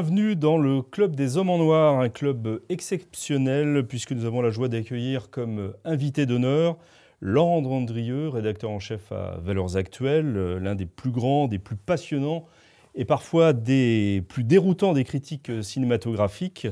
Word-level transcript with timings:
Bienvenue 0.00 0.36
dans 0.36 0.58
le 0.58 0.80
Club 0.80 1.16
des 1.16 1.38
Hommes 1.38 1.50
en 1.50 1.58
Noir, 1.58 1.98
un 1.98 2.08
club 2.08 2.62
exceptionnel 2.68 3.84
puisque 3.84 4.12
nous 4.12 4.26
avons 4.26 4.42
la 4.42 4.50
joie 4.50 4.68
d'accueillir 4.68 5.28
comme 5.28 5.74
invité 5.84 6.24
d'honneur 6.24 6.76
Laurent 7.20 7.64
Andrieux, 7.64 8.28
rédacteur 8.28 8.70
en 8.70 8.78
chef 8.78 9.10
à 9.10 9.40
Valeurs 9.42 9.76
Actuelles, 9.76 10.58
l'un 10.62 10.76
des 10.76 10.86
plus 10.86 11.10
grands, 11.10 11.48
des 11.48 11.58
plus 11.58 11.74
passionnants 11.74 12.46
et 12.94 13.04
parfois 13.04 13.52
des 13.52 14.22
plus 14.28 14.44
déroutants 14.44 14.92
des 14.92 15.02
critiques 15.02 15.50
cinématographiques 15.62 16.68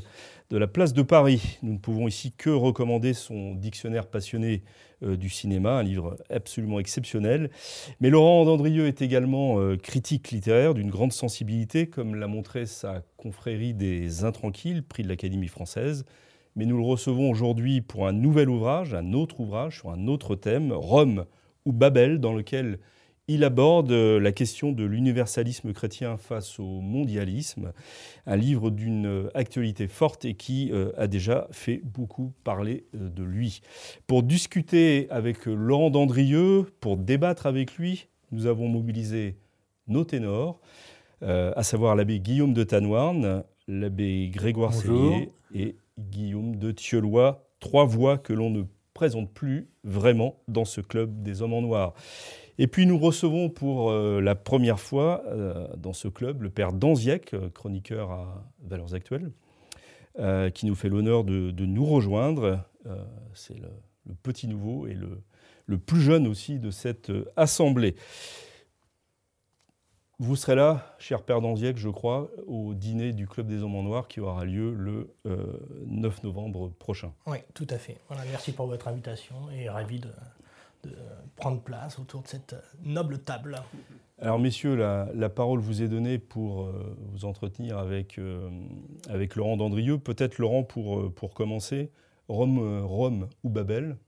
de 0.50 0.58
la 0.58 0.66
place 0.66 0.92
de 0.92 1.02
Paris. 1.02 1.58
Nous 1.62 1.72
ne 1.72 1.78
pouvons 1.78 2.08
ici 2.08 2.32
que 2.32 2.50
recommander 2.50 3.14
son 3.14 3.54
dictionnaire 3.54 4.06
passionné 4.06 4.62
euh, 5.02 5.16
du 5.16 5.28
cinéma, 5.28 5.72
un 5.72 5.82
livre 5.82 6.16
absolument 6.30 6.80
exceptionnel. 6.80 7.50
Mais 8.00 8.10
Laurent 8.10 8.44
Dandrieux 8.44 8.86
est 8.86 9.02
également 9.02 9.60
euh, 9.60 9.76
critique 9.76 10.30
littéraire 10.30 10.74
d'une 10.74 10.90
grande 10.90 11.12
sensibilité, 11.12 11.88
comme 11.88 12.14
l'a 12.14 12.26
montré 12.26 12.66
sa 12.66 13.02
confrérie 13.16 13.74
des 13.74 14.24
Intranquilles, 14.24 14.82
prix 14.82 15.02
de 15.02 15.08
l'Académie 15.08 15.48
française 15.48 16.04
mais 16.56 16.64
nous 16.64 16.78
le 16.78 16.82
recevons 16.82 17.30
aujourd'hui 17.30 17.82
pour 17.82 18.08
un 18.08 18.12
nouvel 18.12 18.48
ouvrage, 18.48 18.94
un 18.94 19.12
autre 19.12 19.40
ouvrage 19.40 19.78
sur 19.80 19.90
un 19.90 20.06
autre 20.06 20.34
thème, 20.34 20.72
Rome 20.72 21.26
ou 21.66 21.72
Babel, 21.72 22.18
dans 22.18 22.32
lequel 22.32 22.78
il 23.28 23.42
aborde 23.42 23.90
euh, 23.90 24.20
la 24.20 24.32
question 24.32 24.72
de 24.72 24.84
l'universalisme 24.84 25.72
chrétien 25.72 26.16
face 26.16 26.60
au 26.60 26.80
mondialisme, 26.80 27.72
un 28.26 28.36
livre 28.36 28.70
d'une 28.70 29.28
actualité 29.34 29.88
forte 29.88 30.24
et 30.24 30.34
qui 30.34 30.70
euh, 30.72 30.92
a 30.96 31.06
déjà 31.08 31.48
fait 31.50 31.80
beaucoup 31.82 32.32
parler 32.44 32.84
euh, 32.94 33.08
de 33.08 33.24
lui. 33.24 33.60
Pour 34.06 34.22
discuter 34.22 35.08
avec 35.10 35.46
Laurent 35.46 35.90
Dandrieux, 35.90 36.66
pour 36.80 36.96
débattre 36.96 37.46
avec 37.46 37.76
lui, 37.76 38.08
nous 38.30 38.46
avons 38.46 38.68
mobilisé 38.68 39.36
nos 39.88 40.04
ténors, 40.04 40.60
à 41.22 41.62
savoir 41.62 41.94
l'abbé 41.94 42.18
Guillaume 42.18 42.52
de 42.52 42.64
Tanoirne, 42.64 43.44
l'abbé 43.68 44.28
Grégoire 44.30 44.74
Sellier 44.74 45.30
et 45.54 45.76
Guillaume 45.98 46.56
de 46.56 46.72
Thieulois, 46.72 47.48
trois 47.60 47.86
voix 47.86 48.18
que 48.18 48.32
l'on 48.32 48.50
ne 48.50 48.64
présente 48.94 49.32
plus 49.32 49.68
vraiment 49.84 50.40
dans 50.48 50.64
ce 50.64 50.80
club 50.80 51.22
des 51.22 51.40
hommes 51.40 51.54
en 51.54 51.62
noir. 51.62 51.94
Et 52.58 52.66
puis 52.66 52.86
nous 52.86 52.98
recevons 52.98 53.50
pour 53.50 53.90
euh, 53.90 54.20
la 54.20 54.34
première 54.34 54.80
fois 54.80 55.22
euh, 55.26 55.68
dans 55.76 55.92
ce 55.92 56.08
club 56.08 56.42
le 56.42 56.50
père 56.50 56.72
Danziec, 56.72 57.34
euh, 57.34 57.50
chroniqueur 57.50 58.10
à 58.10 58.44
Valeurs 58.62 58.94
Actuelles, 58.94 59.30
qui 60.54 60.64
nous 60.64 60.74
fait 60.74 60.88
l'honneur 60.88 61.24
de, 61.24 61.66
nous 61.66 61.84
rejoindre. 61.84 62.64
C'est 63.34 63.58
le, 63.58 63.68
petit 64.22 64.48
nouveau 64.48 64.86
et 64.86 64.94
le, 64.94 65.78
plus 65.78 66.00
jeune 66.00 66.26
aussi 66.26 66.58
de 66.58 66.70
cette 66.70 67.12
assemblée. 67.36 67.96
Vous 70.18 70.34
serez 70.34 70.54
là, 70.54 70.96
cher 70.98 71.22
Père 71.22 71.42
Danziec, 71.42 71.76
je 71.76 71.90
crois, 71.90 72.30
au 72.46 72.72
dîner 72.72 73.12
du 73.12 73.28
Club 73.28 73.48
des 73.48 73.62
Hommes 73.62 73.74
en 73.74 73.82
Noir 73.82 74.08
qui 74.08 74.20
aura 74.20 74.46
lieu 74.46 74.72
le 74.72 75.14
9 75.26 75.26
euh, 75.26 76.26
novembre 76.26 76.70
prochain. 76.70 77.12
Oui, 77.26 77.36
tout 77.52 77.66
à 77.68 77.76
fait. 77.76 77.98
Voilà, 78.08 78.24
merci 78.30 78.52
pour 78.52 78.66
votre 78.66 78.88
invitation 78.88 79.34
et 79.50 79.68
ravi 79.68 80.00
de, 80.00 80.08
prendre 81.36 81.60
place 81.60 81.98
autour 81.98 82.22
de 82.22 82.28
cette 82.28 82.56
noble 82.84 83.18
table. 83.18 83.62
Alors, 84.18 84.38
messieurs, 84.38 84.74
la, 84.76 85.28
parole 85.28 85.60
vous 85.60 85.82
est 85.82 85.88
donnée 85.88 86.18
pour 86.18 86.62
euh, 86.62 86.96
vous 87.12 87.24
entretenir 87.24 87.78
avec, 87.78 88.18
euh, 88.18 88.48
avec 89.08 89.36
Laurent 89.36 89.56
Dandrieux. 89.56 89.98
Peut-être, 89.98 90.38
Laurent, 90.38 90.62
pour, 90.62 91.12
pour 91.12 91.34
commencer, 91.34 91.90
Rome, 92.28 92.82
Rome 92.82 93.28
ou 93.44 93.50
Babel, 93.50 93.98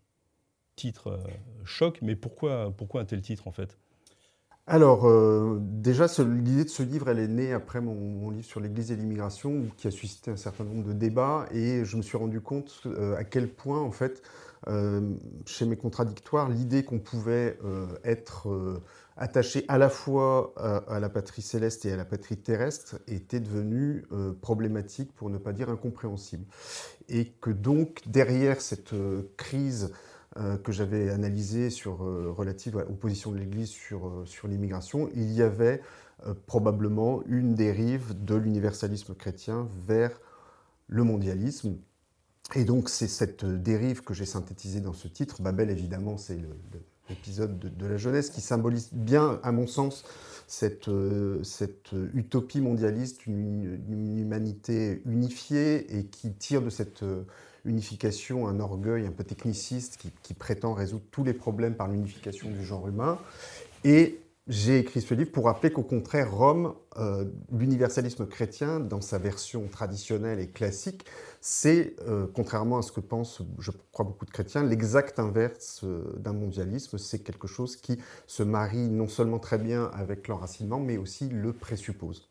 titre 0.77 1.21
choc, 1.65 1.99
mais 2.03 2.16
pourquoi, 2.16 2.72
pourquoi 2.77 3.03
un 3.03 3.05
tel 3.05 3.21
titre 3.21 3.49
en 3.49 3.53
fait? 3.53 3.77
Alors, 4.71 5.06
euh, 5.06 5.56
déjà, 5.62 6.09
l'idée 6.19 6.65
de 6.65 6.69
ce 6.69 6.83
livre, 6.83 7.09
elle 7.09 7.21
est 7.21 7.27
née 7.27 7.55
après 7.55 7.81
mon, 7.81 8.28
livre 8.28 8.45
sur 8.45 8.60
l'Église 8.60 8.93
et 8.93 8.97
l'immigration, 8.97 9.65
qui 9.78 9.87
a 9.87 9.91
suscité 9.91 10.31
un 10.31 10.37
certain 10.37 10.65
nombre 10.65 10.87
de 10.87 10.93
débats, 10.93 11.47
et 11.53 11.87
je 11.87 11.97
me 11.97 12.03
suis 12.03 12.19
rendu 12.19 12.43
compte 12.43 12.83
euh, 12.84 13.16
à 13.16 13.25
quel 13.25 13.49
point, 13.49 13.81
en 13.81 13.93
fait, 13.93 14.21
euh, 14.21 14.47
chez 15.47 15.67
mes 15.67 15.77
contradictoires, 15.77 16.49
l'idée 16.49 16.85
qu'on 16.85 16.99
pouvait 16.99 17.59
être 18.05 18.81
attaché 19.17 19.65
à 19.69 19.79
la 19.79 19.89
fois 19.89 20.53
à, 20.57 21.01
la 21.01 21.09
patrie 21.09 21.43
céleste 21.43 21.87
et 21.87 21.93
à 21.93 21.97
la 21.97 22.05
patrie 22.05 22.37
terrestre 22.37 22.99
était 23.07 23.41
devenue 23.41 24.05
problématique, 24.41 25.13
pour 25.15 25.31
ne 25.31 25.39
pas 25.39 25.53
dire 25.53 25.71
incompréhensible. 25.71 26.45
Et 27.09 27.27
que 27.41 27.51
donc, 27.51 28.03
derrière 28.07 28.61
cette 28.61 28.95
crise 29.37 29.93
euh, 30.37 30.57
que 30.59 30.73
j'avais 30.73 31.09
analysé 31.11 31.71
sur, 31.71 32.05
euh, 32.05 32.31
relative 32.31 32.77
aux 32.77 32.95
positions 32.95 33.33
de 33.33 33.39
l'Église 33.39 33.75
euh, 33.93 34.25
sur 34.27 34.47
l'immigration, 34.47 35.09
il 35.15 35.33
y 35.33 35.43
avait 35.43 35.81
probablement 36.47 37.23
une 37.27 37.55
dérive 37.55 38.25
de 38.25 38.35
l'universalisme 38.35 39.15
chrétien 39.15 39.69
vers 39.87 40.21
le 40.89 41.05
mondialisme. 41.05 41.77
Et 42.54 42.64
donc 42.64 42.88
c'est 42.88 43.09
cette 43.09 43.44
dérive 43.44 44.03
que 44.03 44.14
j'ai 44.14 44.26
synthétisée 44.26 44.81
dans 44.81 44.94
ce 44.94 45.09
titre. 45.09 45.42
Babel, 45.42 45.70
évidemment, 45.70 46.16
c'est 46.16 46.38
l'épisode 47.09 47.59
de, 47.59 47.86
la 47.86 47.97
jeunesse 47.97 48.31
qui 48.31 48.41
symbolise 48.41 48.91
bien, 48.92 49.41
à 49.42 49.53
mon 49.53 49.66
sens, 49.66 50.04
cette, 50.47 50.91
cette 51.42 51.91
utopie 52.14 52.60
mondialiste, 52.60 53.26
une, 53.26 54.19
humanité 54.19 55.03
unifiée 55.04 55.98
et 55.98 56.06
qui 56.06 56.32
tire 56.32 56.62
de 56.62 56.70
cette 56.70 57.04
unification, 57.64 58.48
un 58.48 58.60
orgueil 58.60 59.06
un 59.06 59.12
peu 59.12 59.25
techniciste 59.25 59.98
qui, 60.22 60.34
prétend 60.34 60.72
résoudre 60.72 61.04
tous 61.10 61.25
les 61.25 61.34
problèmes 61.34 61.75
par 61.75 61.88
l'unification 61.88 62.50
du 62.50 62.65
genre 62.65 62.88
humain. 62.88 63.19
Et 63.84 64.20
j'ai 64.48 64.78
écrit 64.78 65.03
ce 65.03 65.12
livre 65.12 65.31
pour 65.31 65.44
rappeler 65.44 65.70
qu'au 65.70 65.82
contraire, 65.82 66.34
Rome, 66.34 66.75
euh, 66.97 67.26
l'universalisme 67.53 68.26
chrétien, 68.26 68.81
dans 68.81 69.03
sa 69.03 69.19
version 69.19 69.69
traditionnelle 69.69 70.41
et 70.41 70.48
classique, 70.48 71.04
c'est, 71.42 71.94
euh, 72.09 72.26
contrairement 72.32 72.78
à 72.78 72.82
ce 72.82 72.91
que 72.91 73.00
pensent, 73.00 73.42
je 73.59 73.70
crois, 73.92 74.06
beaucoup 74.06 74.25
de 74.25 74.31
chrétiens, 74.31 74.64
l'exact 74.64 75.19
inverse 75.19 75.82
euh, 75.84 76.14
d'un 76.16 76.32
mondialisme. 76.32 76.97
C'est 76.97 77.19
quelque 77.19 77.47
chose 77.47 77.76
qui 77.76 77.98
se 78.26 78.42
marie 78.42 78.88
non 78.88 79.06
seulement 79.06 79.38
très 79.38 79.59
bien 79.59 79.91
avec 79.92 80.28
l'enracinement, 80.28 80.80
mais 80.80 80.97
aussi 80.97 81.28
le 81.28 81.53
présuppose. 81.53 82.30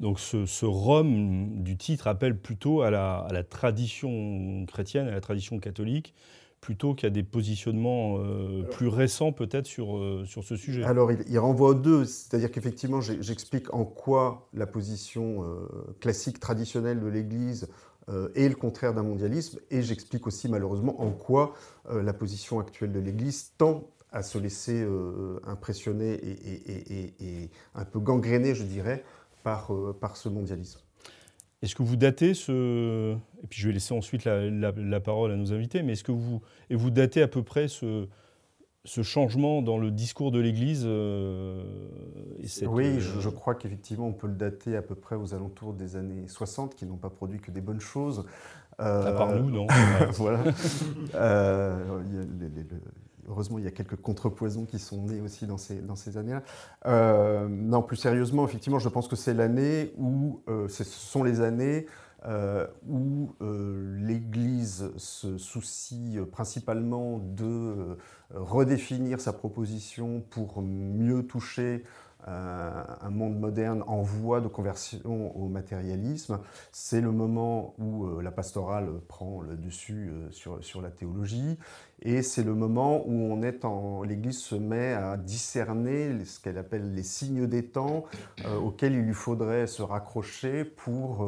Donc 0.00 0.18
ce, 0.18 0.64
Rome 0.64 1.62
du 1.62 1.76
titre 1.76 2.08
appelle 2.08 2.36
plutôt 2.36 2.80
à 2.80 2.90
la, 2.90 3.44
tradition 3.48 4.64
chrétienne, 4.66 5.06
à 5.06 5.12
la 5.12 5.20
tradition 5.20 5.60
catholique, 5.60 6.14
plutôt 6.62 6.94
qu'à 6.94 7.10
des 7.10 7.24
positionnements 7.24 8.18
euh, 8.18 8.62
plus 8.62 8.86
récents 8.86 9.32
peut-être 9.32 9.66
sur, 9.66 9.98
euh, 9.98 10.24
sur 10.24 10.44
ce 10.44 10.56
sujet. 10.56 10.84
Alors 10.84 11.10
il, 11.10 11.38
renvoie 11.38 11.70
aux 11.70 11.74
deux, 11.74 12.04
c'est-à-dire 12.04 12.50
qu'effectivement 12.50 13.00
j'explique 13.00 13.74
en 13.74 13.84
quoi 13.84 14.48
la 14.54 14.66
position 14.66 15.42
euh, 15.42 15.66
classique, 16.00 16.38
traditionnelle 16.40 17.00
de 17.00 17.08
l'Église 17.08 17.68
est 18.34 18.48
le 18.48 18.56
contraire 18.56 18.94
d'un 18.94 19.04
mondialisme, 19.04 19.60
et 19.70 19.80
j'explique 19.80 20.26
aussi 20.26 20.48
malheureusement 20.48 21.00
en 21.00 21.12
quoi 21.12 21.54
la 21.88 22.12
position 22.12 22.58
actuelle 22.58 22.90
de 22.90 22.98
l'Église 22.98 23.52
tend 23.56 23.84
à 24.10 24.24
se 24.24 24.38
laisser 24.38 24.84
impressionner 25.46 26.14
et, 26.14 27.50
un 27.76 27.84
peu 27.84 28.00
gangréner, 28.00 28.56
je 28.56 28.64
dirais, 28.64 29.04
par, 29.44 29.70
par 30.00 30.16
ce 30.16 30.28
mondialisme. 30.28 30.80
Est-ce 31.62 31.74
que 31.76 31.82
vous 31.82 31.96
datez 31.96 32.34
ce... 32.34 33.14
Et 33.42 33.46
puis 33.48 33.60
je 33.60 33.68
vais 33.68 33.74
laisser 33.74 33.94
ensuite 33.94 34.24
la, 34.24 35.00
parole 35.00 35.30
à 35.30 35.36
nos 35.36 35.52
invités, 35.52 35.82
mais 35.82 35.92
est-ce 35.92 36.04
que 36.04 36.12
vous, 36.12 36.40
et 36.70 36.74
vous 36.74 36.90
datez 36.90 37.22
à 37.22 37.28
peu 37.28 37.42
près 37.42 37.68
ce, 37.68 38.08
ce 38.84 39.02
changement 39.02 39.62
dans 39.62 39.78
le 39.78 39.90
discours 39.90 40.32
de 40.32 40.40
l'Église 40.40 40.84
euh, 40.86 41.62
Oui, 42.66 42.86
euh, 42.86 43.00
je, 43.20 43.28
crois 43.28 43.54
qu'effectivement 43.54 44.08
on 44.08 44.12
peut 44.12 44.26
le 44.26 44.34
dater 44.34 44.76
à 44.76 44.82
peu 44.82 44.96
près 44.96 45.14
aux 45.14 45.34
alentours 45.34 45.72
des 45.72 45.94
années 45.96 46.26
60, 46.26 46.74
qui 46.74 46.84
n'ont 46.84 46.96
pas 46.96 47.10
produit 47.10 47.38
que 47.38 47.52
des 47.52 47.60
bonnes 47.60 47.80
choses. 47.80 48.26
à 48.78 49.12
part 49.12 49.34
nous, 49.36 49.50
non 49.50 49.66
Voilà. 50.12 50.42
Heureusement, 53.28 53.58
il 53.58 53.64
y 53.64 53.68
a 53.68 53.70
quelques 53.70 53.96
contrepoisons 53.96 54.64
qui 54.64 54.78
sont 54.78 55.04
nés 55.04 55.20
aussi 55.20 55.46
dans 55.46 55.58
ces, 55.58 55.76
dans 55.76 55.96
ces 55.96 56.16
années-là. 56.16 56.42
Euh, 56.86 57.46
non, 57.48 57.82
plus 57.82 57.96
sérieusement, 57.96 58.44
effectivement, 58.44 58.78
je 58.78 58.88
pense 58.88 59.08
que 59.08 59.16
c'est 59.16 59.34
l'année 59.34 59.92
où, 59.98 60.42
euh, 60.48 60.68
ce 60.68 60.84
sont 60.84 61.22
les 61.22 61.40
années 61.40 61.86
euh, 62.24 62.66
où 62.88 63.34
l'Église 63.40 64.90
se 64.96 65.38
soucie 65.38 66.18
principalement 66.30 67.18
de 67.18 67.96
redéfinir 68.32 69.20
sa 69.20 69.32
proposition 69.32 70.22
pour 70.30 70.62
mieux 70.62 71.24
toucher 71.26 71.84
un 72.26 73.10
monde 73.10 73.38
moderne 73.38 73.82
en 73.86 74.02
voie 74.02 74.40
de 74.40 74.48
conversion 74.48 75.36
au 75.36 75.48
matérialisme. 75.48 76.38
C'est 76.70 77.00
le 77.00 77.10
moment 77.10 77.74
où 77.78 78.20
la 78.20 78.30
pastorale 78.30 78.88
prend 79.08 79.40
le 79.40 79.56
dessus 79.56 80.12
sur, 80.30 80.62
sur 80.62 80.80
la 80.80 80.90
théologie. 80.90 81.58
Et 82.00 82.22
c'est 82.22 82.44
le 82.44 82.54
moment 82.54 83.02
où 83.06 83.12
on 83.12 83.42
est 83.42 83.64
en, 83.64 84.02
l'Église 84.02 84.38
se 84.38 84.54
met 84.54 84.92
à 84.92 85.16
discerner 85.16 86.24
ce 86.24 86.40
qu'elle 86.40 86.58
appelle 86.58 86.94
les 86.94 87.02
signes 87.02 87.46
des 87.46 87.66
temps 87.66 88.04
auxquels 88.62 88.92
il 88.92 89.02
lui 89.02 89.14
faudrait 89.14 89.66
se 89.66 89.82
raccrocher 89.82 90.64
pour 90.64 91.26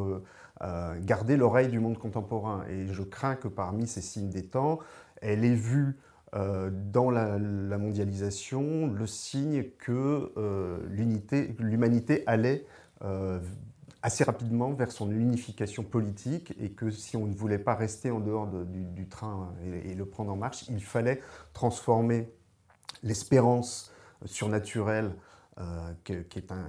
euh, 0.62 0.94
garder 1.00 1.36
l'oreille 1.36 1.68
du 1.68 1.80
monde 1.80 1.98
contemporain. 1.98 2.64
Et 2.70 2.86
je 2.86 3.02
crains 3.02 3.34
que 3.34 3.48
parmi 3.48 3.88
ces 3.88 4.00
signes 4.00 4.30
des 4.30 4.44
temps, 4.44 4.78
elle 5.20 5.44
ait 5.44 5.54
vu 5.54 5.96
euh, 6.34 6.70
dans 6.72 7.10
la, 7.10 7.38
mondialisation 7.78 8.86
le 8.86 9.06
signe 9.06 9.64
que 9.78 10.32
euh, 10.36 10.78
l'humanité 10.88 12.24
allait 12.26 12.66
assez 14.00 14.24
rapidement 14.24 14.72
vers 14.72 14.90
son 14.90 15.10
unification 15.10 15.82
politique 15.82 16.54
et 16.58 16.70
que 16.70 16.90
si 16.90 17.18
on 17.18 17.26
ne 17.26 17.34
voulait 17.34 17.58
pas 17.58 17.74
rester 17.74 18.10
en 18.10 18.20
dehors 18.20 18.46
du, 18.46 19.06
train 19.08 19.52
et, 19.84 19.94
le 19.94 20.06
prendre 20.06 20.32
en 20.32 20.36
marche, 20.36 20.64
il 20.70 20.82
fallait 20.82 21.20
transformer 21.52 22.30
l'espérance 23.02 23.92
surnaturelle 24.24 25.12
euh, 25.60 25.92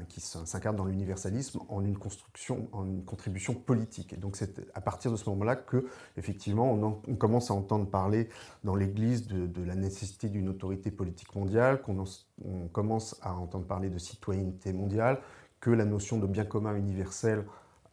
qui, 0.10 0.22
s'incarne 0.22 0.76
dans 0.76 0.86
l'universalisme 0.86 1.60
en 1.70 1.84
une 1.84 1.98
contribution 1.98 3.54
politique. 3.56 4.14
Et 4.14 4.18
donc 4.18 4.36
c'est 4.36 4.62
à 4.76 4.82
partir 4.82 5.12
de 5.12 5.16
ce 5.16 5.28
moment-là 5.32 5.56
que, 5.56 5.88
effectivement, 6.18 6.72
on, 6.72 7.16
commence 7.16 7.50
à 7.50 7.56
entendre 7.56 7.90
parler 7.90 8.30
dans 8.64 8.76
l'Église 8.76 9.26
de, 9.26 9.64
la 9.64 9.74
nécessité 9.74 10.30
d'une 10.30 10.50
autorité 10.50 10.92
politique 10.92 11.34
mondiale, 11.34 11.82
qu'on 11.82 12.04
on 12.44 12.68
commence 12.68 13.18
à 13.24 13.34
entendre 13.34 13.66
parler 13.66 13.90
de 13.90 13.98
citoyenneté 13.98 14.72
mondiale, 14.72 15.20
que 15.62 15.72
la 15.72 15.86
notion 15.86 16.20
de 16.20 16.28
bien 16.28 16.46
commun 16.46 16.76
universel 16.76 17.44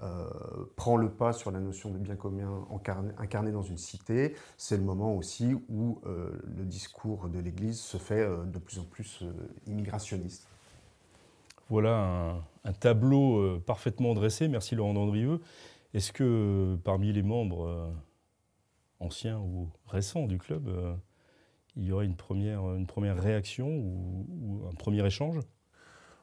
euh, 0.03 0.29
prend 0.77 0.99
le 0.99 1.09
pas 1.09 1.33
sur 1.33 1.51
la 1.51 1.61
notion 1.61 1.91
de 1.91 1.97
bien 1.97 2.17
commun 2.17 2.67
incarné, 3.17 3.51
dans 3.51 3.63
une 3.63 3.79
cité, 3.79 4.35
c'est 4.59 4.77
le 4.77 4.83
moment 4.83 5.17
aussi 5.17 5.55
où 5.71 6.03
euh, 6.05 6.33
le 6.55 6.67
discours 6.67 7.31
de 7.31 7.39
l'Église 7.39 7.81
se 7.81 7.97
fait 7.97 8.29
de 8.45 8.59
plus 8.59 8.79
en 8.79 8.85
plus 8.85 9.25
immigrationniste. 9.67 10.52
Voilà 11.73 12.45
un, 12.65 12.73
tableau 12.75 13.39
euh, 13.39 13.63
parfaitement 13.65 14.13
dressé. 14.13 14.47
Merci 14.47 14.75
Laurent 14.75 14.93
Dandrieux. 14.93 15.41
Est-ce 15.95 16.13
que 16.13 16.23
euh, 16.23 16.77
parmi 16.77 17.15
les 17.15 17.23
membres 17.23 17.67
euh, 17.67 17.91
anciens 19.01 19.39
ou 19.39 19.71
récents 19.87 20.27
du 20.27 20.37
club, 20.37 20.71
il 21.77 21.85
y 21.85 21.93
aurait 21.93 22.05
une 22.05 22.15
première, 22.15 22.61
une 22.75 22.87
première 22.87 23.19
réaction 23.19 23.69
ou, 23.69 24.61
un 24.71 24.75
premier 24.75 25.03
échange? 25.07 25.37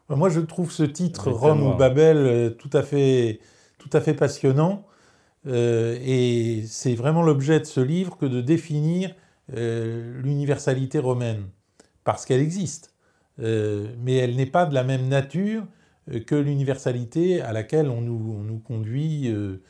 Moi, 0.10 0.30
je 0.30 0.40
trouve 0.40 0.72
ce 0.72 0.84
titre, 0.84 1.32
Rome 1.32 1.64
ou 1.64 1.74
Babel, 1.74 2.56
tout 2.58 2.70
à 2.72 2.84
fait, 2.84 3.40
tout 3.80 3.90
à 3.92 4.02
fait 4.02 4.14
passionnant. 4.14 4.86
et 5.48 6.64
c'est 6.68 6.94
vraiment 6.94 7.24
l'objet 7.24 7.60
de 7.60 7.66
ce 7.66 7.80
livre 7.80 8.18
que 8.18 8.28
de 8.28 8.42
définir 8.42 9.16
l'universalité 9.48 11.00
romaine, 11.00 11.50
parce 12.04 12.28
qu'elle 12.28 12.42
existe. 12.42 12.94
Euh, 13.42 13.88
mais 14.00 14.16
elle 14.16 14.36
n'est 14.36 14.46
pas 14.46 14.66
de 14.66 14.74
la 14.74 14.84
même 14.84 15.08
nature 15.08 15.66
euh, 16.12 16.20
que 16.20 16.36
l'universalité 16.36 17.42
à 17.42 17.54
laquelle 17.54 17.90
on 17.90 18.02
nous, 18.02 18.60
conduit 18.60 19.32
euh, 19.32 19.62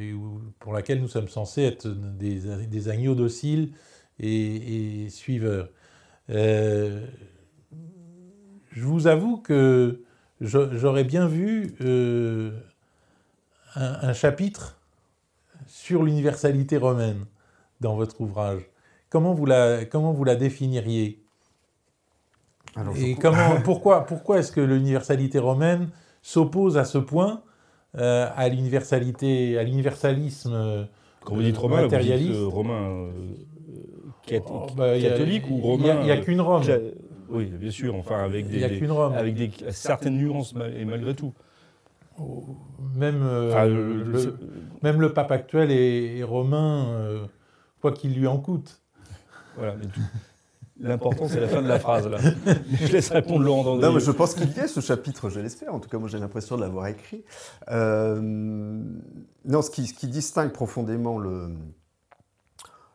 et 0.00 0.14
pour 0.60 0.72
laquelle 0.72 1.00
nous 1.00 1.08
sommes 1.08 1.28
censés 1.28 1.62
être 1.62 1.88
des, 1.88 2.88
agneaux 2.88 3.14
dociles 3.14 3.72
et, 4.18 5.08
suiveurs. 5.10 5.68
je 6.28 7.00
vous 8.76 9.06
avoue 9.06 9.38
que 9.38 10.02
j'aurais 10.40 11.04
bien 11.04 11.26
vu 11.26 11.74
un, 13.74 14.12
chapitre 14.14 14.80
sur 15.66 16.02
l'universalité 16.02 16.78
romaine 16.78 17.26
dans 17.80 17.96
votre 17.96 18.20
ouvrage. 18.22 18.62
Comment 19.10 19.34
vous 19.34 19.46
la, 19.46 19.84
comment 19.84 20.12
vous 20.12 20.24
la 20.24 20.36
définiriez? 20.36 21.23
Et 22.96 23.14
comment, 23.14 23.60
pourquoi, 23.64 24.06
pourquoi 24.06 24.38
est-ce 24.38 24.52
que 24.52 24.60
l'universalité 24.60 25.38
romaine 25.38 25.88
s'oppose 26.22 26.76
à 26.78 26.84
ce 26.84 26.98
point 26.98 27.42
euh, 27.96 28.28
à 28.34 28.48
l'universalité, 28.48 29.56
à 29.56 29.62
l'universalisme 29.62 30.52
euh, 30.52 30.84
Quand 31.24 31.36
vous 31.36 31.42
dites 31.42 31.56
romain, 31.56 31.82
matérialiste 31.82 32.32
vous 32.32 32.34
dites, 32.34 32.42
euh, 32.42 32.48
romain 32.48 33.08
oh, 34.48 34.66
bah, 34.76 34.98
catholique 34.98 35.48
ou 35.48 35.58
romain 35.58 36.00
Il 36.00 36.04
n'y 36.04 36.10
a, 36.10 36.16
qu'une 36.16 36.40
Rome. 36.40 36.64
Oui, 37.28 37.44
bien 37.46 37.70
sûr. 37.70 37.94
Enfin, 37.94 38.24
avec 38.24 38.48
des, 38.48 38.64
avec 38.64 39.34
des 39.34 39.50
certaines 39.70 40.16
nuances 40.16 40.54
et 40.76 40.84
malgré 40.84 41.14
tout. 41.14 41.32
Oh, 42.18 42.44
même, 42.94 43.22
le, 43.22 44.36
même 44.82 45.00
le 45.00 45.12
pape 45.12 45.30
actuel 45.30 45.70
est, 45.70 46.22
romain, 46.24 47.28
quoi 47.80 47.92
qu'il 47.92 48.14
lui 48.14 48.26
en 48.26 48.38
coûte. 48.38 48.82
Voilà, 49.56 49.76
mais 49.76 49.86
tout, 49.86 50.00
L'important, 50.80 51.28
c'est 51.28 51.40
la 51.40 51.48
fin 51.48 51.62
de 51.62 51.68
la 51.68 51.78
phrase, 51.78 52.08
là. 52.08 52.18
Je 52.72 52.92
laisse 52.92 53.10
répondre 53.10 53.44
Laurent 53.44 53.62
Dandry. 53.62 53.82
Non, 53.82 53.92
mais 53.92 54.00
je 54.00 54.10
pense 54.10 54.34
qu'il 54.34 54.50
y 54.50 54.60
a 54.60 54.66
ce 54.66 54.80
chapitre, 54.80 55.30
je 55.30 55.38
l'espère. 55.38 55.72
En 55.72 55.78
tout 55.78 55.88
cas, 55.88 55.98
moi, 55.98 56.08
j'ai 56.08 56.18
l'impression 56.18 56.56
de 56.56 56.62
l'avoir 56.62 56.88
écrit. 56.88 57.24
Euh, 57.70 58.20
non, 58.20 59.62
ce 59.62 59.70
qui, 59.70 59.86
ce 59.86 59.94
qui, 59.94 60.08
distingue 60.08 60.50
profondément 60.50 61.18
le, 61.18 61.54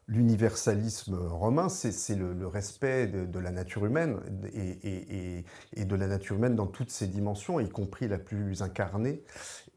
l'universalisme 0.10 1.16
romain, 1.16 1.70
c'est 1.70 2.16
le, 2.16 2.48
respect 2.48 3.08
de, 3.08 3.40
la 3.40 3.52
nature 3.52 3.86
humaine 3.86 4.18
et, 4.54 5.46
et, 5.74 5.86
de 5.86 5.96
la 5.96 6.08
nature 6.08 6.36
humaine 6.36 6.56
dans 6.56 6.68
toutes 6.68 6.90
ses 6.90 7.08
dimensions, 7.08 7.60
y 7.60 7.70
compris 7.70 8.08
la 8.08 8.18
plus 8.18 8.62
incarnée 8.62 9.24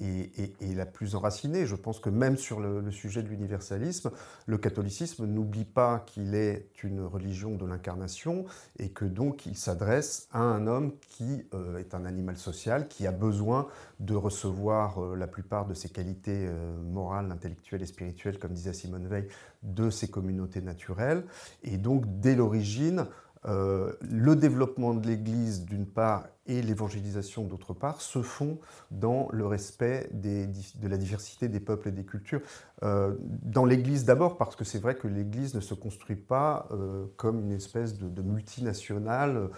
et, 0.01 0.75
la 0.75 0.87
plus 0.87 1.15
enracinée. 1.15 1.67
Je 1.67 1.77
pense 1.77 2.01
que 2.01 2.11
même 2.11 2.37
sur 2.37 2.61
le, 2.61 2.91
sujet 2.91 3.23
de 3.23 3.29
l'universalisme, 3.29 4.11
le 4.47 4.59
catholicisme 4.59 5.27
n'oublie 5.27 5.65
pas 5.65 6.01
qu'il 6.07 6.35
est 6.35 6.69
une 6.83 7.05
religion 7.05 7.57
de 7.57 7.67
l'incarnation 7.67 8.45
et 8.79 8.91
que 8.91 9.05
donc 9.05 9.47
il 9.47 9.57
s'adresse 9.57 10.29
à 10.33 10.41
un 10.41 10.67
homme 10.67 10.93
qui 11.09 11.45
euh, 11.55 11.79
est 11.79 11.95
un 11.95 12.05
animal 12.05 12.37
social, 12.37 12.89
qui 12.89 13.07
a 13.07 13.13
besoin 13.13 13.69
de 14.01 14.15
recevoir 14.15 15.03
euh, 15.03 15.17
la 15.17 15.27
plupart 15.27 15.67
de 15.67 15.75
ses 15.75 15.89
qualités 15.89 16.47
euh, 16.47 16.77
morales, 16.83 17.31
intellectuelles 17.31 17.83
et 17.83 17.87
spirituelles, 17.87 18.39
comme 18.39 18.53
disait 18.53 18.73
Simone 18.73 19.07
Veil, 19.07 19.29
de 19.63 19.91
ses 19.91 20.09
communautés 20.09 20.61
naturelles. 20.61 21.25
Et 21.63 21.77
donc, 21.77 22.05
dès 22.21 22.35
l'origine, 22.35 23.07
euh, 23.45 23.93
le 24.01 24.37
développement 24.37 24.95
de 24.95 25.07
l'Église 25.07 25.65
d'une 25.65 25.87
part 25.87 26.27
et 26.47 26.63
l'évangélisation 26.63 27.43
d'autre 27.45 27.73
part 27.73 28.01
se 28.01 28.23
font 28.23 28.59
dans 28.91 29.29
le 29.33 29.47
respect 29.47 30.11
de 30.13 30.89
la 30.89 30.97
diversité 30.97 31.49
des 31.49 31.59
peuples 31.59 31.89
et 31.89 31.93
des 31.93 32.05
cultures. 32.05 32.41
Euh, 32.85 33.15
dans 33.21 33.65
l'Église 33.65 34.05
d'abord 34.05 34.37
parce 34.37 34.55
que 34.55 34.65
c'est 34.65 34.79
vrai 34.79 34.95
que 34.95 35.09
l'Église 35.09 35.55
ne 35.55 35.61
se 35.61 35.75
construit 35.75 36.17
pas 36.17 36.69
euh, 36.71 37.07
comme 37.17 37.41
une 37.41 37.53
espèce 37.53 37.99
de, 37.99 38.23
multinationale 38.23 39.49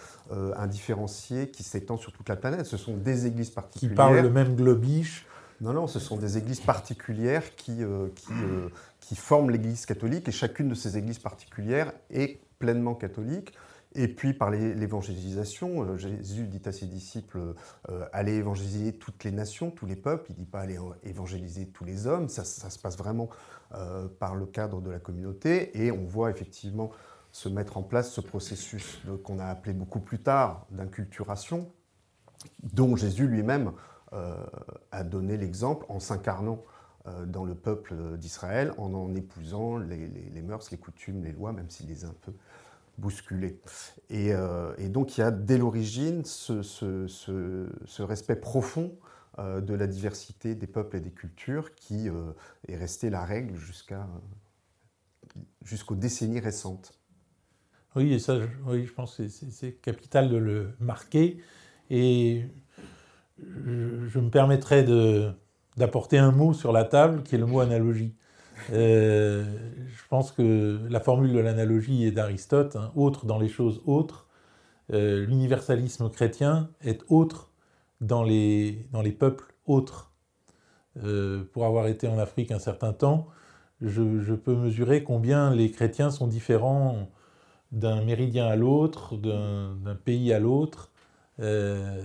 indifférenciée 0.57 1.50
qui 1.50 1.62
s'étend 1.62 1.97
sur 1.97 2.12
toute 2.12 2.29
la 2.29 2.37
planète. 2.37 2.64
Ce 2.64 2.76
sont 2.79 2.97
des 2.97 3.26
églises 3.26 3.50
particulières. 3.50 3.91
Qui 3.91 3.97
parlent 3.97 4.21
le 4.21 4.31
même 4.31 4.57
globish. 4.57 5.26
Non, 5.61 5.73
non, 5.73 5.87
ce 5.87 5.99
sont 5.99 6.17
des 6.17 6.38
églises 6.38 6.61
particulières 6.61 7.55
qui, 7.55 7.83
qui, 8.14 8.33
qui 9.00 9.17
forment 9.17 9.50
l'Église 9.50 9.87
catholique 9.87 10.29
et 10.29 10.33
chacune 10.33 10.69
de 10.69 10.75
ces 10.75 10.97
églises 10.97 11.19
particulières 11.19 11.93
est 12.11 12.41
pleinement 12.59 12.95
catholique. 12.95 13.53
Et 13.97 14.09
puis 14.09 14.35
par 14.35 14.51
l'évangélisation, 14.51 15.83
euh, 15.83 15.97
Jésus 15.97 16.49
dit 16.49 16.61
à 16.65 16.73
ses 16.73 16.87
disciples 16.87 17.55
euh, 17.89 18.07
allez 18.13 18.33
évangéliser 18.35 18.95
toutes 18.95 19.23
les 19.23 19.31
nations, 19.31 19.71
tous 19.71 19.87
les 19.87 19.95
peuples. 19.95 20.27
Il 20.31 20.35
ne 20.35 20.39
dit 20.39 20.51
pas 20.51 20.61
allez 20.61 20.79
évangéliser 21.05 21.69
tous 21.69 21.85
les 21.85 22.07
hommes. 22.07 22.29
Ça, 22.29 22.45
se 22.45 22.79
passe 22.79 22.99
vraiment 22.99 23.29
euh, 23.75 24.09
par 24.09 24.35
le 24.35 24.47
cadre 24.47 24.81
de 24.81 24.91
la 24.91 24.99
communauté. 24.99 25.81
Et 25.81 25.93
on 25.93 26.05
voit 26.07 26.31
effectivement 26.31 26.91
se 27.31 27.49
mettre 27.49 27.77
en 27.77 27.83
place 27.83 28.11
ce 28.11 28.21
processus 28.21 29.01
qu'on 29.23 29.39
a 29.39 29.47
appelé 29.47 29.75
beaucoup 29.75 30.01
plus 30.01 30.21
tard 30.21 30.67
d'inculturation, 30.71 31.71
dont 32.63 32.95
Jésus 32.97 33.27
lui-même 33.27 33.73
a 34.93 35.03
donné 35.03 35.37
l'exemple 35.37 35.85
en 35.89 35.99
s'incarnant 35.99 36.63
dans 37.27 37.45
le 37.45 37.57
peuple 37.57 38.17
d'Israël, 38.19 38.73
en 38.79 38.95
en 38.95 39.13
épousant 39.17 39.79
les, 39.79 40.07
les, 40.07 40.43
mœurs, 40.43 40.71
les 40.71 40.79
coutumes, 40.79 41.25
les 41.25 41.33
lois, 41.33 41.53
même 41.53 41.69
s'il 41.71 41.89
les 41.89 42.05
a 42.05 42.09
un 42.09 42.15
peu 42.23 42.33
bousculé. 42.99 43.61
Euh, 44.13 44.75
et, 44.79 44.89
donc 44.89 45.17
il 45.17 45.21
y 45.21 45.25
a 45.25 45.31
dès 45.31 45.59
l'origine 45.59 46.25
ce, 46.25 48.03
respect 48.03 48.37
profond 48.37 48.97
euh, 49.39 49.61
de 49.61 49.75
la 49.75 49.87
diversité 49.87 50.55
des 50.55 50.67
peuples 50.67 50.97
et 50.97 51.01
des 51.01 51.11
cultures 51.11 51.75
qui 51.75 52.09
euh, 52.09 52.33
est 52.69 52.77
resté 52.77 53.11
la 53.11 53.25
règle 53.25 53.57
jusqu'à 53.57 54.07
jusqu'aux 55.63 55.97
décennies 55.97 56.39
récentes. 56.39 56.93
Oui, 57.97 58.13
et 58.13 58.19
ça, 58.19 58.39
oui, 58.67 58.87
je 58.87 58.93
pense 58.93 59.17
que 59.17 59.29
c'est 59.29 59.73
capital 59.73 60.29
de 60.29 60.37
le 60.37 60.75
marquer. 60.79 61.41
Et 61.91 62.45
je, 63.39 64.07
je 64.07 64.19
me 64.21 64.31
permettrai 64.31 64.85
d'apporter 65.77 66.19
un 66.19 66.31
mot 66.31 66.53
sur 66.53 66.71
la 66.71 66.85
table, 66.85 67.23
qui 67.25 67.35
est 67.35 67.39
le 67.39 67.47
mot 67.47 67.61
analogie. 67.61 68.15
Euh, 68.73 69.44
je 69.88 70.02
pense 70.09 70.33
que 70.33 70.80
la 70.88 71.00
formule 71.00 71.33
de 71.33 71.38
l'analogie 71.38 72.04
est 72.04 72.12
d'Aristote, 72.12 72.76
hein, 72.76 72.92
autre 72.97 73.26
dans 73.26 73.38
les 73.38 73.49
choses 73.49 73.83
autres. 73.87 74.26
l'universalisme 74.90 76.11
chrétien 76.11 76.71
est 76.83 77.02
autre 77.09 77.50
dans 78.00 78.23
les, 78.23 78.87
dans 78.92 79.02
les 79.02 79.12
peuples 79.12 79.54
autres. 79.66 80.12
pour 81.52 81.64
avoir 81.64 81.87
été 81.88 82.06
en 82.09 82.18
Afrique 82.18 82.52
un 82.52 82.59
certain 82.59 82.92
temps, 82.92 83.28
je, 83.80 84.35
peux 84.35 84.54
mesurer 84.54 85.02
combien 85.04 85.54
les 85.54 85.71
chrétiens 85.71 86.11
sont 86.11 86.26
différents 86.26 87.09
d'un 87.73 88.02
méridien 88.02 88.47
à 88.47 88.56
l'autre, 88.56 89.16
d'un 89.16 89.97
pays 90.04 90.33
à 90.33 90.38
l'autre. 90.38 90.90
Euh, 91.40 92.00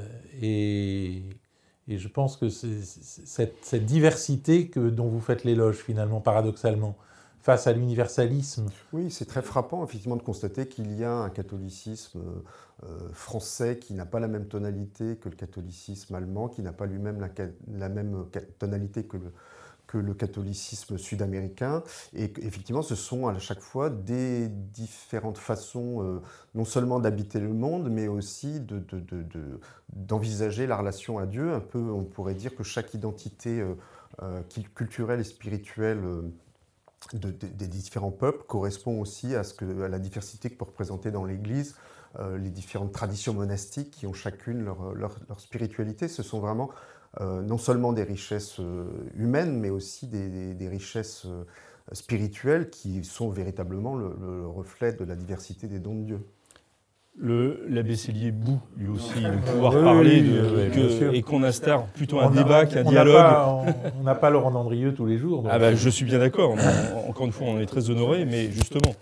et, 1.89 1.97
je 1.97 2.07
pense 2.07 2.37
que 2.37 2.49
c'est 2.49 2.83
cette, 2.83 3.85
diversité 3.85 4.67
que, 4.67 4.89
dont 4.89 5.07
vous 5.07 5.19
faites 5.19 5.43
l'éloge, 5.43 5.77
finalement, 5.77 6.21
paradoxalement, 6.21 6.95
face 7.41 7.67
à 7.67 7.73
l'universalisme. 7.73 8.67
Oui, 8.93 9.11
c'est 9.11 9.25
très 9.25 9.41
frappant, 9.41 9.83
effectivement, 9.83 10.15
de 10.17 10.21
constater 10.21 10.67
qu'il 10.67 10.97
y 10.97 11.03
a 11.03 11.11
un 11.11 11.29
catholicisme 11.29 12.19
euh, 12.83 13.09
français 13.13 13.77
qui 13.79 13.93
n'a 13.93 14.05
pas 14.05 14.19
la 14.19 14.27
même 14.27 14.47
tonalité 14.47 15.17
que 15.17 15.29
le 15.29 15.35
catholicisme 15.35 16.15
allemand, 16.15 16.47
qui 16.47 16.61
n'a 16.61 16.73
pas 16.73 16.85
lui-même 16.85 17.19
la, 17.19 17.29
la, 17.77 17.89
même 17.89 18.25
tonalité 18.57 19.03
que 19.03 19.17
le, 19.17 19.31
que 19.89 19.97
le 19.97 20.13
catholicisme 20.13 20.99
sud-américain. 20.99 21.81
Et 22.13 22.31
effectivement, 22.41 22.83
ce 22.83 22.93
sont 22.93 23.27
à 23.27 23.39
chaque 23.39 23.59
fois 23.59 23.89
des 23.89 24.47
différentes 24.47 25.39
façons, 25.39 26.03
euh, 26.03 26.21
non 26.53 26.63
seulement 26.63 26.99
d'habiter 26.99 27.39
le 27.39 27.53
monde, 27.53 27.89
mais 27.89 28.07
aussi 28.07 28.61
d'envisager 29.91 30.61
de, 30.61 30.65
de, 30.67 30.69
la 30.69 30.77
relation 30.77 31.17
à 31.17 31.25
Dieu. 31.25 31.53
Un 31.53 31.59
peu, 31.59 31.79
on 31.79 32.03
pourrait 32.03 32.35
dire 32.35 32.55
que 32.55 32.61
chaque 32.61 32.93
identité 32.93 33.61
euh, 33.61 33.73
euh, 34.21 34.41
culturelle 34.75 35.21
et 35.21 35.23
spirituelle 35.23 35.99
des 37.13 37.67
différents 37.67 38.11
peuples 38.11 38.43
correspond 38.45 38.99
aussi 38.99 39.33
à, 39.33 39.43
ce 39.43 39.53
que, 39.53 39.83
à 39.83 39.87
la 39.87 39.99
diversité 39.99 40.49
que 40.49 40.55
peut 40.55 40.65
représenter 40.65 41.11
dans 41.11 41.25
l'Église 41.25 41.75
les 42.37 42.49
différentes 42.49 42.91
traditions 42.91 43.35
monastiques 43.35 43.91
qui 43.91 44.07
ont 44.07 44.13
chacune 44.13 44.65
leur, 44.65 44.93
leur 44.95 45.39
spiritualité. 45.39 46.07
Ce 46.07 46.23
sont 46.23 46.39
vraiment 46.39 46.71
euh, 47.21 47.41
non 47.41 47.57
seulement 47.57 47.91
des 47.91 48.03
richesses 48.03 48.59
euh, 48.59 48.85
humaines, 49.15 49.59
mais 49.59 49.71
aussi 49.71 50.07
des, 50.07 50.67
richesses 50.67 51.25
euh, 51.25 51.43
spirituelles 51.91 52.69
qui 52.69 53.03
sont 53.03 53.29
véritablement 53.29 53.95
le, 53.95 54.47
reflet 54.47 54.93
de 54.93 55.03
la 55.03 55.15
diversité 55.15 55.67
des 55.67 55.79
dons 55.79 55.95
de 55.95 56.03
Dieu. 56.03 56.19
L'abbé 57.67 57.95
Célier 57.95 58.31
Bou, 58.31 58.59
lui 58.77 58.87
aussi, 58.87 59.21
de 59.21 59.51
pouvoir 59.51 59.73
parler 59.73 60.21
de, 60.21 61.13
et 61.13 61.21
qu'on 61.21 61.43
instaure 61.43 61.87
plutôt 61.87 62.19
un 62.19 62.29
débat 62.29 62.65
qu'un 62.65 62.83
dialogue. 62.83 63.73
on 63.99 64.03
n'a 64.03 64.15
pas 64.15 64.29
Laurent 64.29 64.51
Dandrieux 64.51 64.93
tous 64.93 65.05
les 65.05 65.17
jours. 65.17 65.43
Ah 65.49 65.59
bah, 65.59 65.75
je 65.75 65.89
suis 65.89 66.05
bien 66.05 66.19
d'accord. 66.19 66.55
Encore 67.09 67.25
une 67.25 67.33
fois, 67.33 67.47
on 67.47 67.59
est 67.59 67.65
très 67.65 67.89
honoré, 67.89 68.23
mais 68.23 68.49
justement, 68.51 68.93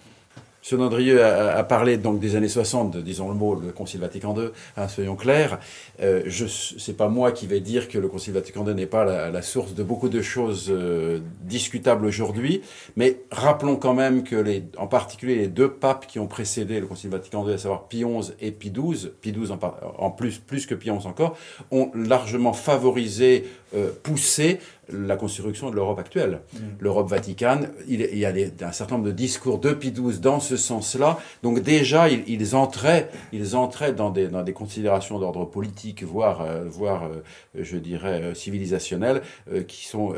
M. 0.72 0.82
Andrieux 0.82 1.24
a, 1.24 1.64
parlé 1.64 1.98
donc 1.98 2.20
des 2.20 2.36
années 2.36 2.48
60, 2.48 2.98
disons 2.98 3.30
le 3.30 3.36
mot, 3.36 3.56
le 3.56 3.72
Concile 3.72 4.02
Vatican 4.02 4.36
II, 4.38 4.50
hein, 4.76 4.88
soyons 4.88 5.16
clairs. 5.16 5.60
Euh, 6.02 6.24
je 6.26 6.46
c'est 6.48 6.96
pas 6.96 7.08
moi 7.08 7.32
qui 7.32 7.48
vais 7.48 7.60
dire 7.60 7.88
que 7.88 7.98
le 7.98 8.08
Concile 8.08 8.34
Vatican 8.34 8.66
II 8.68 8.74
n'est 8.74 8.86
pas 8.86 9.06
la, 9.06 9.42
source 9.42 9.74
de 9.76 9.84
beaucoup 9.84 10.10
de 10.10 10.22
choses 10.22 10.68
euh, 10.70 11.20
discutables 11.42 12.06
aujourd'hui, 12.06 12.62
mais 12.96 13.22
rappelons 13.32 13.76
quand 13.76 13.94
même 13.94 14.24
que 14.24 14.36
les, 14.36 14.64
en 14.78 14.88
particulier 14.88 15.36
les 15.36 15.48
deux 15.48 15.72
papes 15.72 16.08
qui 16.08 16.20
ont 16.20 16.28
précédé 16.28 16.80
le 16.80 16.88
Concile 16.88 17.12
Vatican 17.12 17.48
II, 17.48 17.54
à 17.54 17.58
savoir 17.58 17.88
Pie 17.88 18.04
XI 18.04 18.34
et 18.42 18.52
Pie 18.52 18.72
XII, 18.72 19.12
Pie 19.22 19.32
XII 19.32 19.52
en, 19.52 19.60
en 19.98 20.12
plus, 20.12 20.40
plus 20.40 20.66
que 20.66 20.76
Pie 20.76 20.90
XI 20.90 21.08
encore, 21.08 21.38
ont 21.72 21.92
largement 21.94 22.54
favorisé, 22.54 23.46
euh, 23.76 23.92
poussé 24.04 24.60
la 24.90 25.18
construction 25.18 25.70
de 25.70 25.76
l'Europe 25.76 26.00
actuelle. 26.00 26.42
Mm. 26.54 26.58
L'Europe 26.80 27.10
vaticane, 27.10 27.70
il, 27.88 28.02
y 28.18 28.26
a 28.26 28.34
un 28.62 28.72
certain 28.72 28.96
nombre 28.96 29.08
de 29.08 29.12
discours 29.12 29.60
de 29.60 29.74
Pie 29.74 29.92
XII 29.92 30.20
dans 30.20 30.40
ce 30.40 30.58
sens-là. 30.58 31.20
Donc 31.44 31.60
déjà, 31.62 32.10
ils, 32.10 32.56
entraient, 32.56 33.10
ils 33.34 33.56
entraient 33.56 33.94
dans 33.94 34.10
des, 34.10 34.28
dans 34.28 34.44
des 34.44 34.54
considérations 34.54 35.20
d'ordre 35.20 35.46
politique, 35.46 36.04
voire, 36.04 36.42
euh, 36.42 36.64
voire 36.68 37.06
euh, 37.06 37.22
je 37.56 37.78
dirais, 37.78 38.22
euh, 38.22 38.34
civilisationnel, 38.34 39.22
qui 39.68 39.88
sont 39.88 40.14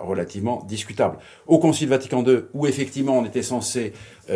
relativement 0.00 0.64
discutables. 0.66 1.18
Au 1.46 1.58
Concile 1.58 1.88
Vatican 1.88 2.24
II, 2.24 2.44
où 2.52 2.66
effectivement 2.66 3.18
on 3.18 3.24
était 3.24 3.42
censé 3.42 3.92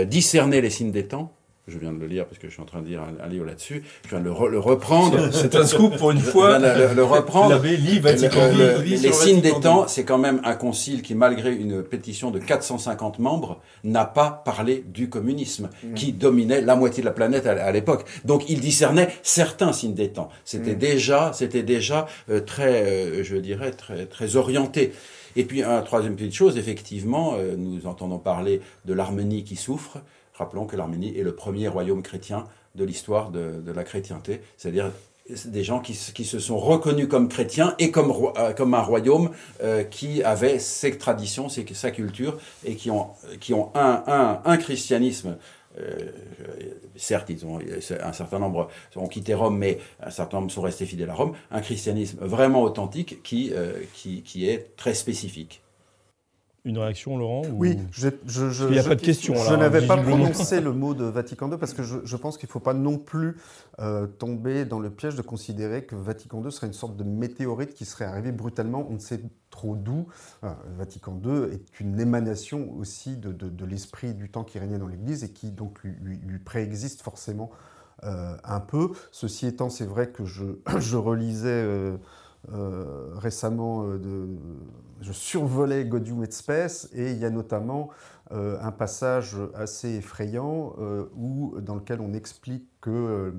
discerner 0.07 0.61
les 0.61 0.71
signes 0.71 0.91
des 0.91 1.07
temps, 1.07 1.33
je 1.69 1.79
viens 1.79 1.93
de 1.93 1.99
le 1.99 2.07
lire 2.07 2.27
parce 2.27 2.39
que 2.39 2.49
je 2.49 2.53
suis 2.53 2.63
en 2.63 2.67
train 2.67 2.83
de 2.83 2.89
lire 2.89 3.03
un, 3.23 3.29
livre 3.29 3.45
là-dessus. 3.47 3.83
Je 4.05 4.11
viens 4.11 4.21
de 4.21 4.25
le, 4.25 4.59
reprendre. 4.59 5.29
C'est 5.33 5.55
un 5.55 5.67
scoop 5.67 5.97
pour 5.97 6.11
une 6.11 6.21
fois. 6.21 6.59
Le, 6.59 6.95
le, 6.95 7.05
reprendre. 7.05 7.61
les 7.63 9.13
signes 9.13 9.41
des 9.41 9.53
temps, 9.61 9.87
c'est 9.87 10.05
quand 10.05 10.19
même 10.19 10.41
un 10.45 10.55
concile 10.55 11.03
qui, 11.03 11.15
malgré 11.15 11.55
une 11.55 11.83
pétition 11.83 12.31
de 12.31 12.39
450 12.39 13.19
membres, 13.19 13.61
n'a 13.85 14.05
pas 14.05 14.43
parlé 14.45 14.85
du 14.87 15.09
communisme, 15.09 15.71
mm. 15.83 15.95
qui 15.95 16.13
dominait 16.13 16.61
la 16.61 16.77
moitié 16.77 17.03
de 17.03 17.07
la 17.07 17.13
planète 17.13 17.47
à, 17.47 17.71
l'époque. 17.73 18.05
Donc, 18.25 18.49
il 18.49 18.61
discernait 18.61 19.09
certains 19.23 19.73
signes 19.73 19.95
des 19.95 20.11
temps. 20.11 20.31
C'était 20.45 20.75
mm. 20.75 20.79
déjà, 20.79 21.33
c'était 21.35 21.63
déjà 21.63 22.07
euh, 22.31 22.41
très, 22.41 22.83
euh, 22.83 23.25
je 23.25 23.37
dirais, 23.37 23.73
très, 23.73 24.07
très 24.07 24.37
orienté. 24.37 24.93
Et 25.37 25.45
puis, 25.45 25.63
un 25.63 25.83
troisième 25.83 26.17
petite 26.17 26.35
chose, 26.35 26.59
effectivement, 26.59 27.35
euh, 27.37 27.55
nous 27.57 27.87
entendons 27.87 28.19
parler 28.19 28.61
de 28.87 28.93
l'Arménie 28.95 29.45
qui 29.45 29.57
souffre. 29.57 29.99
Rappelons 30.39 30.67
que 30.67 30.77
l'Arménie 30.77 31.19
est 31.19 31.25
le 31.25 31.35
premier 31.35 31.67
royaume 31.67 32.01
chrétien 32.01 32.47
de 32.77 32.85
l'histoire 32.85 33.31
de, 33.31 33.73
la 33.75 33.83
chrétienté, 33.83 34.41
c'est-à-dire 34.57 34.93
des 35.47 35.65
gens 35.65 35.81
qui, 35.81 35.95
se 35.95 36.39
sont 36.39 36.59
reconnus 36.59 37.09
comme 37.09 37.29
chrétiens 37.29 37.75
et 37.81 37.91
comme, 37.91 38.13
euh, 38.39 38.53
comme 38.53 38.73
un 38.73 38.81
royaume 38.81 39.31
euh, 39.63 39.83
qui 39.83 40.23
avait 40.23 40.61
ses 40.61 40.97
traditions, 40.97 41.49
sa 41.49 41.91
culture, 41.91 42.39
et 42.65 42.77
qui 42.77 42.91
ont, 42.91 43.09
qui 43.41 43.53
ont 43.53 43.71
un, 43.75 44.41
un, 44.45 44.57
christianisme. 44.57 45.37
Euh, 45.79 46.13
certes, 46.97 47.29
ils 47.31 47.45
ont, 47.45 47.59
un 48.01 48.13
certain 48.13 48.39
nombre 48.39 48.69
ont 48.95 49.09
quitté 49.09 49.35
Rome, 49.35 49.59
mais 49.59 49.81
un 50.01 50.11
certain 50.11 50.39
nombre 50.39 50.53
sont 50.53 50.63
restés 50.63 50.87
fidèles 50.87 51.11
à 51.11 51.15
Rome. 51.15 51.35
Un 51.51 51.61
christianisme 51.61 52.19
vraiment 52.21 52.63
authentique 52.63 53.23
qui, 53.25 53.53
qui, 53.93 54.23
qui 54.23 54.49
est 54.49 54.77
très 54.77 54.95
spécifique. 54.95 55.63
Une 56.69 56.77
réaction, 56.77 57.17
Laurent 57.17 57.41
Oui, 57.55 57.79
je, 57.91 58.09
il 58.67 58.73
n'y 58.73 58.79
a 58.79 58.85
pas 58.85 58.95
de 58.95 59.01
question. 59.01 59.35
Je 59.35 59.55
n'avais 59.55 59.87
pas 59.87 59.97
prononcé 59.97 60.61
le 60.61 60.75
mot 60.75 60.93
de 60.93 61.05
Vatican 61.05 61.51
II 61.51 61.57
parce 61.57 61.73
que 61.73 61.83
je, 61.83 62.17
pense 62.17 62.37
qu'il 62.37 62.47
ne 62.47 62.53
faut 62.53 62.61
pas 62.61 62.75
non 62.75 62.99
plus 62.99 63.39
euh, 63.81 64.07
tomber 64.07 64.67
dans 64.67 64.79
le 64.79 64.91
piège 64.91 65.15
de 65.15 65.23
considérer 65.23 65.85
que 65.87 65.97
Vatican 65.97 66.45
II 66.45 66.53
serait 66.53 66.67
une 66.67 66.75
sorte 66.75 66.95
de 66.95 67.05
météorite 67.05 67.73
qui 67.73 67.87
serait 67.87 68.05
arrivé 68.05 68.33
brutalement, 68.33 68.87
on 68.91 68.95
ne 68.95 68.99
sait 68.99 69.23
trop 69.49 69.77
d'où. 69.77 70.09
Euh, 70.45 70.53
Vatican 70.77 71.19
II 71.25 71.55
est 71.55 71.81
une 71.81 71.99
émanation 71.99 72.71
aussi 72.77 73.17
de, 73.17 73.65
l'esprit 73.65 74.13
du 74.13 74.29
temps 74.29 74.45
qui 74.45 74.59
régnait 74.59 74.79
dans 74.79 74.89
l'Église 74.89 75.25
et 75.25 75.31
qui 75.31 75.53
donc 75.53 75.83
lui, 75.83 76.21
préexiste 76.45 77.01
forcément 77.01 77.51
euh, 78.05 78.37
un 78.45 78.61
peu. 78.61 78.91
Ceci 79.11 79.47
étant, 79.47 79.71
c'est 79.71 79.87
vrai 79.87 80.11
que 80.11 80.27
je, 80.27 80.45
relisais 80.97 81.97
euh, 82.53 83.11
récemment, 83.15 83.85
euh, 83.85 84.27
je 85.01 85.13
survolais 85.13 85.85
Godium 85.85 86.25
et 86.25 86.31
Space 86.31 86.89
et 86.93 87.13
il 87.13 87.19
y 87.19 87.25
a 87.25 87.31
notamment 87.31 87.91
euh, 88.33 88.59
un 88.61 88.73
passage 88.73 89.37
assez 89.55 89.97
effrayant 89.97 90.75
où, 91.17 91.61
dans 91.61 91.75
lequel 91.75 92.01
on 92.01 92.13
explique 92.13 92.69
que 92.81 93.35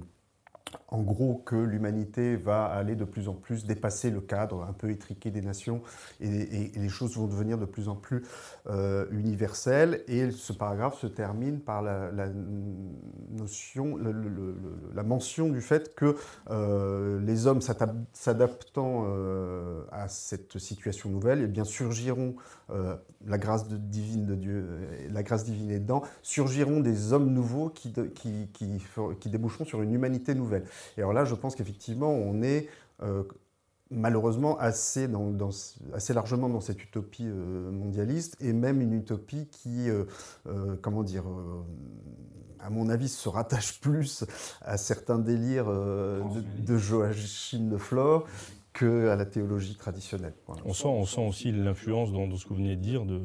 en 0.88 1.02
gros 1.02 1.42
que 1.46 1.56
l'humanité 1.56 2.36
va 2.36 2.66
aller 2.66 2.96
de 2.96 3.06
plus 3.06 3.28
en 3.28 3.34
plus 3.34 3.66
dépasser 3.66 4.10
le 4.10 4.22
cadre 4.22 4.64
un 4.68 4.74
peu 4.74 4.90
étriqué 4.90 5.32
des 5.32 5.42
nations 5.42 5.82
et, 6.20 6.72
les 6.76 6.90
choses 6.90 7.16
vont 7.16 7.28
devenir 7.28 7.58
de 7.58 7.66
plus 7.66 7.90
en 7.90 7.96
plus 7.96 8.24
euh, 8.68 9.06
universelles. 9.12 10.04
Et 10.08 10.32
ce 10.32 10.54
paragraphe 10.54 11.00
se 11.00 11.08
termine 11.08 11.60
par 11.60 11.82
la, 11.82 12.10
notion, 13.32 13.98
la 14.94 15.04
mention 15.04 15.50
du 15.50 15.62
fait 15.62 15.96
que 15.96 16.16
euh, 16.50 17.20
les 17.22 17.48
hommes 17.48 17.62
s'adaptant 17.62 19.06
euh, 19.08 19.84
à 19.92 20.08
cette 20.08 20.58
situation 20.58 21.10
nouvelle, 21.10 21.42
eh 21.44 21.48
bien 21.48 21.66
surgiront 21.66 22.36
la 23.26 23.40
grâce 23.40 23.68
divine 23.68 24.28
de 24.28 24.36
Dieu, 24.36 24.68
la 25.10 25.24
grâce 25.24 25.44
divine 25.44 25.72
est 25.72 25.80
dedans, 25.80 26.04
surgiront 26.22 26.82
des 26.82 27.14
hommes 27.14 27.34
nouveaux 27.34 27.70
qui 27.70 27.90
déboucheront 29.26 29.66
sur 29.66 29.82
une 29.82 29.92
humanité 29.92 30.36
nouvelle. 30.36 30.59
Et 30.98 31.02
alors 31.02 31.14
là, 31.14 31.26
je 31.26 31.36
pense 31.36 31.56
qu'effectivement, 31.56 32.12
on 32.12 32.42
est 32.42 32.68
euh, 33.02 33.24
malheureusement 33.92 34.58
assez, 34.60 35.08
dans, 35.08 35.50
assez 35.94 36.14
largement 36.14 36.48
dans 36.48 36.62
cette 36.62 36.84
utopie 36.84 37.26
euh, 37.26 37.72
mondialiste, 37.72 38.38
et 38.40 38.54
même 38.54 38.82
une 38.82 38.94
utopie 38.94 39.48
qui, 39.48 39.90
euh, 39.90 40.06
comment 40.82 41.04
dire, 41.04 41.24
à 42.60 42.70
mon 42.70 42.90
avis, 42.90 43.10
se 43.10 43.30
rattache 43.30 43.80
plus 43.80 44.26
à 44.62 44.78
certains 44.78 45.18
délires 45.18 45.66
de, 45.66 46.44
de 46.66 46.78
Joachim 46.78 47.70
de 47.70 47.78
Flore 47.78 48.28
qu'à 48.74 49.16
la 49.16 49.26
théologie 49.26 49.76
traditionnelle. 49.76 50.36
On, 50.66 50.74
sent, 50.74 50.88
on 50.88 51.06
sent 51.06 51.28
aussi 51.28 51.52
l'influence 51.52 52.12
dans, 52.12 52.30
ce 52.36 52.44
que 52.44 52.50
vous 52.50 52.58
venez 52.58 52.76
de 52.76 52.82
dire 52.82 53.06
de, 53.06 53.22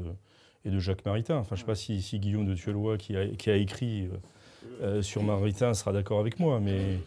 et 0.64 0.70
de 0.70 0.78
Jacques 0.78 1.04
Maritain. 1.04 1.36
Enfin, 1.36 1.56
je 1.56 1.60
ne 1.60 1.66
sais 1.66 1.70
pas 1.70 1.74
si, 1.74 2.00
si, 2.00 2.18
Guillaume 2.20 2.46
de 2.46 2.54
Tuelois, 2.54 2.96
qui 2.96 3.16
a, 3.16 3.26
qui 3.28 3.50
a 3.50 3.56
écrit 3.56 4.08
sur 5.02 5.22
Maritain, 5.22 5.74
sera 5.74 5.92
d'accord 5.92 6.20
avec 6.20 6.40
moi, 6.40 6.58
mais 6.58 7.00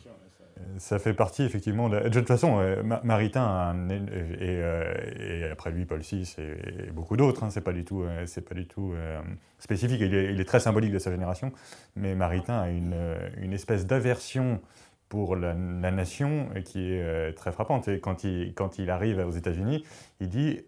ça 0.78 1.00
fait 1.00 1.14
partie 1.14 1.44
effectivement. 1.44 1.90
De, 1.90 2.10
toute 2.10 2.28
façon, 2.28 2.60
euh, 2.60 2.84
Maritain 3.04 3.76
euh, 3.92 4.94
et, 5.48 5.52
après 5.52 5.72
lui 5.72 5.86
Paul 5.86 6.00
VI 6.02 6.36
et, 6.38 6.92
beaucoup 6.92 7.18
d'autres. 7.18 7.44
Hein, 7.44 7.50
c'est 7.50 7.62
pas 7.62 7.74
du 7.74 7.86
tout, 7.86 8.04
euh, 8.04 8.26
c'est 8.26 8.48
pas 8.48 8.56
du 8.56 8.68
tout 8.68 8.94
spécifique. 9.60 10.02
Il 10.02 10.14
est, 10.14 10.46
très 10.46 10.60
symbolique 10.60 10.92
de 10.92 11.00
sa 11.00 11.12
génération. 11.12 11.52
Mais 11.96 12.16
Maritain 12.16 12.60
a 12.60 12.70
une, 12.70 13.54
espèce 13.54 13.86
d'aversion 13.86 14.62
pour 15.10 15.36
la, 15.36 15.54
nation 15.54 16.50
qui 16.66 16.92
est 16.92 17.34
très 17.36 17.52
frappante. 17.52 17.88
Et 17.88 18.00
quand 18.00 18.24
il 18.24 18.90
arrive 18.90 19.20
aux 19.20 19.32
États-Unis, 19.32 19.84
il 20.20 20.30
dit 20.30 20.62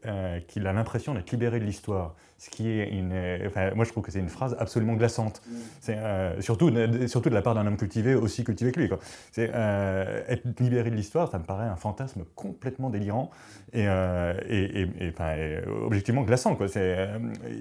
qu'il 0.47 0.67
a 0.67 0.73
l'impression 0.73 1.13
d'être 1.13 1.31
libéré 1.31 1.59
de 1.59 1.65
l'histoire 1.65 2.15
ce 2.39 2.49
qui 2.49 2.69
est 2.69 2.89
une. 2.89 3.13
Enfin, 3.45 3.71
moi, 3.75 3.83
je 3.83 3.91
trouve 3.91 4.03
que 4.03 4.11
c'est 4.11 4.19
une 4.19 4.29
phrase 4.29 4.55
absolument 4.59 4.93
glaçante. 4.93 5.41
Mm. 5.45 5.55
C'est 5.81 5.97
euh, 5.97 6.41
surtout, 6.41 6.71
surtout 7.07 7.29
de 7.29 7.35
la 7.35 7.41
part 7.41 7.53
d'un 7.53 7.67
homme 7.67 7.75
cultivé 7.75 8.15
aussi 8.15 8.45
cultivé 8.45 8.71
que 8.71 8.79
lui. 8.79 8.89
C'est 9.33 9.51
euh, 9.53 10.23
être 10.29 10.45
libéré 10.59 10.89
de 10.89 10.95
l'histoire, 10.95 11.29
ça 11.29 11.37
me 11.37 11.43
paraît 11.43 11.67
un 11.67 11.75
fantasme 11.75 12.23
complètement 12.35 12.89
délirant 12.89 13.29
et, 13.73 13.87
euh, 13.87 14.33
et, 14.47 14.87
enfin, 15.09 15.35
objectivement 15.83 16.21
glaçant. 16.21 16.55
Quoi. 16.55 16.67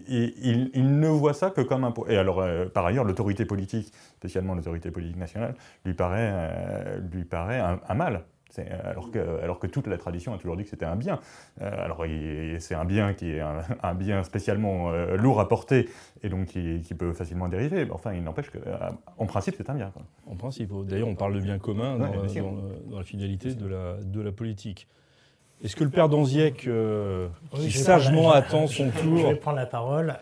Il, 0.07 0.71
il, 0.73 1.01
ne 1.01 1.09
voit 1.09 1.35
ça 1.35 1.51
que 1.51 1.61
comme 1.61 1.83
un. 1.83 1.93
Et 2.09 2.17
alors, 2.17 2.45
par 2.73 2.87
ailleurs, 2.87 3.05
l'autorité 3.05 3.45
politique, 3.45 3.93
spécialement 4.17 4.55
l'autorité 4.55 4.93
politique 4.93 5.19
nationale, 5.19 5.57
lui 5.85 5.95
paraît, 5.95 7.01
lui 7.13 7.25
paraît 7.25 7.59
un 7.61 7.95
mal. 7.95 8.23
Euh, 8.59 8.63
alors 8.85 9.11
que, 9.11 9.19
alors 9.43 9.59
que 9.59 9.67
toute 9.67 9.87
la 9.87 9.99
tradition 9.99 10.35
a 10.35 10.39
toujours 10.39 10.57
dit 10.57 10.65
que 10.65 10.71
c'était 10.71 10.87
un 10.87 10.97
bien. 10.97 11.21
Euh, 11.61 11.85
alors 11.85 12.05
c'est 12.59 12.75
un 12.75 12.85
bien 12.85 13.15
qui 13.15 13.31
est 13.31 13.41
un, 13.41 13.95
bien 13.95 14.23
spécialement 14.25 14.91
euh, 14.91 15.17
lourd 15.17 15.41
à 15.41 15.49
porter 15.49 15.89
et 16.23 16.29
donc 16.29 16.47
qui, 16.47 16.95
peut 16.99 17.13
facilement 17.13 17.49
dériver. 17.49 17.87
Enfin, 17.91 18.13
il 18.15 18.25
n'empêche 18.25 18.51
qu'en 18.51 19.27
principe, 19.27 19.55
c'est 19.57 19.71
un 19.71 19.75
bien. 19.75 19.93
En 20.27 20.35
principe. 20.35 20.73
D'ailleurs, 20.87 21.09
on 21.09 21.15
parle 21.15 21.35
de 21.35 21.41
bien 21.41 21.59
commun 21.59 21.97
dans, 21.97 22.97
la 22.97 23.05
finalité 23.05 23.55
de 23.55 23.67
la, 23.67 23.97
de 24.03 24.21
la 24.21 24.33
politique. 24.33 24.89
Est-ce 25.63 25.75
que 25.75 25.83
le 25.83 25.91
père 25.91 26.09
Danziec, 26.09 26.69
qui 27.55 27.71
sagement 27.73 28.31
attend 28.31 28.69
son 28.69 28.91
tour... 28.91 29.19
Je 29.19 29.27
vais 29.27 29.35
prendre 29.35 29.59
la 29.59 29.67
parole. 29.67 30.17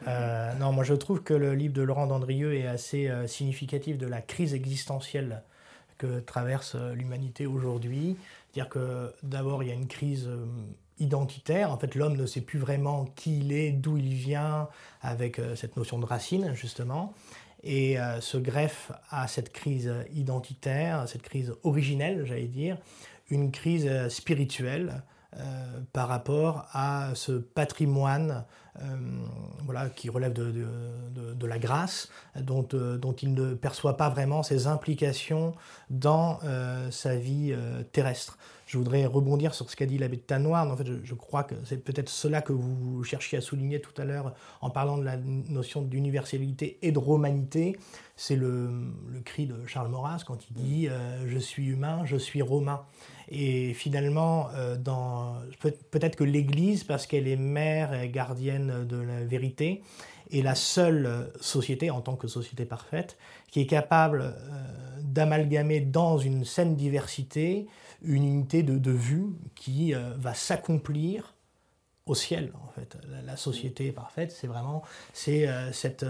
non, 0.61 0.73
moi 0.73 0.85
je 0.85 0.95
trouve 0.95 1.23
que 1.23 1.35
le 1.35 1.55
livre 1.55 1.75
de 1.75 1.83
Laurent 1.83 2.07
Dandrieux 2.07 2.55
est 2.55 2.67
assez 2.67 3.11
significatif 3.27 3.97
de 3.97 4.07
la 4.07 4.21
crise 4.21 4.55
existentielle 4.55 5.43
que 5.99 6.21
traverse 6.21 6.75
euh, 6.75 6.95
l'humanité 6.95 7.47
aujourd'hui. 7.47 8.17
C'est-à-dire 8.53 8.69
que 8.69 9.13
d'abord, 9.23 9.63
il 9.63 9.69
y 9.69 9.73
a 9.73 9.75
une 9.75 9.89
crise 9.89 10.27
euh, 10.29 10.47
identitaire. 10.99 11.71
En 11.71 11.79
fait, 11.79 11.95
l'homme 11.95 12.17
ne 12.17 12.27
sait 12.27 12.41
plus 12.41 12.59
vraiment 12.59 13.07
qui 13.17 13.39
il 13.39 13.53
est, 13.53 13.73
d'où 13.73 13.97
il 13.97 14.15
vient, 14.15 14.69
avec 15.03 15.39
euh, 15.39 15.57
cette 15.57 15.77
notion 15.77 15.99
de 15.99 16.05
racine, 16.05 16.55
justement. 16.55 17.15
Et 17.69 17.97
se 18.21 18.37
greffe 18.37 18.93
à 19.11 19.27
cette 19.27 19.53
crise 19.53 19.93
identitaire, 20.15 21.09
cette 21.09 21.23
crise 21.23 21.53
originelle, 21.65 22.25
j'allais 22.25 22.47
dire, 22.47 22.79
une 23.29 23.51
crise 23.51 23.91
spirituelle 24.09 25.03
euh, 25.39 25.81
par 25.93 26.09
rapport 26.09 26.67
à 26.73 27.11
ce 27.15 27.33
patrimoine 27.33 28.45
euh, 28.81 29.89
qui 29.95 30.09
relève 30.09 30.33
de, 30.33 31.47
la 31.47 31.59
grâce, 31.59 32.09
euh, 32.37 32.41
dont, 32.41 33.13
il 33.21 33.35
ne 33.35 33.55
perçoit 33.55 33.99
pas 33.99 34.09
vraiment 34.09 34.43
ses 34.43 34.67
implications 34.67 35.55
dans 35.91 36.39
sa 36.91 37.17
vie 37.17 37.55
terrestre. 37.93 38.39
Je 38.67 38.79
voudrais 38.79 39.07
rebondir 39.07 39.55
sur 39.55 39.71
ce 39.71 39.77
qu'a 39.77 39.87
dit 39.87 39.97
l'abbé 39.97 40.17
de 40.17 40.23
Tanoir. 40.23 40.69
En 40.69 40.77
fait, 40.77 40.87
je, 41.05 41.15
crois 41.15 41.45
que 41.45 41.55
c'est 41.65 41.83
peut-être 41.83 42.09
cela 42.09 42.43
que 42.43 42.53
vous 42.53 43.05
cherchiez 43.05 43.39
à 43.39 43.41
souligner 43.41 43.81
tout 43.81 43.95
à 44.01 44.05
l'heure 44.05 44.35
en 44.61 44.71
parlant 44.71 44.99
de 44.99 45.05
la 45.05 45.17
notion 45.17 45.83
d'universalité 45.83 46.79
et 46.83 46.91
de 46.91 46.99
romanité. 46.99 47.79
C'est 48.17 48.37
le, 48.37 48.93
le, 49.09 49.21
cri 49.21 49.47
de 49.47 49.67
Charles 49.67 49.89
Maurras 49.89 50.25
quand 50.27 50.39
il 50.51 50.55
dit 50.55 50.89
Je 51.27 51.39
suis 51.39 51.67
humain, 51.67 52.05
je 52.05 52.17
suis 52.17 52.43
romain». 52.43 52.83
Et 53.29 53.75
finalement, 53.75 54.49
euh, 54.55 54.77
peut-être 55.91 56.17
que 56.17 56.25
l'Église, 56.25 56.85
parce 56.85 57.07
qu'elle 57.07 57.27
est 57.27 57.37
mère 57.37 57.93
et 57.93 58.09
gardienne 58.09 58.87
de 58.87 58.99
la 58.99 59.25
vérité, 59.25 59.83
est 60.31 60.43
la 60.43 60.55
seule 60.55 61.31
société, 61.41 61.91
en 61.91 62.01
tant 62.01 62.17
que 62.17 62.29
société 62.29 62.65
parfaite, 62.65 63.17
qui 63.51 63.61
est 63.61 63.67
capable 63.67 64.23
euh, 64.23 65.01
d'amalgamer 65.03 65.81
dans 65.81 66.19
une 66.19 66.45
saine 66.45 66.77
diversité 66.77 67.67
une 68.07 68.25
unité 68.25 68.63
de, 68.63 68.91
vue 68.91 69.27
qui 69.55 69.95
euh, 69.95 70.15
va 70.17 70.35
s'accomplir 70.35 71.35
au 72.07 72.15
ciel 72.15 72.53
en 72.65 72.69
fait. 72.69 72.97
La, 73.25 73.37
société 73.37 73.91
parfaite, 73.93 74.31
c'est 74.31 74.47
vraiment 74.47 74.83
c'est 75.13 75.49
cette 75.73 76.07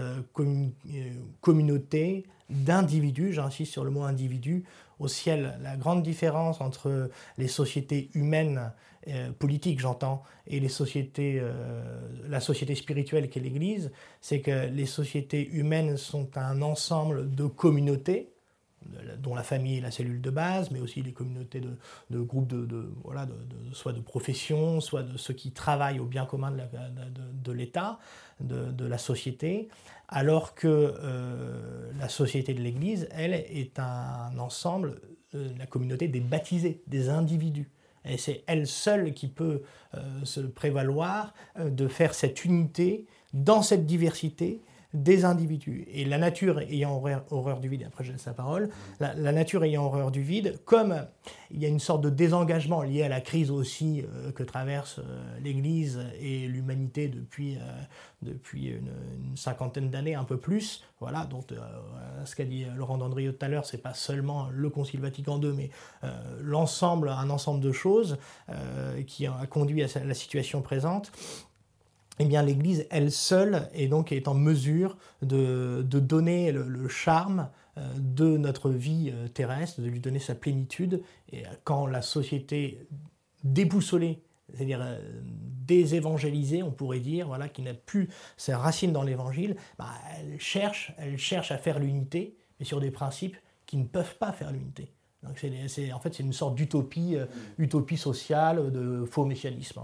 communauté 1.41 2.25
d'individus, 2.49 3.33
j'insiste 3.33 3.71
sur 3.71 3.83
le 3.83 3.89
mot 3.89 4.03
individu, 4.03 4.63
au 4.99 5.07
ciel. 5.07 5.57
La 5.61 5.75
grande 5.75 6.03
différence 6.03 6.61
entre 6.61 7.09
les 7.37 7.47
sociétés 7.47 8.09
humaines, 8.13 8.71
euh, 9.07 9.31
politiques 9.31 9.79
j'entends, 9.79 10.23
et 10.47 10.59
les 10.59 10.69
sociétés, 10.69 11.39
euh, 11.39 11.99
la 12.27 12.39
société 12.39 12.75
spirituelle 12.75 13.29
qu'est 13.29 13.39
l'Église, 13.39 13.91
c'est 14.21 14.41
que 14.41 14.67
les 14.67 14.85
sociétés 14.85 15.47
humaines 15.49 15.97
sont 15.97 16.37
un 16.37 16.61
ensemble 16.61 17.33
de 17.33 17.45
communautés, 17.45 18.33
dont 19.19 19.35
la 19.35 19.43
famille 19.43 19.77
est 19.77 19.81
la 19.81 19.91
cellule 19.91 20.21
de 20.21 20.29
base, 20.29 20.71
mais 20.71 20.79
aussi 20.79 21.01
les 21.01 21.13
communautés 21.13 21.61
de, 21.61 22.19
groupes 22.19 22.47
de, 22.47 22.91
voilà, 23.03 23.27
soit 23.73 23.93
de 23.93 24.01
profession, 24.01 24.81
soit 24.81 25.03
de 25.03 25.17
ceux 25.17 25.33
qui 25.33 25.51
travaillent 25.51 25.99
au 25.99 26.05
bien 26.05 26.25
commun 26.25 26.51
de 26.51 27.51
l'État, 27.51 27.99
de, 28.39 28.85
la 28.85 28.97
société, 28.97 29.69
alors 30.07 30.55
que 30.55 30.67
euh, 30.67 31.91
la 31.99 32.09
société 32.09 32.53
de 32.53 32.61
l'Église, 32.61 33.07
elle, 33.11 33.33
est 33.33 33.79
un 33.79 34.37
ensemble, 34.37 35.01
euh, 35.35 35.49
la 35.57 35.65
communauté 35.65 36.07
des 36.07 36.21
baptisés, 36.21 36.81
des 36.87 37.09
individus. 37.09 37.69
Et 38.05 38.17
c'est 38.17 38.43
elle 38.47 38.67
seule 38.67 39.13
qui 39.13 39.27
peut 39.27 39.63
euh, 39.95 40.23
se 40.23 40.39
prévaloir 40.39 41.33
de 41.59 41.87
faire 41.87 42.13
cette 42.13 42.45
unité 42.45 43.05
dans 43.33 43.61
cette 43.61 43.85
diversité 43.85 44.61
des 44.93 45.25
individus. 45.25 45.85
Et 45.91 46.05
la 46.05 46.17
nature 46.17 46.59
ayant 46.59 47.01
horreur, 47.29 47.59
du 47.59 47.67
vide, 47.69 47.83
après 47.85 48.03
je 48.03 48.11
laisse 48.11 48.25
la 48.25 48.33
parole, 48.33 48.69
la, 48.99 49.31
nature 49.31 49.63
ayant 49.63 49.85
horreur 49.85 50.11
du 50.11 50.21
vide, 50.21 50.59
comme 50.65 51.05
il 51.51 51.61
y 51.61 51.65
a 51.65 51.67
une 51.67 51.79
sorte 51.79 52.01
de 52.01 52.09
désengagement 52.09 52.81
lié 52.81 53.03
à 53.03 53.09
la 53.09 53.21
crise 53.21 53.51
aussi 53.51 54.03
euh, 54.03 54.31
que 54.31 54.43
traverse 54.43 54.99
euh, 54.99 55.39
l'Église 55.41 56.01
et 56.19 56.47
l'humanité 56.47 57.09
depuis, 57.09 57.57
euh, 57.57 57.81
depuis 58.21 58.67
une, 58.67 59.35
cinquantaine 59.35 59.89
d'années, 59.89 60.15
un 60.15 60.23
peu 60.23 60.37
plus, 60.37 60.83
voilà, 60.99 61.25
donc 61.25 61.45
ce 62.25 62.35
qu'a 62.35 62.45
dit 62.45 62.65
Laurent 62.75 62.97
Dandrieux 62.97 63.33
tout 63.33 63.45
à 63.45 63.49
l'heure, 63.49 63.65
c'est 63.65 63.77
pas 63.77 63.93
seulement 63.93 64.47
le 64.51 64.69
Concile 64.69 64.99
Vatican 64.99 65.39
II, 65.39 65.53
mais 65.55 65.69
l'ensemble, 66.41 67.09
un 67.09 67.29
ensemble 67.29 67.59
de 67.59 67.71
choses 67.71 68.17
qui 69.05 69.27
a 69.27 69.45
conduit 69.47 69.83
à 69.83 70.03
la 70.03 70.13
situation 70.15 70.63
présente 70.63 71.11
eh 72.19 72.25
bien 72.25 72.41
l'Église, 72.41 72.87
elle 72.89 73.11
seule, 73.11 73.69
est 73.73 73.87
donc 73.87 74.13
en 74.25 74.33
mesure 74.33 74.97
de, 75.21 75.83
donner 75.83 76.51
le, 76.51 76.87
charme 76.87 77.49
euh, 77.77 77.93
de 77.97 78.37
notre 78.37 78.69
vie 78.69 79.11
euh, 79.13 79.27
terrestre, 79.27 79.81
de 79.81 79.87
lui 79.87 79.99
donner 79.99 80.19
sa 80.19 80.35
plénitude. 80.35 81.03
Et 81.31 81.45
euh, 81.45 81.49
quand 81.63 81.85
la 81.85 82.01
société 82.01 82.87
déboussolée, 83.43 84.23
c'est-à-dire 84.53 84.83
désévangélisée, 85.23 86.63
on 86.63 86.71
pourrait 86.71 87.01
dire, 87.01 87.27
voilà, 87.27 87.49
qui 87.49 87.61
n'a 87.61 87.73
plus 87.73 88.09
sa 88.37 88.57
racine 88.57 88.93
dans 88.93 89.03
l'Évangile, 89.03 89.57
bah, 89.77 89.91
elle, 90.17 90.39
cherche, 90.39 90.93
elle 90.97 91.17
cherche 91.17 91.51
à 91.51 91.57
faire 91.57 91.79
l'unité, 91.79 92.37
mais 92.59 92.65
sur 92.65 92.79
des 92.79 92.91
principes 92.91 93.35
qui 93.65 93.77
ne 93.77 93.85
peuvent 93.85 94.17
pas 94.17 94.31
faire 94.31 94.51
l'unité 94.51 94.93
c'est, 95.67 95.91
en 95.91 95.99
fait, 95.99 96.13
c'est 96.13 96.23
une 96.23 96.33
sorte 96.33 96.55
d'utopie, 96.55 97.15
euh, 97.15 97.25
utopie 97.57 97.97
sociale, 97.97 98.71
de 98.71 99.05
faux 99.05 99.25
messianisme. 99.25 99.81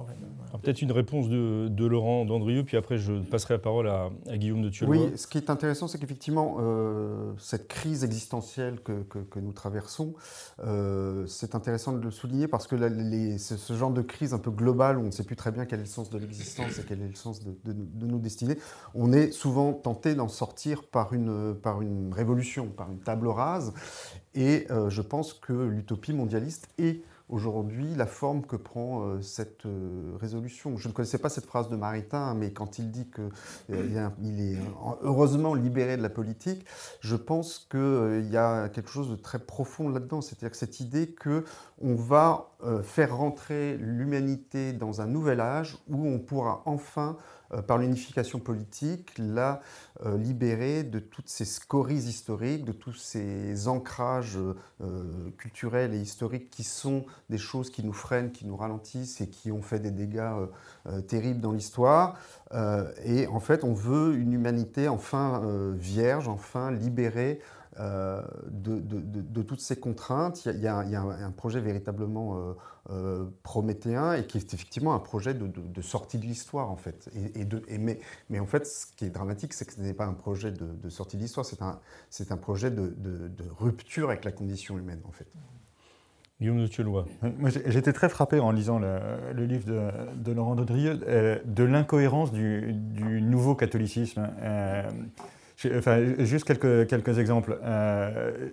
Peut-être 0.61 0.81
une 0.81 0.91
réponse 0.91 1.27
de, 1.27 1.85
Laurent 1.85 2.23
Dandrieux, 2.25 2.63
puis 2.63 2.77
après 2.77 2.97
je 2.97 3.13
passerai 3.13 3.55
la 3.55 3.59
parole 3.59 3.87
à, 3.87 4.09
Guillaume 4.33 4.61
de 4.61 4.69
Thieu. 4.69 4.87
Oui, 4.87 5.11
ce 5.17 5.27
qui 5.27 5.37
est 5.37 5.49
intéressant, 5.49 5.87
c'est 5.87 5.97
qu'effectivement, 5.97 6.57
euh, 6.59 7.33
cette 7.37 7.67
crise 7.67 8.03
existentielle 8.03 8.79
que, 8.79 9.03
que, 9.03 9.39
nous 9.39 9.51
traversons, 9.51 10.13
euh, 10.63 11.25
c'est 11.27 11.55
intéressant 11.55 11.91
de 11.91 11.99
le 11.99 12.11
souligner 12.11 12.47
parce 12.47 12.67
que 12.67 12.75
les, 12.75 13.37
ce 13.37 13.73
genre 13.73 13.91
de 13.91 14.01
crise 14.01 14.33
un 14.33 14.39
peu 14.39 14.51
globale 14.51 14.97
où 14.97 15.01
on 15.01 15.05
ne 15.05 15.11
sait 15.11 15.25
plus 15.25 15.35
très 15.35 15.51
bien 15.51 15.65
quel 15.65 15.79
est 15.79 15.83
le 15.83 15.89
sens 15.89 16.09
de 16.09 16.17
l'existence 16.17 16.79
et 16.79 16.83
quel 16.87 17.01
est 17.01 17.07
le 17.07 17.15
sens 17.15 17.43
de, 17.43 17.53
de 17.65 18.07
nos 18.07 18.19
destinées, 18.19 18.57
on 18.95 19.11
est 19.11 19.31
souvent 19.31 19.73
tenté 19.73 20.15
d'en 20.15 20.29
sortir 20.29 20.83
par 20.83 21.13
une, 21.13 21.55
par 21.55 21.81
une 21.81 22.13
révolution, 22.13 22.67
par 22.67 22.89
une 22.91 22.99
table 22.99 23.27
rase. 23.27 23.73
Et 24.35 24.67
euh, 24.71 24.89
je 24.89 25.01
pense 25.01 25.33
que 25.33 25.53
l'utopie 25.53 26.13
mondialiste 26.13 26.67
est 26.77 27.01
aujourd'hui 27.29 27.95
la 27.95 28.05
forme 28.05 28.45
que 28.45 28.55
prend 28.55 29.05
euh, 29.05 29.21
cette 29.21 29.65
euh, 29.65 30.13
résolution. 30.19 30.77
Je 30.77 30.87
ne 30.87 30.93
connaissais 30.93 31.17
pas 31.17 31.29
cette 31.29 31.45
phrase 31.45 31.69
de 31.69 31.75
Maritain, 31.75 32.33
mais 32.33 32.51
quand 32.51 32.79
il 32.79 32.91
dit 32.91 33.09
qu'il 33.09 34.41
est 34.41 34.57
heureusement 35.01 35.53
libéré 35.53 35.97
de 35.97 36.01
la 36.01 36.09
politique, 36.09 36.65
je 36.99 37.15
pense 37.15 37.67
qu'il 37.69 38.27
y 38.29 38.37
a 38.37 38.69
quelque 38.69 38.89
chose 38.89 39.09
de 39.09 39.15
très 39.15 39.39
profond 39.39 39.89
là-dedans. 39.89 40.21
C'est-à-dire 40.21 40.55
cette 40.55 40.79
idée 40.79 41.15
qu'on 41.15 41.95
va 41.95 42.49
faire 42.83 43.15
rentrer 43.15 43.77
l'humanité 43.77 44.73
dans 44.73 45.01
un 45.01 45.07
nouvel 45.07 45.39
âge 45.39 45.77
où 45.89 46.07
on 46.07 46.19
pourra 46.19 46.61
enfin 46.65 47.17
par 47.61 47.77
l'unification 47.77 48.39
politique, 48.39 49.11
la 49.17 49.61
euh, 50.05 50.17
libérer 50.17 50.83
de 50.83 50.99
toutes 50.99 51.29
ces 51.29 51.45
scories 51.45 51.95
historiques, 51.95 52.65
de 52.65 52.71
tous 52.71 52.93
ces 52.93 53.67
ancrages 53.67 54.37
euh, 54.37 55.29
culturels 55.37 55.93
et 55.93 55.99
historiques 55.99 56.49
qui 56.49 56.63
sont 56.63 57.05
des 57.29 57.37
choses 57.37 57.69
qui 57.69 57.83
nous 57.83 57.93
freinent, 57.93 58.31
qui 58.31 58.45
nous 58.45 58.57
ralentissent 58.57 59.21
et 59.21 59.29
qui 59.29 59.51
ont 59.51 59.61
fait 59.61 59.79
des 59.79 59.91
dégâts 59.91 60.31
terribles 61.07 61.39
dans 61.39 61.51
l'histoire. 61.51 62.17
et 63.03 63.27
en 63.27 63.39
fait, 63.39 63.63
on 63.63 63.73
veut 63.73 64.15
une 64.15 64.33
humanité 64.33 64.87
enfin 64.87 65.41
vierge, 65.75 66.27
enfin 66.27 66.71
libérée 66.71 67.39
euh, 67.79 68.21
de, 68.49 69.41
toutes 69.41 69.59
ces 69.59 69.75
contraintes, 69.75 70.45
il 70.45 70.59
y 70.59 70.67
a, 70.67 70.77
un, 70.77 71.31
projet 71.31 71.59
véritablement 71.59 72.37
euh, 72.37 72.53
euh, 72.91 73.25
prométhéen 73.41 74.13
et 74.13 74.25
qui 74.25 74.37
est 74.37 74.53
effectivement 74.53 74.93
un 74.93 74.99
projet 74.99 75.33
de, 75.33 75.81
sortie 75.81 76.17
de 76.17 76.25
l'histoire 76.25 76.69
en 76.69 76.75
fait. 76.75 77.09
Et, 77.35 77.77
mais, 77.77 77.99
mais, 78.29 78.39
en 78.39 78.45
fait, 78.45 78.65
ce 78.65 78.85
qui 78.95 79.05
est 79.05 79.09
dramatique, 79.09 79.53
c'est 79.53 79.65
que 79.65 79.73
ce 79.73 79.81
n'est 79.81 79.93
pas 79.93 80.05
un 80.05 80.13
projet 80.13 80.51
de, 80.51 80.89
sortie 80.89 81.17
de 81.17 81.21
l'histoire, 81.21 81.45
c'est 81.45 81.61
un, 81.61 81.79
un 82.29 82.37
projet 82.37 82.69
de, 82.69 82.93
rupture 83.59 84.09
avec 84.09 84.25
la 84.25 84.31
condition 84.31 84.77
humaine 84.77 85.01
en 85.07 85.11
fait. 85.11 85.27
Guillaume 86.41 86.65
de 86.65 86.81
Moi, 87.39 87.49
j'étais 87.49 87.93
très 87.93 88.09
frappé 88.09 88.39
en 88.39 88.51
lisant 88.51 88.77
le, 88.77 89.45
livre 89.45 89.65
de, 90.15 90.31
Laurent 90.31 90.55
Dodrieux 90.55 90.95
de 91.45 91.63
l'incohérence 91.63 92.31
du, 92.31 92.75
nouveau 93.21 93.55
catholicisme. 93.55 94.29
Juste 95.55 96.45
quelques, 96.45 96.87
quelques 96.87 97.19
exemples. 97.19 97.59
Euh, 97.63 98.49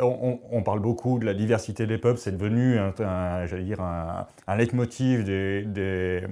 on, 0.00 0.62
parle 0.62 0.80
beaucoup 0.80 1.18
de 1.18 1.24
la 1.24 1.34
diversité 1.34 1.86
des 1.86 1.98
peuples, 1.98 2.18
c'est 2.18 2.32
devenu 2.32 2.78
un, 2.78 3.46
j'allais 3.46 3.64
dire 3.64 3.80
un, 3.80 4.26
un 4.46 4.56
leitmotiv 4.56 5.24
des, 5.24 6.22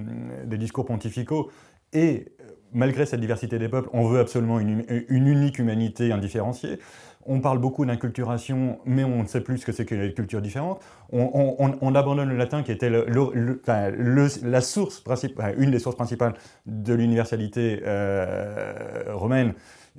discours 0.45 0.85
pontificaux. 0.85 1.49
Et 1.93 2.27
malgré 2.71 3.05
cette 3.05 3.19
diversité 3.19 3.57
des 3.59 3.69
peuples, 3.69 3.89
on 3.93 4.07
veut 4.07 4.19
absolument 4.19 4.59
une, 4.59 4.85
unique 5.09 5.59
humanité 5.59 6.11
indifférenciée. 6.11 6.79
On 7.25 7.41
parle 7.41 7.59
beaucoup 7.59 7.85
d'inculturation, 7.85 8.79
mais 8.85 9.03
on 9.03 9.23
ne 9.23 9.27
sait 9.27 9.41
plus 9.41 9.59
ce 9.59 9.65
que 9.65 9.71
c'est 9.71 9.85
qu'une 9.85 10.13
culture 10.13 10.41
différente. 10.41 10.81
On, 11.11 11.75
on, 11.81 11.95
abandonne 11.95 12.29
le 12.29 12.37
latin 12.37 12.63
qui 12.63 12.71
était 12.71 12.89
la 12.89 14.61
source 14.61 15.01
principale, 15.01 15.55
une 15.57 15.71
des 15.71 15.79
sources 15.79 15.97
principales 15.97 16.33
de 16.65 16.93
l'universalité 16.93 17.81
euh, 17.85 19.03
romaine. 19.09 19.53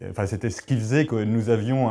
Enfin, 0.08 0.26
c'était 0.26 0.50
ce 0.50 0.62
qui 0.62 0.76
faisait 0.76 1.06
que 1.06 1.16
nous 1.16 1.50
avions 1.50 1.90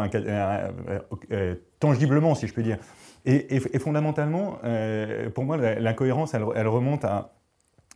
euh, 1.32 1.56
tangiblement, 1.80 2.36
si 2.36 2.48
je 2.48 2.54
puis 2.54 2.63
dire. 2.63 2.78
Et, 3.26 3.60
fondamentalement, 3.80 4.58
euh, 4.63 5.30
pour 5.30 5.43
moi, 5.43 5.58
l'incohérence, 5.58 6.34
elle, 6.34 6.45
elle, 6.56 6.67
remonte 6.67 7.06
à, 7.06 7.34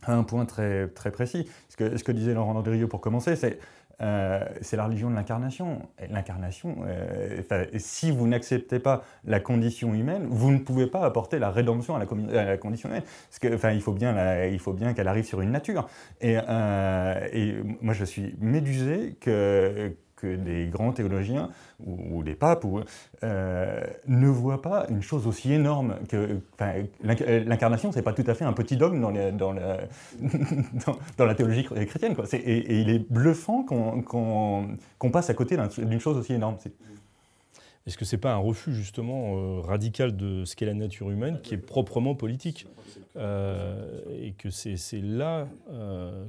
un 0.06 0.22
point 0.22 0.44
très, 0.44 0.88
très 0.88 1.10
précis. 1.10 1.48
Ce 1.68 1.76
que, 1.76 2.12
disait 2.12 2.34
Laurent 2.34 2.54
Andrieux 2.54 2.88
pour 2.88 3.00
commencer, 3.00 3.36
c'est 3.36 3.58
euh, 4.02 4.44
c'est 4.60 4.76
la 4.76 4.86
religion 4.86 5.08
de 5.08 5.14
l'incarnation. 5.14 5.88
L'incarnation, 6.10 6.78
si 7.76 8.10
vous 8.10 8.26
n'acceptez 8.26 8.80
pas 8.80 9.04
la 9.24 9.38
condition 9.38 9.94
humaine, 9.94 10.26
vous 10.28 10.50
ne 10.50 10.58
pouvez 10.58 10.88
pas 10.88 11.04
apporter 11.04 11.38
la 11.38 11.50
rédemption 11.50 11.94
à 11.94 12.00
la, 12.00 12.56
condition 12.58 12.88
humaine. 12.88 13.04
Parce 13.40 13.74
il 13.74 13.80
faut 13.80 13.92
bien, 13.92 14.14
bien 14.74 14.94
qu'elle 14.94 15.08
arrive 15.08 15.24
sur 15.24 15.40
une 15.40 15.52
nature. 15.52 15.88
Et, 16.20 16.36
moi, 17.80 17.94
je 17.94 18.04
suis 18.04 18.36
médusé 18.40 19.16
que, 19.20 19.96
que 20.24 20.36
des 20.36 20.66
grands 20.68 20.92
théologiens 20.92 21.50
ou, 21.84 22.22
des 22.22 22.34
papes 22.34 22.64
euh, 23.22 23.80
ne 24.06 24.28
voient 24.28 24.62
pas 24.62 24.86
une 24.88 25.02
chose 25.02 25.26
aussi 25.26 25.52
énorme 25.52 25.96
que 26.08 26.40
l'incarnation, 27.02 27.92
c'est 27.92 28.02
pas 28.02 28.14
tout 28.14 28.24
à 28.26 28.34
fait 28.34 28.44
un 28.44 28.54
petit 28.54 28.76
dogme 28.76 29.00
dans, 29.00 29.12
dans, 29.32 29.54
dans, 31.18 31.26
la 31.26 31.34
théologie 31.34 31.64
chrétienne. 31.64 32.14
Quoi. 32.14 32.24
Et, 32.32 32.80
il 32.80 32.88
est 32.88 33.10
bluffant 33.10 33.64
qu'on 33.64 35.10
passe 35.12 35.28
à 35.28 35.34
côté 35.34 35.58
d'une 35.78 36.00
chose 36.00 36.16
aussi 36.16 36.32
énorme. 36.32 36.56
Est-ce 37.86 37.98
que 37.98 38.06
ce 38.06 38.16
n'est 38.16 38.20
pas 38.20 38.32
un 38.32 38.38
refus 38.38 38.72
justement 38.72 39.36
euh, 39.36 39.60
radical 39.60 40.16
de 40.16 40.46
ce 40.46 40.56
qu'est 40.56 40.64
la 40.64 40.72
nature 40.72 41.10
humaine 41.10 41.40
qui 41.42 41.52
est 41.52 41.58
proprement 41.58 42.14
politique 42.14 42.66
euh, 43.16 44.00
Et 44.22 44.32
que 44.32 44.48
c'est 44.48 44.78
là 45.02 45.46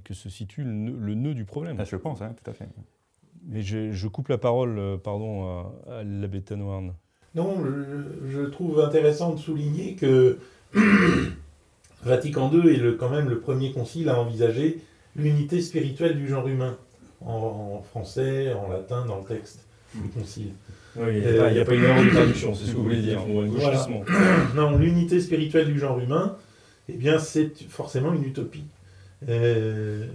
que 0.03 0.13
se 0.13 0.29
situe 0.29 0.65
le, 0.65 1.13
nœud 1.15 1.33
du 1.33 1.45
problème? 1.45 1.77
Ah, 1.79 1.85
Je 1.85 1.95
pense, 1.95 2.21
hein, 2.21 2.33
tout 2.43 2.51
à 2.51 2.53
fait. 2.53 2.67
Mais 3.47 3.61
je, 3.61 4.07
coupe 4.07 4.29
la 4.29 4.37
parole, 4.37 4.77
euh, 4.79 4.97
pardon, 4.97 5.47
à, 5.87 6.03
l'abbé 6.03 6.41
Tanoirne. 6.41 6.93
Non, 7.35 7.63
je, 8.27 8.41
trouve 8.45 8.79
intéressant 8.79 9.33
de 9.33 9.39
souligner 9.39 9.95
que 9.95 10.37
Vatican 12.03 12.51
II 12.51 12.73
est 12.73 12.77
le, 12.77 12.93
quand 12.93 13.09
même 13.09 13.29
le 13.29 13.39
premier 13.39 13.71
concile 13.71 14.09
à 14.09 14.19
envisager 14.19 14.79
l'unité 15.15 15.61
spirituelle 15.61 16.17
du 16.17 16.27
genre 16.27 16.47
humain, 16.47 16.77
en, 17.21 17.81
français, 17.89 18.53
en 18.53 18.69
latin, 18.69 19.05
dans 19.05 19.19
le 19.19 19.25
texte 19.25 19.65
du 19.93 20.09
concile. 20.09 20.51
Oui, 20.97 21.17
il 21.17 21.31
n'y 21.31 21.59
a, 21.59 21.65
pas 21.65 21.73
une 21.73 21.83
erreur 21.83 22.03
de 22.03 22.09
traduction, 22.09 22.53
c'est 22.53 22.65
ce 22.65 22.71
que 22.71 22.77
vous 22.77 22.83
voulez 22.83 23.01
dire, 23.01 23.21
ou 23.29 23.39
un 23.39 23.47
gauchissement. 23.47 24.03
Non, 24.55 24.77
l'unité 24.77 25.19
spirituelle 25.19 25.67
du 25.67 25.77
genre 25.77 25.99
humain, 25.99 26.37
eh 26.87 26.93
bien, 26.93 27.19
c'est 27.19 27.51
forcément 27.67 28.13
une 28.13 28.23
utopie. 28.23 28.65
Euh, 29.27 30.07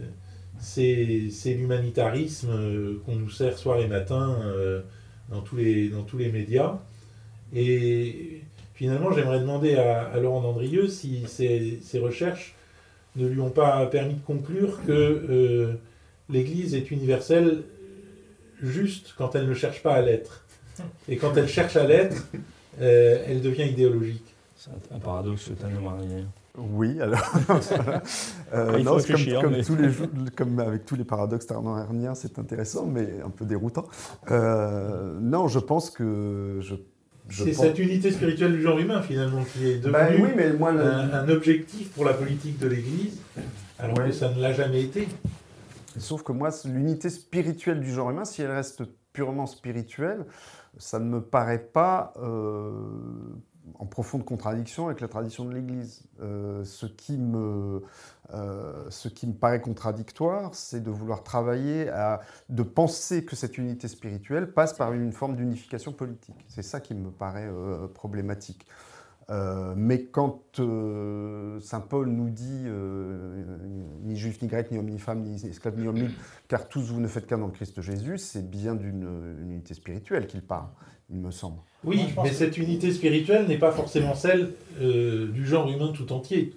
c'est 0.60 1.54
l'humanitarisme 1.54 2.50
euh, 2.50 3.02
qu'on 3.04 3.16
nous 3.16 3.30
sert 3.30 3.58
soir 3.58 3.80
et 3.80 3.86
matin 3.86 4.38
euh, 4.44 4.82
dans, 5.30 5.40
tous 5.40 5.56
les, 5.56 5.88
dans 5.88 6.02
tous 6.02 6.18
les 6.18 6.30
médias. 6.30 6.78
Et 7.54 8.42
finalement, 8.74 9.12
j'aimerais 9.12 9.40
demander 9.40 9.76
à, 9.76 10.16
Laurent 10.18 10.42
Dandrieux 10.42 10.88
si 10.88 11.24
ces, 11.26 11.98
recherches 11.98 12.54
ne 13.16 13.26
lui 13.26 13.40
ont 13.40 13.50
pas 13.50 13.84
permis 13.86 14.14
de 14.14 14.20
conclure 14.20 14.80
que 14.86 14.92
euh, 14.92 15.72
l'Église 16.28 16.74
est 16.74 16.90
universelle 16.90 17.62
juste 18.62 19.14
quand 19.16 19.34
elle 19.34 19.48
ne 19.48 19.54
cherche 19.54 19.82
pas 19.82 19.94
à 19.94 20.02
l'être. 20.02 20.44
Et 21.08 21.16
quand 21.16 21.36
elle 21.36 21.48
cherche 21.48 21.76
à 21.76 21.86
l'être, 21.86 22.28
elle 22.78 23.42
devient 23.42 23.68
idéologique. 23.68 24.34
C'est 24.56 24.70
un 24.94 24.98
paradoxe, 24.98 25.50
marié. 25.82 26.24
Oui, 26.58 27.00
alors. 27.00 27.32
euh, 28.54 28.82
non, 28.82 28.98
comme, 29.40 29.62
tous 29.62 29.76
les, 29.76 29.90
comme 30.36 30.58
avec 30.58 30.84
tous 30.84 30.96
les 30.96 31.04
paradoxes 31.04 31.46
thermo-herniens, 31.46 32.14
c'est 32.14 32.38
intéressant, 32.38 32.86
mais 32.86 33.20
un 33.24 33.30
peu 33.30 33.44
déroutant. 33.44 33.86
Euh, 34.30 35.18
non, 35.20 35.48
je 35.48 35.58
pense 35.58 35.90
que. 35.90 36.58
Je, 36.60 36.74
c'est 37.28 37.52
cette 37.52 37.78
unité 37.78 38.10
spirituelle 38.10 38.52
du 38.52 38.62
genre 38.62 38.78
humain, 38.78 39.02
finalement, 39.02 39.44
qui 39.44 39.68
est 39.68 39.78
devenue 39.78 39.92
ben 39.92 40.20
oui, 40.20 40.30
mais 40.34 40.52
moi, 40.52 40.70
un, 40.72 41.28
objectif 41.28 41.90
pour 41.92 42.04
la 42.04 42.14
politique 42.14 42.58
de 42.58 42.66
l'Église, 42.66 43.18
alors 43.78 44.04
que 44.04 44.10
ça 44.10 44.32
ne 44.32 44.40
l'a 44.40 44.52
jamais 44.52 44.82
été. 44.82 45.06
Sauf 45.96 46.24
que 46.24 46.32
moi, 46.32 46.50
l'unité 46.64 47.08
spirituelle 47.08 47.80
du 47.80 47.92
genre 47.92 48.10
humain, 48.10 48.24
si 48.24 48.42
elle 48.42 48.50
reste 48.50 48.82
purement 49.12 49.46
spirituelle, 49.46 50.24
ça 50.78 50.98
ne 50.98 51.04
me 51.04 51.20
paraît 51.20 51.62
pas 51.72 52.12
euh, 52.20 52.72
en 53.78 53.86
profonde 53.86 54.24
contradiction 54.24 54.86
avec 54.86 55.00
la 55.00 55.08
tradition 55.08 55.44
de 55.44 55.52
l'Église. 55.52 56.02
Euh, 56.20 56.64
ce, 56.64 56.86
qui 56.86 57.16
me, 57.16 57.82
euh, 58.32 58.84
ce 58.90 59.08
qui 59.08 59.26
me 59.26 59.32
paraît 59.32 59.60
contradictoire, 59.60 60.54
c'est 60.54 60.82
de 60.82 60.90
vouloir 60.90 61.22
travailler 61.22 61.88
à, 61.88 62.20
de 62.48 62.62
penser 62.62 63.24
que 63.24 63.36
cette 63.36 63.58
unité 63.58 63.88
spirituelle 63.88 64.52
passe 64.52 64.74
par 64.74 64.92
une 64.92 65.12
forme 65.12 65.36
d'unification 65.36 65.92
politique. 65.92 66.44
C'est 66.48 66.62
ça 66.62 66.80
qui 66.80 66.94
me 66.94 67.10
paraît 67.10 67.48
euh, 67.48 67.86
problématique. 67.88 68.66
mais 69.76 70.06
quand 70.06 70.60
Saint 71.60 71.80
Paul 71.88 72.08
nous 72.08 72.30
dit 72.30 72.66
ni 74.02 74.16
juif 74.16 74.42
ni 74.42 74.48
grec, 74.48 74.72
ni 74.72 74.78
homme 74.78 74.90
ni 74.90 74.98
femme, 74.98 75.22
ni 75.22 75.46
esclave 75.46 75.78
ni 75.78 75.86
homme 75.86 76.10
car 76.48 76.68
tous 76.68 76.82
vous 76.90 77.00
ne 77.00 77.06
faites 77.06 77.28
qu'un 77.28 77.38
dans 77.38 77.46
le 77.46 77.52
Christ 77.52 77.80
Jésus, 77.80 78.18
c'est 78.18 78.50
bien 78.50 78.74
d'une 78.74 79.06
unité 79.40 79.74
spirituelle 79.74 80.26
qu'il 80.26 80.42
parle 80.42 80.66
il 81.10 81.18
me 81.18 81.30
semble. 81.30 81.58
Oui, 81.84 82.06
mais 82.22 82.32
cette 82.32 82.56
unité 82.58 82.92
spirituelle 82.92 83.46
n'est 83.46 83.58
pas 83.58 83.72
forcément 83.72 84.14
celle 84.14 84.52
euh, 84.80 85.28
du 85.28 85.46
genre 85.46 85.68
humain 85.70 85.92
tout 85.92 86.12
entier, 86.12 86.54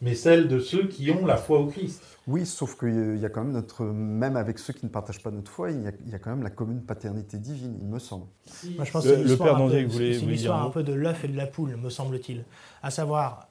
mais 0.00 0.14
celle 0.14 0.48
de 0.48 0.58
ceux 0.58 0.86
qui 0.88 1.10
ont 1.10 1.24
la 1.24 1.36
foi 1.36 1.60
au 1.60 1.66
Christ. 1.66 2.02
Oui, 2.26 2.44
sauf 2.44 2.76
qu'il 2.76 3.18
y 3.20 3.24
a 3.24 3.28
quand 3.28 3.44
même 3.44 3.52
notre, 3.52 3.84
même 3.84 4.36
avec 4.36 4.58
ceux 4.58 4.72
qui 4.72 4.84
ne 4.84 4.90
partagent 4.90 5.22
pas 5.22 5.30
notre 5.30 5.50
foi, 5.50 5.70
il 5.70 5.82
y 5.82 6.14
a, 6.14 6.18
quand 6.18 6.30
même 6.30 6.42
la 6.42 6.50
commune 6.50 6.82
paternité 6.82 7.38
divine, 7.38 7.78
il 7.80 7.86
me 7.86 8.00
semble. 8.00 8.26
Moi, 8.74 8.84
je 8.84 8.90
pense 8.90 9.04
que 9.04 9.10
le 9.10 9.36
père 9.36 9.56
d'André 9.56 9.84
voulait, 9.84 10.18
c'est 10.18 10.26
l'histoire 10.26 10.64
un 10.64 10.70
peu 10.70 10.82
de 10.82 10.92
l'œuf 10.92 11.24
et 11.24 11.28
de 11.28 11.36
la 11.36 11.46
poule, 11.46 11.76
me 11.76 11.88
semble-t-il, 11.88 12.44
à 12.82 12.90
savoir 12.90 13.48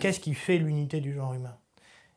qu'est-ce 0.00 0.20
qui 0.20 0.32
fait 0.32 0.56
l'unité 0.56 1.00
du 1.00 1.12
genre 1.14 1.34
humain? 1.34 1.56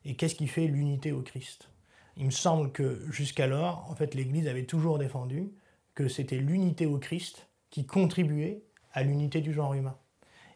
Et 0.05 0.15
qu'est-ce 0.15 0.35
qui 0.35 0.47
fait 0.47 0.65
l'unité 0.65 1.11
au 1.11 1.21
Christ? 1.21 1.69
Il 2.15 2.25
me 2.25 2.31
semble 2.31 2.71
que 2.71 3.01
jusqu'alors, 3.11 3.85
en 3.89 3.95
fait, 3.95 4.15
l'Église 4.15 4.47
avait 4.47 4.63
toujours 4.63 4.97
défendu 4.97 5.51
que 5.95 6.07
c'était 6.07 6.37
l'unité 6.37 6.85
au 6.85 6.97
Christ 6.97 7.47
qui 7.69 7.85
contribuait 7.85 8.63
à 8.93 9.03
l'unité 9.03 9.41
du 9.41 9.53
genre 9.53 9.73
humain. 9.73 9.95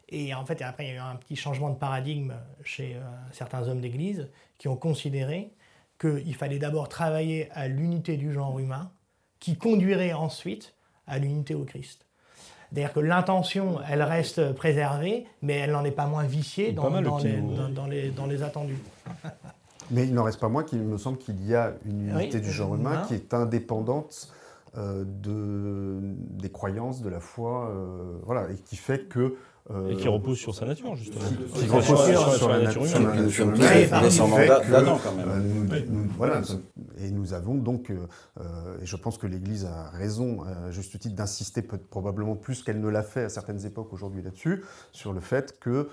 Et 0.08 0.34
en 0.34 0.44
fait, 0.44 0.60
après, 0.62 0.84
il 0.84 0.88
y 0.88 0.92
a 0.92 0.94
eu 0.96 0.98
un 0.98 1.16
petit 1.16 1.36
changement 1.36 1.70
de 1.70 1.76
paradigme 1.76 2.34
chez 2.62 2.96
euh, 2.96 3.00
certains 3.32 3.68
hommes 3.68 3.80
d'Église 3.80 4.28
qui 4.58 4.68
ont 4.68 4.76
considéré 4.76 5.52
qu'il 5.98 6.34
fallait 6.34 6.58
d'abord 6.58 6.88
travailler 6.88 7.50
à 7.52 7.68
l'unité 7.68 8.16
du 8.16 8.32
genre 8.32 8.58
humain 8.58 8.90
qui 9.40 9.56
conduirait 9.56 10.12
ensuite 10.12 10.74
à 11.06 11.18
l'unité 11.18 11.54
au 11.54 11.64
Christ. 11.64 12.06
C'est-à-dire 12.70 12.92
que 12.92 13.00
l'intention, 13.00 13.78
elle 13.88 14.02
reste 14.02 14.52
préservée, 14.54 15.26
mais 15.42 15.54
elle 15.54 15.70
n'en 15.70 15.84
est 15.84 15.92
pas 15.92 16.06
moins 16.06 16.24
viciée 16.24 16.72
dans, 16.72 16.90
dans, 16.90 17.18
les, 17.18 17.40
dans, 17.40 17.86
les, 17.86 18.10
dans, 18.10 18.26
les, 18.26 18.42
attendus. 18.42 18.78
Mais 19.90 20.04
il 20.04 20.14
n'en 20.14 20.24
reste 20.24 20.40
pas 20.40 20.48
moins 20.48 20.64
qu'il 20.64 20.80
me 20.80 20.98
semble 20.98 21.18
qu'il 21.18 21.46
y 21.46 21.54
a 21.54 21.74
une 21.84 22.08
unité 22.08 22.40
du 22.40 22.50
genre 22.50 22.74
humain 22.74 23.04
qui 23.06 23.14
est 23.14 23.34
indépendante 23.34 24.28
euh, 24.30 24.43
de, 24.76 26.00
des 26.02 26.50
croyances, 26.50 27.02
de 27.02 27.08
la 27.08 27.20
foi, 27.20 27.70
euh, 27.70 28.18
voilà, 28.24 28.50
et 28.50 28.56
qui 28.56 28.76
fait 28.76 29.08
que 29.08 29.36
Euh, 29.70 29.88
et 29.88 29.96
qui 29.96 30.08
repose 30.08 30.36
sur 30.36 30.54
sa 30.54 30.66
nature, 30.66 30.94
justement. 30.94 31.24
Qui, 31.54 31.66
repose 31.66 32.36
sur, 32.36 32.50
la, 32.50 32.58
nature 32.58 32.84
humaine. 32.84 33.30
Sur 33.30 33.50
descendant 34.02 34.98
quand 35.02 35.14
même. 35.14 36.10
voilà, 36.18 36.42
et 36.98 37.10
nous 37.10 37.32
avons 37.32 37.54
donc, 37.54 37.88
et 37.88 38.84
je 38.84 38.96
pense 38.96 39.16
que 39.16 39.26
l'Église 39.26 39.64
a 39.64 39.88
raison, 39.88 40.42
à 40.42 40.70
juste 40.70 40.98
titre, 40.98 41.14
d'insister 41.14 41.62
probablement 41.62 42.36
plus 42.36 42.62
qu'elle 42.62 42.78
ne 42.78 42.90
l'a 42.90 43.02
fait 43.02 43.24
à 43.24 43.28
certaines 43.30 43.64
époques 43.64 43.94
aujourd'hui 43.94 44.20
là-dessus, 44.20 44.62
sur 44.92 45.14
le 45.14 45.20
fait 45.20 45.58
que 45.58 45.88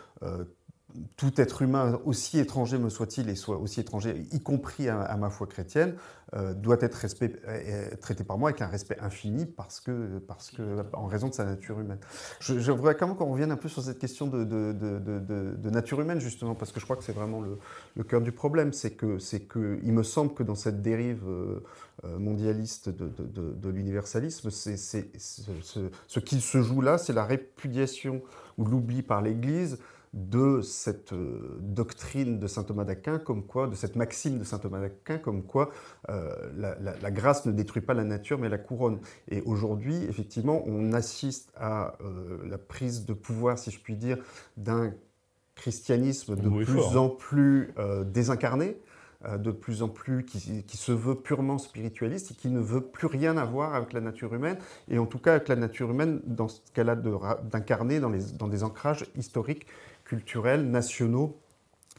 tout 1.17 1.39
être 1.39 1.61
humain, 1.61 1.99
aussi 2.05 2.39
étranger 2.39 2.77
me 2.77 2.89
soit-il, 2.89 3.29
et 3.29 3.35
soit 3.35 3.57
aussi 3.57 3.79
étranger, 3.79 4.25
y 4.31 4.39
compris 4.39 4.89
à, 4.89 5.15
ma 5.17 5.29
foi 5.29 5.47
chrétienne, 5.47 5.95
euh, 6.33 6.53
doit 6.53 6.77
être 6.81 6.95
respect, 6.95 7.33
euh, 7.47 7.89
traité 7.99 8.23
par 8.23 8.37
moi 8.37 8.49
avec 8.49 8.61
un 8.61 8.67
respect 8.67 8.97
infini 9.01 9.45
parce 9.45 9.79
que, 9.81 10.19
parce 10.19 10.51
que, 10.51 10.83
en 10.93 11.07
raison 11.07 11.27
de 11.27 11.33
sa 11.33 11.43
nature 11.43 11.79
humaine. 11.79 11.99
Je, 12.39 12.71
voudrais 12.71 12.95
quand 12.95 13.07
même 13.07 13.17
qu'on 13.17 13.31
revienne 13.31 13.51
un 13.51 13.57
peu 13.57 13.67
sur 13.67 13.81
cette 13.83 13.99
question 13.99 14.27
de, 14.27 15.69
nature 15.69 16.01
humaine, 16.01 16.19
justement, 16.19 16.55
parce 16.55 16.71
que 16.71 16.79
je 16.79 16.85
crois 16.85 16.95
que 16.95 17.03
c'est 17.03 17.11
vraiment 17.11 17.41
le, 17.41 18.03
cœur 18.03 18.21
du 18.21 18.31
problème. 18.31 18.73
C'est 18.73 18.91
que, 18.91 19.17
que, 19.47 19.79
il 19.83 19.93
me 19.93 20.03
semble 20.03 20.33
que 20.33 20.43
dans 20.43 20.55
cette 20.55 20.81
dérive 20.81 21.23
euh, 21.27 22.17
mondialiste 22.17 22.89
de, 22.89 23.69
l'universalisme, 23.69 24.49
ce 24.49 26.19
qui 26.19 26.41
se 26.41 26.61
joue 26.61 26.81
là, 26.81 26.97
c'est 26.97 27.13
la 27.13 27.25
répudiation 27.25 28.21
ou 28.57 28.65
l'oubli 28.65 29.01
par 29.03 29.21
l'Église 29.21 29.77
de 30.13 30.59
cette 30.61 31.13
euh, 31.13 31.57
doctrine 31.61 32.37
de 32.37 32.47
saint 32.47 32.63
Thomas 32.63 32.83
d'Aquin, 32.83 33.17
comme 33.17 33.45
quoi, 33.45 33.67
de 33.67 33.75
cette 33.75 33.95
maxime 33.95 34.39
de 34.39 34.43
saint 34.43 34.57
Thomas 34.59 34.81
d'Aquin, 34.81 35.17
comme 35.17 35.43
quoi 35.43 35.71
euh, 36.09 36.33
la, 36.57 37.11
grâce 37.11 37.45
ne 37.45 37.51
détruit 37.53 37.81
pas 37.81 37.93
la 37.93 38.03
nature, 38.03 38.37
mais 38.37 38.49
la 38.49 38.57
couronne. 38.57 38.99
Et 39.29 39.41
aujourd'hui, 39.43 40.03
effectivement, 40.09 40.63
on 40.65 40.91
assiste 40.91 41.51
à 41.55 41.95
euh, 42.01 42.39
la 42.45 42.57
prise 42.57 43.05
de 43.05 43.13
pouvoir, 43.13 43.57
si 43.57 43.71
je 43.71 43.79
puis 43.79 43.95
dire, 43.95 44.17
d'un 44.57 44.93
christianisme 45.55 46.35
de 46.35 46.49
plus 46.63 46.97
en 46.97 47.09
plus 47.09 47.73
désincarné, 48.05 48.77
de 49.37 49.51
plus 49.51 49.83
en 49.83 49.89
plus 49.89 50.25
qui, 50.25 50.39
se 50.77 50.91
veut 50.91 51.13
purement 51.13 51.59
spiritualiste 51.59 52.31
et 52.31 52.33
qui 52.33 52.49
ne 52.49 52.59
veut 52.59 52.81
plus 52.81 53.05
rien 53.05 53.37
avoir 53.37 53.75
avec 53.75 53.93
la 53.93 54.01
nature 54.01 54.33
humaine, 54.33 54.57
et 54.89 54.97
en 54.97 55.05
tout 55.05 55.19
cas 55.19 55.35
avec 55.35 55.49
la 55.49 55.57
nature 55.57 55.91
humaine 55.91 56.21
dans 56.25 56.47
ce 56.47 56.61
qu'elle 56.73 56.89
a 56.89 56.95
d'incarner 56.95 57.99
dans, 57.99 58.11
dans 58.39 58.47
des 58.47 58.63
ancrages 58.63 59.05
historiques 59.15 59.67
culturels, 60.11 60.69
nationaux 60.69 61.39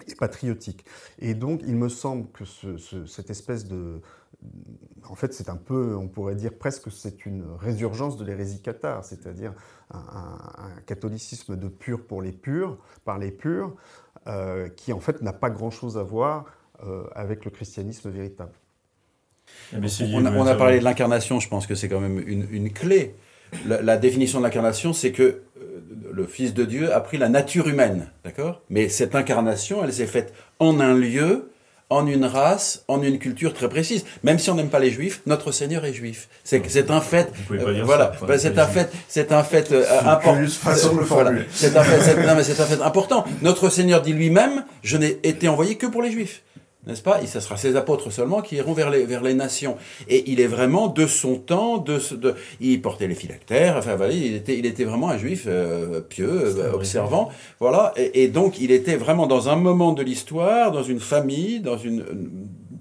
et 0.07 0.15
patriotiques. 0.15 0.85
Et 1.19 1.33
donc, 1.33 1.63
il 1.67 1.77
me 1.77 1.89
semble 1.89 2.29
que 2.33 2.45
cette 3.07 3.31
espèce 3.31 3.67
de... 3.67 4.03
En 5.09 5.15
fait, 5.15 5.33
c'est 5.33 5.49
un 5.49 5.57
peu, 5.57 5.97
on 5.97 6.09
pourrait 6.09 6.35
dire 6.35 6.53
presque, 6.53 6.93
c'est 6.93 7.25
une 7.25 7.43
résurgence 7.59 8.19
de 8.19 8.25
l'hérésie 8.27 8.61
cathare, 8.61 9.03
c'est-à-dire 9.03 9.55
un, 9.91 10.37
catholicisme 10.85 11.57
de 11.57 11.69
pur 11.69 12.07
pour 12.07 12.21
les 12.21 12.33
purs, 12.33 12.77
par 13.07 13.19
les 13.19 13.31
purs, 13.31 13.75
euh, 14.27 14.69
qui 14.69 14.93
en 14.93 15.01
fait 15.01 15.23
n'a 15.23 15.33
pas 15.33 15.49
grand-chose 15.49 15.97
à 15.97 16.03
voir 16.03 16.45
euh, 16.85 17.05
avec 17.15 17.47
le 17.47 17.51
christianisme 17.51 18.11
véritable. 18.11 18.53
On 19.73 20.47
a, 20.47 20.55
parlé 20.55 20.81
de 20.81 20.85
l'incarnation, 20.85 21.41
je 21.41 21.49
pense 21.49 21.67
que 21.67 21.75
c'est 21.75 21.89
quand 21.89 22.01
même 22.01 22.19
une, 22.27 22.73
clé. 22.73 23.15
la, 23.67 23.97
définition 23.97 24.39
de 24.39 24.45
l'incarnation, 24.45 24.93
c'est 24.93 25.13
que 25.13 25.43
le 26.13 26.27
Fils 26.27 26.55
de 26.55 26.65
Dieu 26.65 26.93
a 26.93 27.01
pris 27.01 27.19
la 27.19 27.29
nature 27.29 27.69
humaine, 27.69 28.09
d'accord? 28.25 28.63
Mais 28.71 28.89
cette 28.89 29.15
incarnation, 29.15 29.85
elle 29.85 29.93
s'est 29.93 30.07
faite 30.07 30.33
en 30.59 30.81
un 30.81 30.95
lieu, 30.95 31.51
en 31.91 32.07
une 32.07 32.25
race, 32.25 32.85
en 32.89 33.03
une 33.03 33.19
culture 33.19 33.53
très 33.53 33.69
précise. 33.69 34.05
Même 34.23 34.39
si 34.39 34.51
on 34.51 34.55
n'aime 34.55 34.71
pas 34.71 34.79
les 34.79 34.91
juifs, 34.91 35.21
notre 35.27 35.53
Seigneur 35.53 35.85
est 35.85 35.93
juif. 35.93 36.29
C'est 36.45 36.63
c'est 36.69 36.91
un 36.91 37.01
fait. 37.01 37.31
Euh, 37.51 37.83
voilà, 37.85 38.13
bah, 38.27 38.39
c'est 38.39 38.59
un 38.59 38.67
fait, 38.67 38.91
c'est 39.09 39.33
un 39.33 39.43
fait 39.43 39.73
euh, 39.73 39.85
important. 40.05 40.41
C'est 41.53 41.77
un 41.77 41.83
fait, 41.83 42.43
c'est 42.43 42.61
un 42.61 42.67
fait 42.67 42.83
important. 42.83 43.25
Notre 43.43 43.69
Seigneur 43.69 44.01
dit 44.03 44.13
lui-même, 44.13 44.65
je 44.83 44.97
n'ai 44.97 45.19
été 45.23 45.49
envoyé 45.49 45.77
que 45.77 45.87
pour 45.87 46.03
les 46.03 46.11
juifs 46.11 46.43
n'est-ce 46.87 47.03
pas 47.03 47.23
Et 47.23 47.27
ce 47.27 47.41
sera 47.41 47.57
ses 47.57 47.77
apôtres 47.77 48.11
seulement 48.11 48.43
qui 48.43 48.57
iront 48.57 48.73
vers 48.73 48.91
les, 48.91 49.05
vers 49.05 49.23
les 49.23 49.35
nations. 49.35 49.77
Et 50.09 50.31
il 50.31 50.41
est 50.41 50.47
vraiment 50.47 50.89
de 50.89 51.07
son 51.07 51.37
temps, 51.37 51.79
de, 51.79 51.99
de 52.17 52.35
il 52.61 52.81
portait 52.83 53.07
les 53.07 53.15
phylactères, 53.15 53.77
enfin 53.77 53.97
voilà, 53.97 54.13
il 54.13 54.35
était, 54.35 54.59
il 54.59 54.67
était 54.67 54.85
vraiment 54.85 55.11
un 55.11 55.19
juif 55.19 55.45
euh, 55.47 56.01
pieux, 56.01 56.59
euh, 56.59 56.73
observant, 56.73 57.31
voilà. 57.61 57.93
Et, 57.97 58.29
donc 58.29 58.59
il 58.61 58.71
était 58.71 58.97
vraiment 58.97 59.27
dans 59.27 59.49
un 59.49 59.57
moment 59.57 59.93
de 59.93 60.03
l'histoire, 60.03 60.73
dans 60.73 60.83
une 60.83 61.01
famille, 61.01 61.61
dans 61.61 61.77
une, 61.77 62.05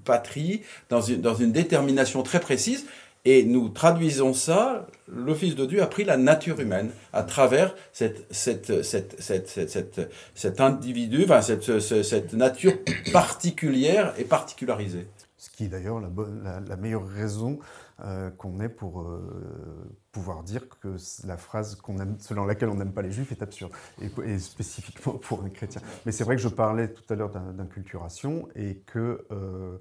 patrie, 0.04 0.62
dans 0.88 1.00
une, 1.00 1.20
dans 1.20 1.34
une 1.34 1.52
détermination 1.52 2.22
très 2.22 2.40
précise. 2.40 2.86
Et 3.24 3.44
nous 3.44 3.68
traduisons 3.68 4.34
ça, 4.34 4.86
Fils 5.34 5.54
de 5.54 5.64
Dieu 5.64 5.80
a 5.80 5.86
pris 5.86 6.02
la 6.02 6.16
nature 6.16 6.58
humaine 6.58 6.90
à 7.12 7.22
travers 7.22 7.74
cette, 7.92 8.26
cette, 8.32 8.82
cette, 8.82 9.20
cette 9.20 10.10
cet 10.34 10.60
individu, 10.60 11.22
enfin 11.24 11.40
cette, 11.40 12.32
nature 12.32 12.72
particulière 13.12 14.12
et 14.18 14.24
particularisée. 14.24 15.06
Ce 15.36 15.50
qui 15.50 15.64
est 15.64 15.68
d'ailleurs 15.68 16.00
la, 16.00 16.08
la, 16.42 16.60
la, 16.60 16.76
meilleure 16.76 17.06
raison 17.06 17.58
euh, 18.04 18.30
qu'on 18.30 18.58
ait 18.60 18.68
pour 18.68 19.02
euh, 19.02 19.96
pouvoir 20.10 20.42
dire 20.42 20.68
que 20.68 20.96
la 21.24 21.36
phrase 21.36 21.76
qu'on 21.76 21.98
aime, 22.00 22.16
selon 22.18 22.44
laquelle 22.44 22.68
on 22.68 22.74
n'aime 22.74 22.92
pas 22.92 23.02
les 23.02 23.12
juifs 23.12 23.30
est 23.30 23.42
absurde, 23.42 23.72
et, 24.00 24.38
spécifiquement 24.38 25.14
pour 25.14 25.44
un 25.44 25.50
chrétien. 25.50 25.80
Mais 26.04 26.10
c'est 26.10 26.24
vrai 26.24 26.34
que 26.34 26.42
je 26.42 26.48
parlais 26.48 26.88
tout 26.92 27.04
à 27.12 27.16
l'heure 27.16 27.30
d'inculturation 27.30 28.48
et 28.56 28.78
que 28.86 29.24
euh, 29.30 29.78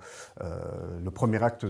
le 1.04 1.12
premier 1.12 1.42
acte 1.42 1.66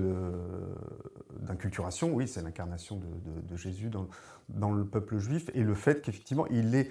d'inculturation, 1.39 2.13
oui, 2.13 2.27
c'est 2.27 2.41
l'incarnation 2.41 2.99
de, 2.99 3.55
Jésus 3.55 3.89
dans, 3.89 4.07
dans, 4.49 4.71
le 4.71 4.85
peuple 4.85 5.17
juif 5.17 5.49
et 5.53 5.63
le 5.63 5.73
fait 5.73 6.01
qu'effectivement 6.01 6.47
il 6.47 6.75
est 6.75 6.89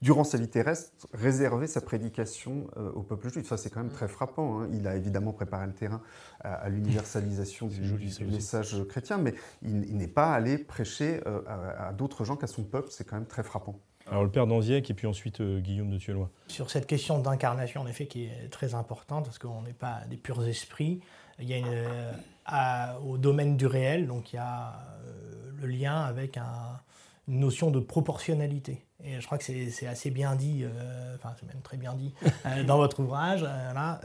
durant 0.00 0.24
sa 0.24 0.38
vie 0.38 0.48
terrestre, 0.48 0.92
réservé 1.12 1.66
sa 1.66 1.80
prédication 1.80 2.68
euh, 2.76 2.90
au 2.92 3.02
peuple 3.02 3.30
juif. 3.30 3.46
Ça, 3.46 3.56
c'est 3.56 3.70
quand 3.70 3.82
même 3.82 3.92
très 3.92 4.08
frappant. 4.08 4.60
Hein. 4.60 4.68
Il 4.72 4.86
a 4.86 4.96
évidemment 4.96 5.32
préparé 5.32 5.66
le 5.66 5.72
terrain 5.72 6.00
à, 6.40 6.68
l'universalisation 6.68 7.66
du, 7.68 7.80
message 8.24 8.76
chrétien, 8.88 9.18
mais 9.18 9.34
il, 9.62 9.96
n'est 9.96 10.06
pas 10.06 10.32
allé 10.32 10.58
prêcher 10.58 11.20
euh, 11.26 11.40
à, 11.46 11.92
d'autres 11.92 12.24
gens 12.24 12.36
qu'à 12.36 12.46
son 12.46 12.62
peuple. 12.62 12.88
C'est 12.90 13.04
quand 13.04 13.16
même 13.16 13.26
très 13.26 13.42
frappant. 13.42 13.78
Alors 14.06 14.24
le 14.24 14.30
père 14.30 14.46
d'Anziec 14.46 14.88
et 14.88 14.94
puis 14.94 15.06
ensuite 15.06 15.42
euh, 15.42 15.60
Guillaume 15.60 15.90
de 15.90 15.98
Tuelois. 15.98 16.30
Sur 16.46 16.70
cette 16.70 16.86
question 16.86 17.18
d'incarnation, 17.18 17.82
en 17.82 17.86
effet, 17.86 18.06
qui 18.06 18.24
est 18.24 18.48
très 18.50 18.74
importante, 18.74 19.24
parce 19.26 19.38
qu'on 19.38 19.62
n'est 19.62 19.74
pas 19.74 20.00
des 20.08 20.16
purs 20.16 20.46
esprits, 20.46 21.00
il 21.40 21.48
y 21.48 21.52
a 21.52 21.58
une, 21.58 23.06
au 23.06 23.18
domaine 23.18 23.56
du 23.56 23.66
réel, 23.66 24.06
donc 24.06 24.32
il 24.32 24.36
y 24.36 24.38
a 24.40 24.97
le 25.60 25.66
lien 25.66 26.00
avec 26.00 26.36
un, 26.36 26.80
une 27.28 27.40
notion 27.40 27.70
de 27.70 27.78
proportionnalité. 27.78 28.86
Et 29.04 29.20
je 29.20 29.26
crois 29.26 29.38
que 29.38 29.44
c'est 29.44 29.86
assez 29.86 30.10
bien 30.10 30.34
dit, 30.34 30.64
euh, 30.64 31.14
enfin 31.14 31.34
c'est 31.38 31.46
même 31.46 31.62
très 31.62 31.76
bien 31.76 31.94
dit 31.94 32.14
euh, 32.46 32.64
dans 32.64 32.78
votre 32.78 33.00
ouvrage, 33.00 33.44
euh, 33.44 33.72
là, 33.72 34.00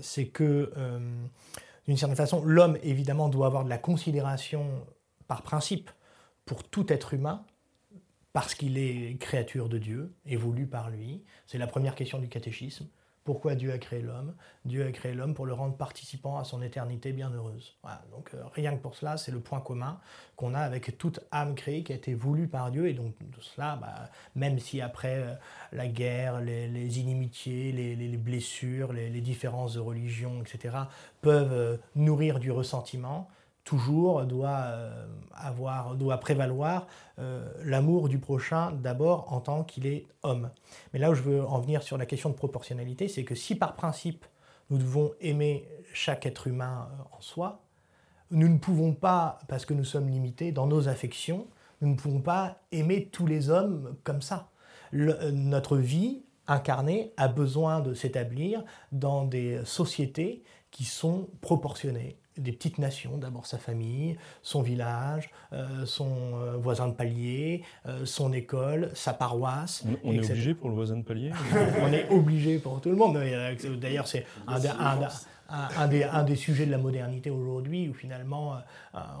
c'est 0.00 0.26
que 0.26 0.72
d'une 1.86 1.96
certaine 1.96 2.16
façon, 2.16 2.42
l'homme 2.44 2.78
évidemment 2.82 3.28
doit 3.28 3.46
avoir 3.46 3.64
de 3.64 3.68
la 3.68 3.78
considération 3.78 4.66
par 5.28 5.42
principe 5.42 5.90
pour 6.44 6.64
tout 6.64 6.92
être 6.92 7.14
humain, 7.14 7.44
parce 8.32 8.54
qu'il 8.54 8.78
est 8.78 9.16
créature 9.20 9.68
de 9.68 9.78
Dieu, 9.78 10.14
évolue 10.24 10.66
par 10.66 10.90
lui. 10.90 11.22
C'est 11.46 11.58
la 11.58 11.66
première 11.66 11.94
question 11.94 12.18
du 12.18 12.28
catéchisme. 12.28 12.86
Pourquoi 13.24 13.54
Dieu 13.54 13.70
a 13.72 13.78
créé 13.78 14.00
l'homme? 14.00 14.34
Dieu 14.64 14.86
a 14.86 14.92
créé 14.92 15.12
l'homme 15.12 15.34
pour 15.34 15.44
le 15.44 15.52
rendre 15.52 15.76
participant 15.76 16.38
à 16.38 16.44
son 16.44 16.62
éternité 16.62 17.12
bienheureuse. 17.12 17.76
Donc 18.10 18.30
euh, 18.34 18.42
rien 18.54 18.74
que 18.74 18.80
pour 18.80 18.94
cela, 18.94 19.18
c'est 19.18 19.30
le 19.30 19.40
point 19.40 19.60
commun 19.60 20.00
qu'on 20.36 20.54
a 20.54 20.60
avec 20.60 20.96
toute 20.96 21.20
âme 21.30 21.54
créée 21.54 21.82
qui 21.82 21.92
a 21.92 21.96
été 21.96 22.14
voulue 22.14 22.48
par 22.48 22.70
Dieu. 22.70 22.88
Et 22.88 22.94
donc 22.94 23.14
de 23.20 23.40
cela, 23.40 23.76
bah, 23.76 24.10
même 24.34 24.58
si 24.58 24.80
après 24.80 25.18
euh, 25.18 25.34
la 25.72 25.86
guerre, 25.86 26.40
les, 26.40 26.98
inimitiés, 26.98 27.72
les, 27.72 28.16
blessures, 28.16 28.92
les, 28.94 29.20
différences 29.20 29.74
de 29.74 29.80
religion, 29.80 30.40
etc., 30.40 30.76
peuvent 31.20 31.52
euh, 31.52 31.76
nourrir 31.94 32.38
du 32.38 32.50
ressentiment, 32.50 33.28
toujours 33.70 34.26
doit, 34.26 34.64
euh, 34.64 35.06
avoir, 35.32 35.94
doit 35.94 36.18
prévaloir 36.18 36.88
euh, 37.20 37.48
l'amour 37.64 38.08
du 38.08 38.18
prochain 38.18 38.72
d'abord 38.72 39.32
en 39.32 39.40
tant 39.40 39.62
qu'il 39.62 39.86
est 39.86 40.06
homme. 40.24 40.50
Mais 40.92 40.98
là 40.98 41.12
où 41.12 41.14
je 41.14 41.22
veux 41.22 41.44
en 41.44 41.60
venir 41.60 41.84
sur 41.84 41.96
la 41.96 42.04
question 42.04 42.30
de 42.30 42.34
proportionnalité, 42.34 43.06
c'est 43.06 43.22
que 43.22 43.36
si 43.36 43.54
par 43.54 43.76
principe 43.76 44.26
nous 44.70 44.78
devons 44.78 45.12
aimer 45.20 45.68
chaque 45.92 46.26
être 46.26 46.48
humain 46.48 46.88
euh, 46.90 47.16
en 47.16 47.20
soi, 47.20 47.62
nous 48.32 48.48
ne 48.48 48.58
pouvons 48.58 48.92
pas, 48.92 49.38
parce 49.46 49.64
que 49.64 49.74
nous 49.74 49.84
sommes 49.84 50.08
limités 50.08 50.50
dans 50.50 50.66
nos 50.66 50.88
affections, 50.88 51.46
nous 51.80 51.90
ne 51.90 51.94
pouvons 51.94 52.20
pas 52.20 52.58
aimer 52.72 53.08
tous 53.12 53.26
les 53.26 53.50
hommes 53.50 53.96
comme 54.02 54.20
ça. 54.20 54.50
notre 54.92 55.76
vie 55.76 56.22
incarnée 56.48 57.12
a 57.16 57.28
besoin 57.28 57.78
de 57.78 57.94
s'établir 57.94 58.64
dans 58.90 59.24
des 59.24 59.60
sociétés 59.64 60.42
qui 60.72 60.84
sont 60.84 61.28
proportionnées, 61.40 62.19
des 62.40 62.52
petites 62.52 62.78
nations, 62.78 63.18
d'abord 63.18 63.46
sa 63.46 63.58
famille, 63.58 64.16
son 64.42 64.62
village, 64.62 65.30
euh, 65.52 65.84
son 65.86 66.10
euh, 66.34 66.56
voisin 66.56 66.88
de 66.88 66.94
palier, 66.94 67.62
euh, 67.86 68.04
son 68.04 68.32
école, 68.32 68.90
sa 68.94 69.12
paroisse. 69.12 69.84
On, 70.04 70.12
est 70.12 70.30
obligé 70.30 70.54
pour 70.54 70.68
le 70.68 70.74
voisin 70.74 70.96
de 70.96 71.02
palier? 71.02 71.30
On 71.82 71.92
est 71.92 72.08
obligé 72.10 72.58
pour 72.58 72.80
tout 72.80 72.90
le 72.90 72.96
monde. 72.96 73.18
D'ailleurs, 73.80 74.06
c'est 74.06 74.26
un, 74.46 74.56
un, 74.56 74.98
des, 75.88 76.04
un, 76.04 76.24
des, 76.24 76.36
sujets 76.36 76.66
de 76.66 76.70
la 76.70 76.78
modernité 76.78 77.30
aujourd'hui, 77.30 77.88
où 77.88 77.94
finalement 77.94 78.58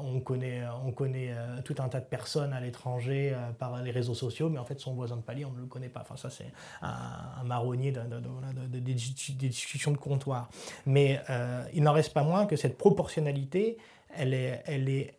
on 0.02 0.20
connaît, 0.20 0.62
on 0.84 0.92
connaît 0.92 1.34
tout 1.64 1.74
un 1.78 1.88
tas 1.88 2.00
de 2.00 2.06
personnes 2.06 2.52
à 2.52 2.60
l'étranger 2.60 3.36
par 3.58 3.82
les 3.82 3.90
réseaux 3.90 4.14
sociaux, 4.14 4.48
mais 4.48 4.58
en 4.58 4.64
fait 4.64 4.80
son 4.80 4.94
voisin 4.94 5.16
de 5.16 5.22
palier, 5.22 5.44
on 5.44 5.52
ne 5.52 5.60
le 5.60 5.66
connaît 5.66 5.88
pas. 5.88 6.00
Enfin, 6.00 6.16
ça, 6.16 6.30
c'est 6.30 6.52
un, 6.82 7.44
marronnier 7.44 7.92
des 7.92 9.48
discussions 9.48 9.92
de 9.92 9.96
comptoir. 9.96 10.48
Mais 10.86 11.20
il 11.72 11.82
n'en 11.82 11.92
reste 11.92 12.12
pas 12.12 12.22
moins 12.22 12.46
que 12.46 12.56
cette 12.56 12.78
proportionnalité, 12.78 13.78
elle 14.16 14.34
est, 14.34 14.62
elle 14.66 14.88
est, 14.88 15.18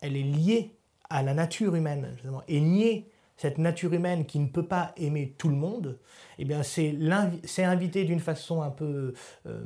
elle 0.00 0.16
est 0.16 0.22
liée 0.22 0.76
à 1.10 1.22
la 1.22 1.34
nature 1.34 1.74
humaine, 1.74 2.16
et 2.48 2.60
nier 2.60 3.10
cette 3.36 3.58
nature 3.58 3.92
humaine 3.92 4.24
qui 4.24 4.38
ne 4.38 4.46
peut 4.46 4.66
pas 4.66 4.92
aimer 4.96 5.34
tout 5.36 5.48
le 5.48 5.56
monde, 5.56 5.98
eh 6.38 6.44
bien 6.44 6.62
c'est 6.62 7.64
inviter 7.64 8.04
d'une 8.04 8.20
façon 8.20 8.62
un 8.62 8.70
peu 8.70 9.14
euh, 9.46 9.64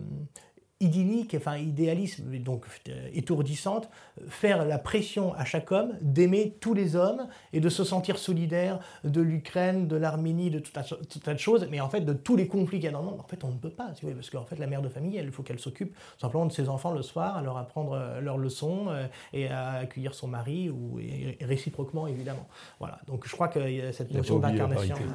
idyllique, 0.80 1.34
enfin 1.34 1.56
idéalisme, 1.56 2.36
donc 2.38 2.66
euh, 2.88 3.08
étourdissante, 3.14 3.88
faire 4.28 4.66
la 4.66 4.78
pression 4.78 5.32
à 5.34 5.46
chaque 5.46 5.72
homme 5.72 5.92
d'aimer 6.02 6.54
tous 6.60 6.74
les 6.74 6.96
hommes 6.96 7.28
et 7.54 7.60
de 7.60 7.68
se 7.70 7.82
sentir 7.82 8.18
solidaire 8.18 8.80
de 9.02 9.22
l'Ukraine, 9.22 9.88
de 9.88 9.96
l'Arménie, 9.96 10.50
de 10.50 10.58
tout 10.58 10.72
un, 10.76 10.82
tas 11.24 11.32
de 11.32 11.38
choses, 11.38 11.66
mais 11.70 11.80
en 11.80 11.88
fait 11.88 12.02
de 12.02 12.12
tous 12.12 12.36
les 12.36 12.46
conflits 12.46 12.78
qu'il 12.78 12.86
y 12.86 12.88
a 12.88 12.92
dans 12.92 13.00
le 13.00 13.06
monde, 13.06 13.20
en 13.20 13.26
fait 13.26 13.42
on 13.42 13.48
ne 13.48 13.56
peut 13.56 13.70
pas, 13.70 13.88
parce 14.14 14.30
qu'en 14.30 14.44
fait 14.44 14.58
la 14.58 14.66
mère 14.66 14.82
de 14.82 14.90
famille, 14.90 15.16
il 15.16 15.32
faut 15.32 15.42
qu'elle 15.42 15.58
s'occupe 15.58 15.96
simplement 16.20 16.44
de 16.44 16.52
ses 16.52 16.68
enfants 16.68 16.92
le 16.92 17.02
soir, 17.02 17.38
à 17.38 17.42
leur 17.42 17.56
apprendre 17.56 17.94
euh, 17.94 18.20
leurs 18.20 18.36
leçons 18.36 18.88
euh, 18.88 19.06
et 19.32 19.48
à 19.48 19.72
accueillir 19.72 20.14
son 20.14 20.28
mari, 20.28 20.68
ou 20.68 21.00
réciproquement 21.40 22.06
évidemment. 22.06 22.46
Voilà, 22.80 22.98
donc 23.06 23.26
je 23.26 23.32
crois 23.32 23.48
que 23.48 23.92
cette 23.92 24.12
notion 24.12 24.38
d'incarnation... 24.38 24.96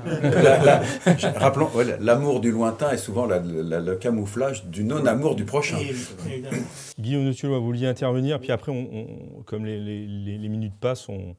Rappelons, 1.35 1.69
l'amour 1.99 2.39
du 2.39 2.51
lointain 2.51 2.91
est 2.91 2.97
souvent 2.97 3.27
le 3.27 3.95
camouflage 3.95 4.65
du 4.65 4.83
non-amour 4.83 5.35
du 5.35 5.45
prochain. 5.51 5.77
Guillaume 6.99 7.27
de 7.27 7.33
Tullois, 7.33 7.59
vous 7.59 7.65
vouliez 7.65 7.87
intervenir, 7.87 8.39
puis 8.39 8.51
après, 8.51 8.71
on, 8.71 9.43
comme 9.45 9.65
les, 9.65 9.79
les, 9.79 10.49
minutes 10.49 10.79
passent, 10.79 11.09
on, 11.09 11.35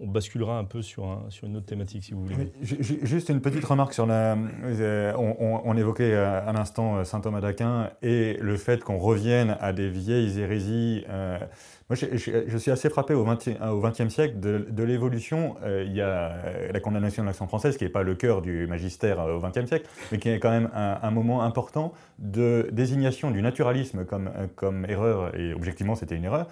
on 0.00 0.08
basculera 0.08 0.58
un 0.58 0.64
peu 0.64 0.82
sur, 0.82 1.04
un, 1.04 1.24
sur, 1.28 1.46
une 1.46 1.56
autre 1.56 1.66
thématique, 1.66 2.02
si 2.02 2.14
vous 2.14 2.24
voulez. 2.24 2.52
Juste 2.60 3.28
une 3.28 3.40
petite 3.40 3.64
remarque 3.64 3.94
sur 3.94 4.06
la. 4.06 4.36
Euh, 4.64 5.12
on, 5.16 5.60
on, 5.64 5.76
évoquait 5.76 6.12
euh, 6.12 6.46
à 6.46 6.52
l'instant 6.52 6.96
euh, 6.96 7.04
saint 7.04 7.20
Thomas 7.20 7.40
d'Aquin 7.40 7.90
et 8.02 8.36
le 8.40 8.56
fait 8.56 8.82
qu'on 8.82 8.98
revienne 8.98 9.56
à 9.60 9.72
des 9.72 9.88
vieilles 9.88 10.40
hérésies. 10.40 11.04
moi, 11.08 11.96
je, 11.96 12.56
suis 12.58 12.70
assez 12.72 12.90
frappé 12.90 13.14
au 13.14 13.24
XXe 13.24 14.08
siècle 14.12 14.40
de, 14.40 14.82
l'évolution. 14.82 15.56
il 15.64 15.92
y 15.92 16.00
a 16.00 16.32
la 16.72 16.80
condamnation 16.80 17.22
de 17.22 17.28
l'action 17.28 17.46
française, 17.46 17.76
qui 17.76 17.84
n'est 17.84 17.90
pas 17.90 18.02
le 18.02 18.16
cœur 18.16 18.42
du 18.42 18.66
magistère 18.66 19.20
au 19.20 19.40
XXe 19.40 19.66
siècle, 19.66 19.88
mais 20.10 20.18
qui 20.18 20.28
est 20.28 20.40
quand 20.40 20.50
même 20.50 20.70
un, 20.74 20.98
un 21.02 21.10
moment 21.12 21.42
important 21.42 21.92
de 22.18 22.68
désignation 22.72 23.30
du 23.30 23.42
naturalisme 23.42 24.04
comme, 24.04 24.30
comme 24.56 24.86
erreur, 24.86 25.36
et 25.36 25.54
objectivement, 25.54 25.94
c'était 25.94 26.16
une 26.16 26.24
erreur 26.24 26.48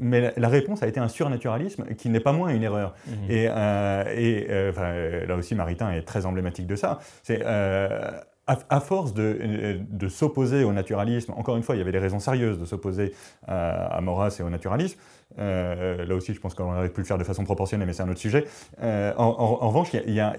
mais 0.00 0.32
la, 0.36 0.48
réponse 0.48 0.82
a 0.82 0.86
été 0.86 1.00
un 1.00 1.08
surnaturalisme 1.08 1.84
qui 1.96 2.08
n'est 2.08 2.20
pas 2.20 2.32
moins 2.32 2.50
une 2.50 2.62
erreur. 2.62 2.94
Mhm. 3.06 3.14
Et, 3.30 3.48
euh, 3.48 4.72
euh, 4.78 5.26
là 5.26 5.36
aussi, 5.36 5.54
Maritain 5.54 5.90
est 5.92 6.02
très 6.02 6.26
emblématique 6.26 6.66
de 6.66 6.76
ça. 6.76 6.98
C'est 7.22 7.40
euh, 7.44 8.10
à, 8.46 8.80
force 8.80 9.14
de, 9.14 10.08
s'opposer 10.08 10.64
au 10.64 10.72
naturalisme, 10.72 11.32
encore 11.36 11.56
une 11.56 11.62
fois, 11.62 11.76
il 11.76 11.78
y 11.78 11.80
avait 11.80 11.92
des 11.92 11.98
raisons 11.98 12.18
sérieuses 12.18 12.58
de 12.58 12.66
s'opposer 12.66 13.14
à, 13.48 13.98
Maurras 14.02 14.36
et 14.38 14.42
au 14.42 14.50
naturalisme. 14.50 14.98
là 15.38 16.14
aussi, 16.14 16.34
je 16.34 16.40
pense 16.40 16.54
qu'on 16.54 16.74
aurait 16.76 16.90
pu 16.90 17.00
le 17.00 17.06
faire 17.06 17.16
de 17.16 17.24
façon 17.24 17.44
proportionnée, 17.44 17.86
mais 17.86 17.94
c'est 17.94 18.02
un 18.02 18.10
autre 18.10 18.20
sujet. 18.20 18.44
En, 18.82 19.66
revanche, 19.66 19.94
il 19.94 20.12
y 20.12 20.20
a, 20.20 20.34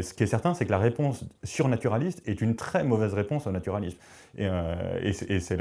ce 0.00 0.14
qui 0.14 0.22
est 0.22 0.26
certain, 0.26 0.54
c'est 0.54 0.64
que 0.64 0.70
la 0.70 0.78
réponse 0.78 1.26
surnaturaliste 1.44 2.22
est 2.26 2.40
une 2.40 2.56
très 2.56 2.82
mauvaise 2.82 3.12
réponse 3.12 3.46
au 3.46 3.50
naturalisme. 3.50 3.98
Et, 4.36 5.12
c'est, 5.12 5.58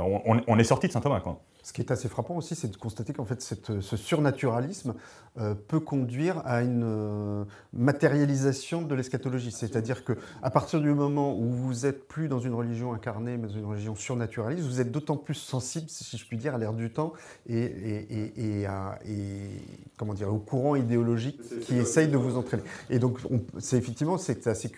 on, 0.00 0.40
on, 0.46 0.58
est 0.58 0.64
sorti 0.64 0.88
de 0.88 0.92
Saint-Thomas. 0.92 1.20
Quoi. 1.20 1.40
Ce 1.68 1.74
qui 1.74 1.82
est 1.82 1.90
assez 1.90 2.08
frappant 2.08 2.34
aussi, 2.36 2.54
c'est 2.54 2.68
de 2.68 2.76
constater 2.78 3.12
qu'en 3.12 3.26
fait, 3.26 3.42
ce 3.42 3.96
surnaturalisme 3.98 4.94
euh, 5.38 5.54
peut 5.54 5.80
conduire 5.80 6.40
à 6.46 6.62
une 6.62 6.82
euh, 6.82 7.44
matérialisation 7.74 8.80
de 8.80 8.94
l'eschatologie. 8.94 9.50
C'est-à-dire 9.50 10.02
que 10.02 10.14
à 10.42 10.48
partir 10.48 10.80
du 10.80 10.94
moment 10.94 11.36
où 11.36 11.50
vous 11.50 11.84
êtes 11.84 12.08
plus 12.08 12.28
dans 12.28 12.38
une 12.38 12.54
religion 12.54 12.94
incarnée, 12.94 13.36
mais 13.36 13.48
dans 13.48 13.54
une 13.54 13.66
religion 13.66 13.94
surnaturaliste, 13.94 14.66
vous 14.66 14.80
êtes 14.80 14.90
d'autant 14.90 15.18
plus 15.18 15.34
sensible, 15.34 15.90
si 15.90 16.16
je 16.16 16.24
puis 16.26 16.38
dire, 16.38 16.54
à 16.54 16.58
l'air 16.58 16.72
du 16.72 16.90
temps 16.90 17.12
et, 17.46 17.64
et, 17.64 18.66
comment 19.98 20.14
dire, 20.14 20.32
au 20.32 20.38
courant 20.38 20.74
idéologique 20.74 21.38
qui 21.66 21.76
essaye 21.76 22.08
de 22.08 22.16
vous 22.16 22.38
entraîner. 22.38 22.62
Et 22.88 22.98
donc, 22.98 23.18
c'est 23.58 23.76
effectivement, 23.76 24.16
c'est 24.16 24.46
assez 24.46 24.72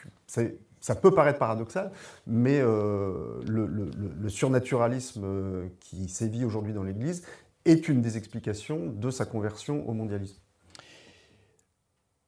ça 0.80 0.94
peut 0.94 1.10
paraître 1.10 1.38
paradoxal, 1.38 1.92
mais 2.26 2.58
euh, 2.60 3.40
le, 3.46 4.28
surnaturalisme 4.28 5.22
euh, 5.24 5.68
qui 5.80 6.08
sévit 6.08 6.44
aujourd'hui 6.44 6.72
dans 6.72 6.82
l'Église 6.82 7.22
est 7.66 7.88
une 7.88 8.00
des 8.00 8.16
explications 8.16 8.86
de 8.86 9.10
sa 9.10 9.26
conversion 9.26 9.86
au 9.88 9.92
mondialisme. 9.92 10.38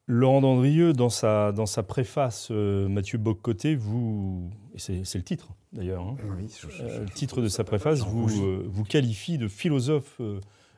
Laurent 0.07 0.43
Dandrieux, 0.43 0.93
dans 0.93 1.09
sa, 1.09 1.53
dans 1.53 1.65
sa 1.65 1.83
préface, 1.83 2.49
euh, 2.51 2.88
Mathieu 2.88 3.17
Boccoté, 3.17 3.75
vous, 3.75 4.51
et 4.75 4.79
c'est 4.79 5.15
le 5.15 5.25
titre 5.25 5.49
d'ailleurs, 5.73 6.03
hein, 6.03 6.17
le 6.38 7.09
titre 7.09 7.41
de 7.41 7.49
sa 7.49 7.65
préface, 7.65 8.01
vous, 8.01 8.29
vous 8.67 8.85
qualifie 8.85 9.38
de 9.38 9.49
philosophe 9.49 10.21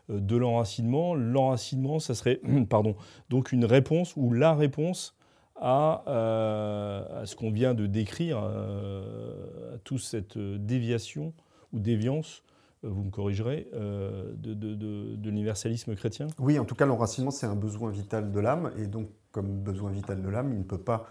de 0.09 0.37
l'enracinement. 0.37 1.17
L'enracinement, 1.17 1.99
ça 1.99 2.15
serait 2.15 2.41
pardon, 2.71 2.95
donc 3.31 3.51
une 3.51 3.65
réponse 3.65 4.13
ou 4.15 4.33
la 4.33 4.55
réponse 4.55 5.17
euh, 5.65 7.23
à, 7.23 7.27
ce 7.27 7.37
qu'on 7.37 7.51
vient 7.51 7.75
de 7.75 7.87
décrire, 7.87 8.39
euh, 8.43 9.75
à 9.75 9.79
toute 9.79 10.01
cette 10.01 10.37
déviation 10.37 11.33
ou 11.73 11.79
déviance 11.79 12.43
euh, 12.85 12.89
vous 12.91 13.03
me 13.03 13.11
corrigerez, 13.11 13.69
de, 13.73 15.17
l'universalisme 15.23 15.95
chrétien? 15.95 16.27
Oui, 16.39 16.59
en 16.59 16.67
tout 16.67 16.75
cas, 16.75 16.85
l'enracinement, 16.85 17.31
c'est 17.31 17.47
un 17.47 17.57
besoin 17.57 17.91
vital 17.91 18.31
de 18.31 18.41
l'âme, 18.41 18.73
et 18.77 18.87
donc, 18.87 19.09
comme 19.33 19.63
besoin 19.63 19.91
vital 19.91 20.21
de 20.21 20.29
l'âme, 20.29 20.53
il 20.53 20.59
ne 20.59 20.65
peut 20.65 20.79
pas 20.79 21.07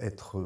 être 0.00 0.38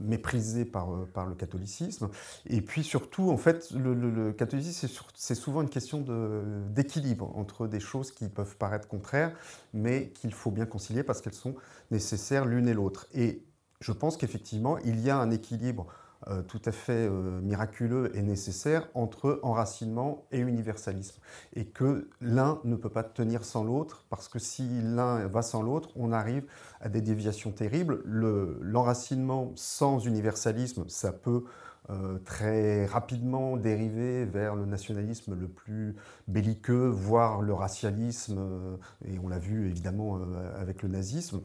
méprisé 0.00 0.64
par, 0.64 0.92
euh, 0.92 1.08
par 1.12 1.26
le 1.26 1.34
catholicisme. 1.34 2.08
Et 2.46 2.60
puis 2.60 2.82
surtout, 2.82 3.30
en 3.30 3.36
fait, 3.36 3.70
le, 3.72 4.32
catholicisme, 4.32 4.88
c'est 5.14 5.34
souvent 5.34 5.62
une 5.62 5.68
question 5.68 6.04
d'équilibre 6.70 7.36
entre 7.36 7.66
des 7.66 7.80
choses 7.80 8.12
qui 8.12 8.28
peuvent 8.28 8.56
paraître 8.56 8.88
contraires, 8.88 9.32
mais 9.72 10.10
qu'il 10.10 10.32
faut 10.32 10.50
bien 10.50 10.66
concilier 10.66 11.02
parce 11.02 11.20
qu'elles 11.20 11.34
sont 11.34 11.54
nécessaires 11.90 12.44
l'une 12.46 12.68
et 12.68 12.74
l'autre. 12.74 13.06
Et 13.14 13.42
je 13.80 13.92
pense 13.92 14.16
qu'effectivement, 14.16 14.78
il 14.78 15.00
y 15.00 15.10
a 15.10 15.18
un 15.18 15.30
équilibre 15.30 15.86
euh, 16.28 16.42
tout 16.42 16.60
à 16.66 16.72
fait 16.72 17.08
euh, 17.08 17.40
miraculeux 17.40 18.14
et 18.14 18.20
nécessaire 18.20 18.88
entre 18.92 19.40
enracinement 19.42 20.26
et 20.32 20.38
universalisme. 20.38 21.18
Et 21.54 21.64
que 21.64 22.10
l'un 22.20 22.60
ne 22.64 22.76
peut 22.76 22.90
pas 22.90 23.02
tenir 23.02 23.42
sans 23.42 23.64
l'autre, 23.64 24.04
parce 24.10 24.28
que 24.28 24.38
si 24.38 24.68
l'un 24.82 25.26
va 25.28 25.40
sans 25.40 25.62
l'autre, 25.62 25.88
on 25.96 26.12
arrive 26.12 26.44
à 26.80 26.90
des 26.90 27.00
déviations 27.00 27.52
terribles. 27.52 28.02
L'enracinement 28.04 29.52
sans 29.54 30.04
universalisme, 30.04 30.84
ça 30.88 31.12
peut 31.12 31.44
euh, 31.88 32.18
très 32.18 32.84
rapidement 32.84 33.56
dériver 33.56 34.26
vers 34.26 34.54
le 34.56 34.66
nationalisme 34.66 35.34
le 35.34 35.48
plus 35.48 35.96
belliqueux, 36.28 36.88
voire 36.88 37.40
le 37.40 37.54
racialisme, 37.54 38.78
et 39.06 39.18
on 39.18 39.28
l'a 39.28 39.38
vu 39.38 39.68
évidemment 39.70 40.20
avec 40.58 40.82
le 40.82 40.90
nazisme. 40.90 41.40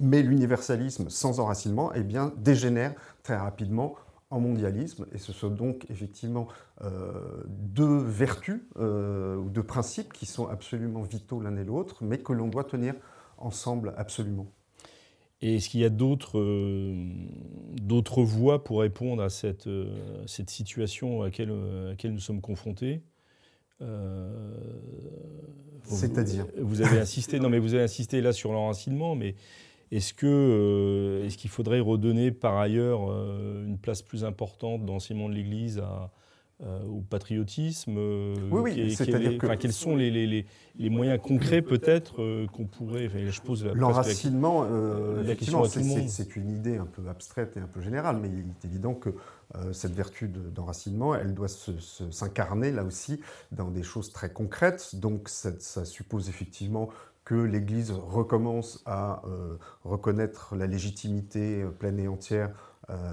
Mais 0.00 0.22
l'universalisme 0.22 1.10
sans 1.10 1.40
enracinement 1.40 1.92
eh 1.94 2.02
bien, 2.02 2.32
dégénère 2.38 2.94
très 3.22 3.36
rapidement 3.36 3.94
en 4.32 4.40
mondialisme. 4.40 5.06
Et 5.12 5.18
ce 5.18 5.32
sont 5.32 5.50
donc 5.50 5.86
effectivement 5.90 6.48
euh, 6.82 7.12
deux 7.46 7.98
vertus 7.98 8.62
euh, 8.78 9.36
ou 9.36 9.50
deux 9.50 9.62
principes 9.62 10.12
qui 10.12 10.26
sont 10.26 10.48
absolument 10.48 11.02
vitaux 11.02 11.40
l'un 11.40 11.56
et 11.56 11.64
l'autre, 11.64 12.02
mais 12.02 12.18
que 12.18 12.32
l'on 12.32 12.48
doit 12.48 12.64
tenir 12.64 12.94
ensemble 13.36 13.92
absolument. 13.96 14.46
Et 15.42 15.56
est-ce 15.56 15.68
qu'il 15.68 15.80
y 15.80 15.84
a 15.84 15.90
d'autres 15.90 16.38
euh, 16.38 18.24
voies 18.24 18.64
pour 18.64 18.80
répondre 18.80 19.22
à 19.22 19.28
cette, 19.28 19.68
cette 20.26 20.50
situation 20.50 21.22
à 21.22 21.26
laquelle, 21.26 21.50
à 21.50 21.88
laquelle 21.90 22.12
nous 22.12 22.20
sommes 22.20 22.40
confrontés? 22.40 23.02
C'est-à-dire? 25.82 26.46
vous, 26.56 26.80
avez 26.80 27.00
insisté, 27.00 27.40
non 27.40 27.50
mais 27.50 27.58
vous 27.58 27.74
avez 27.74 27.82
insisté 27.82 28.20
là 28.20 28.32
sur 28.32 28.52
l'enracinement, 28.52 29.16
mais 29.16 29.34
est-ce 29.92 30.14
que 30.14 30.26
euh, 30.26 31.26
est-ce 31.26 31.36
qu'il 31.36 31.50
faudrait 31.50 31.80
redonner 31.80 32.32
par 32.32 32.56
ailleurs 32.56 33.10
euh, 33.10 33.66
une 33.66 33.76
place 33.76 34.00
plus 34.00 34.24
importante 34.24 34.86
dans 34.86 34.94
l'enseignement 34.94 35.28
de 35.28 35.34
l'Église 35.34 35.82
euh, 36.62 36.82
au 36.86 37.02
patriotisme 37.02 37.98
Oui, 38.50 38.72
oui. 38.74 38.94
C'est-à-dire 38.94 39.36
que 39.36 39.54
quels 39.56 39.72
sont 39.72 39.94
les, 39.94 40.10
les, 40.10 40.46
les 40.78 40.90
moyens 40.90 41.20
concrets 41.20 41.60
peut-être 41.60 42.46
qu'on 42.46 42.64
pourrait. 42.64 43.10
je 43.28 43.40
pose 43.42 43.66
l'enracinement. 43.74 44.66
effectivement, 45.20 45.64
c'est 45.64 46.36
une 46.36 46.50
idée 46.50 46.78
un 46.78 46.86
peu 46.86 47.06
abstraite 47.10 47.56
et 47.56 47.60
un 47.60 47.66
peu 47.66 47.82
générale, 47.82 48.16
mais 48.22 48.28
il 48.28 48.38
est 48.38 48.64
évident 48.64 48.94
que 48.94 49.10
cette 49.72 49.92
vertu 49.92 50.28
d'enracinement, 50.28 51.14
elle 51.14 51.34
doit 51.34 51.48
s'incarner 51.48 52.70
là 52.70 52.84
aussi 52.84 53.20
dans 53.50 53.70
des 53.70 53.82
choses 53.82 54.12
très 54.12 54.32
concrètes. 54.32 54.94
Donc 54.94 55.28
ça, 55.28 55.50
ça 55.58 55.84
suppose 55.84 56.28
effectivement 56.28 56.88
que 57.24 57.34
l'Église 57.34 57.92
recommence 57.92 58.82
à 58.86 59.22
euh, 59.26 59.56
reconnaître 59.84 60.56
la 60.56 60.66
légitimité 60.66 61.62
euh, 61.62 61.70
pleine 61.70 61.98
et 61.98 62.08
entière 62.08 62.50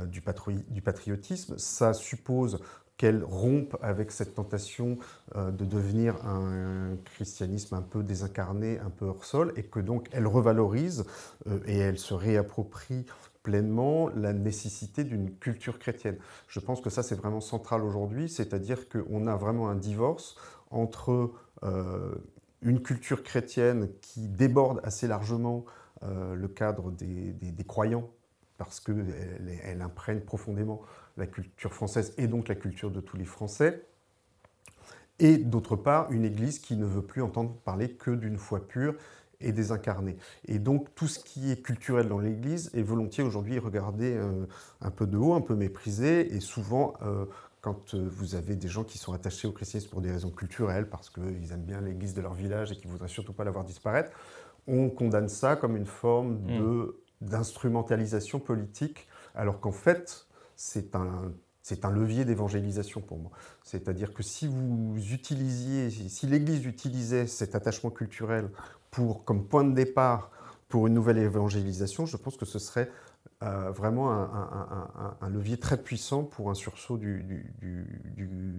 du, 0.08 0.22
du, 0.70 0.82
patriotisme. 0.82 1.58
Ça 1.58 1.94
suppose 1.94 2.60
qu'elle 2.98 3.24
rompe 3.24 3.78
avec 3.82 4.12
cette 4.12 4.34
tentation 4.34 4.98
de 5.36 5.64
devenir 5.64 6.16
un, 6.26 6.98
christianisme 7.06 7.76
un 7.76 7.82
peu 7.82 8.04
désincarné, 8.04 8.80
un 8.80 8.90
peu 8.90 9.06
hors 9.06 9.24
sol, 9.24 9.54
et 9.56 9.64
que 9.64 9.80
donc 9.80 10.10
elle 10.12 10.28
revalorise 10.28 11.06
et 11.66 11.78
elle 11.78 12.00
se 12.00 12.14
réapproprie 12.14 13.06
pleinement 13.44 14.10
la 14.16 14.34
nécessité 14.34 15.04
d'une 15.04 15.36
culture 15.38 15.80
chrétienne. 15.80 16.18
Je 16.48 16.60
pense 16.60 16.82
que 16.82 16.90
ça, 16.90 17.04
c'est 17.04 17.16
vraiment 17.16 17.42
central 17.42 17.84
aujourd'hui, 17.84 18.30
c'est-à-dire 18.30 18.90
qu'on 18.90 19.28
a 19.28 19.36
vraiment 19.36 19.70
un 19.70 19.76
divorce 19.76 20.36
entre 20.72 21.32
euh, 21.64 22.14
une 22.62 22.82
culture 22.82 23.24
chrétienne 23.24 23.90
qui 24.02 24.28
déborde 24.28 24.82
assez 24.84 25.08
largement 25.08 25.66
euh, 26.04 26.36
le 26.36 26.48
cadre 26.48 26.92
des, 26.92 27.66
croyants, 27.68 28.10
parce 28.58 28.80
qu'elle 28.80 29.06
elle 29.64 29.82
imprègne 29.82 30.22
profondément 30.22 30.82
la 31.18 31.28
culture 31.28 31.74
française 31.74 32.14
et 32.18 32.28
donc 32.28 32.48
la 32.48 32.56
culture 32.56 32.92
de 32.92 33.02
tous 33.02 33.18
les 33.18 33.26
Français, 33.26 33.86
et 35.20 35.38
d'autre 35.38 35.76
part, 35.76 36.12
une 36.12 36.24
Église 36.24 36.60
qui 36.60 36.78
ne 36.78 36.86
veut 36.86 37.02
plus 37.02 37.22
entendre 37.22 37.54
parler 37.66 37.92
que 37.92 38.12
d'une 38.12 38.38
foi 38.38 38.66
pure 38.66 38.96
et 39.42 39.52
désincarné. 39.52 40.18
Et 40.48 40.60
donc 40.60 40.94
tout 40.96 41.08
ce 41.08 41.20
qui 41.20 41.52
est 41.52 41.62
culturel 41.62 42.08
dans 42.08 42.20
l'Église 42.20 42.72
est 42.74 42.82
volontiers 42.82 43.24
aujourd'hui 43.24 43.60
regardé 43.60 44.16
euh, 44.16 44.46
un 44.82 44.92
peu 44.92 45.08
de 45.08 45.18
haut, 45.18 45.34
un 45.34 45.42
peu 45.42 45.56
méprisé, 45.56 46.34
et 46.34 46.40
souvent 46.40 46.94
euh, 47.02 47.26
quand 47.62 47.94
euh, 47.94 48.08
vous 48.10 48.36
avez 48.36 48.56
des 48.56 48.68
gens 48.68 48.84
qui 48.84 48.98
sont 48.98 49.14
attachés 49.14 49.48
au 49.48 49.52
christianisme 49.52 49.90
pour 49.90 50.02
des 50.02 50.12
raisons 50.12 50.32
culturelles, 50.32 50.90
parce 50.90 51.10
qu'ils 51.10 51.52
aiment 51.52 51.66
bien 51.66 51.82
l'Église 51.82 52.14
de 52.14 52.22
leur 52.22 52.34
village 52.34 52.72
et 52.72 52.76
qu'ils 52.76 52.90
voudraient 52.90 53.08
surtout 53.08 53.34
pas 53.34 53.44
la 53.44 53.52
voir 53.52 53.66
disparaître, 53.66 54.12
on 54.68 54.90
condamne 54.90 55.30
ça 55.30 55.56
comme 55.56 55.76
une 55.76 55.86
forme 55.86 56.40
mm. 56.40 56.92
d'instrumentalisation 57.22 58.40
politique, 58.40 59.08
alors 59.36 59.60
qu'en 59.60 59.72
fait 59.72 60.28
c'est 60.56 60.96
un 60.96 61.32
c'est 61.70 61.86
un 61.86 61.92
levier 61.92 62.26
d'évangélisation 62.26 63.00
pour 63.00 63.20
moi. 63.20 63.32
C'est-à-dire 63.64 64.14
que 64.14 64.24
si 64.24 64.48
vous 64.48 64.96
utilisiez, 65.12 65.92
si 65.92 66.26
l'Église 66.26 66.66
utilisait 66.66 67.28
cet 67.28 67.54
attachement 67.54 67.92
culturel 67.92 68.50
pour, 68.90 69.24
comme 69.24 69.46
point 69.46 69.64
de 69.64 69.74
départ 69.74 70.32
pour 70.68 70.88
une 70.88 70.96
nouvelle 70.96 71.20
évangélisation, 71.20 72.08
je 72.08 72.18
pense 72.18 72.38
que 72.38 72.46
ce 72.46 72.58
serait 72.58 72.90
euh, 73.42 73.72
vraiment 73.72 74.12
un, 74.12 75.30
levier 75.30 75.56
très 75.56 75.78
puissant 75.78 76.24
pour 76.24 76.50
un 76.50 76.54
sursaut 76.54 76.98
du, 76.98 77.46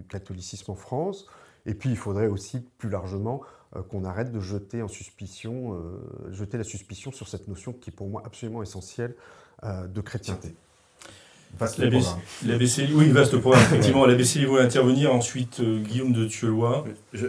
catholicisme 0.09 0.71
en 0.71 0.75
France. 0.75 1.27
Et 1.67 1.75
puis 1.75 1.91
il 1.91 1.97
faudrait 1.97 2.29
aussi 2.29 2.61
plus 2.79 2.89
largement 2.89 3.43
euh, 3.77 3.83
qu'on 3.83 4.07
arrête 4.07 4.33
de 4.33 4.41
jeter 4.41 4.81
en 4.81 4.89
suspicion, 4.89 5.75
euh, 5.75 6.33
jeter 6.33 6.57
la 6.57 6.65
suspicion 6.65 7.13
sur 7.13 7.29
cette 7.29 7.47
notion 7.47 7.75
qui 7.75 7.91
est 7.91 7.93
pour 7.93 8.09
moi 8.09 8.23
absolument 8.25 8.63
essentielle 8.63 9.15
de 9.63 10.01
chrétienté. 10.01 10.55
L'ABC, 11.61 12.89
oui, 12.95 13.11
vaste 13.11 13.37
programme, 13.37 13.63
effectivement. 13.65 14.07
L'ABC 14.07 14.47
va 14.47 14.63
intervenir, 14.63 15.15
ensuite 15.15 15.61
Guillaume 15.61 16.15
de 16.15 16.27
Thieulois. 16.27 16.87
Je, 17.13 17.27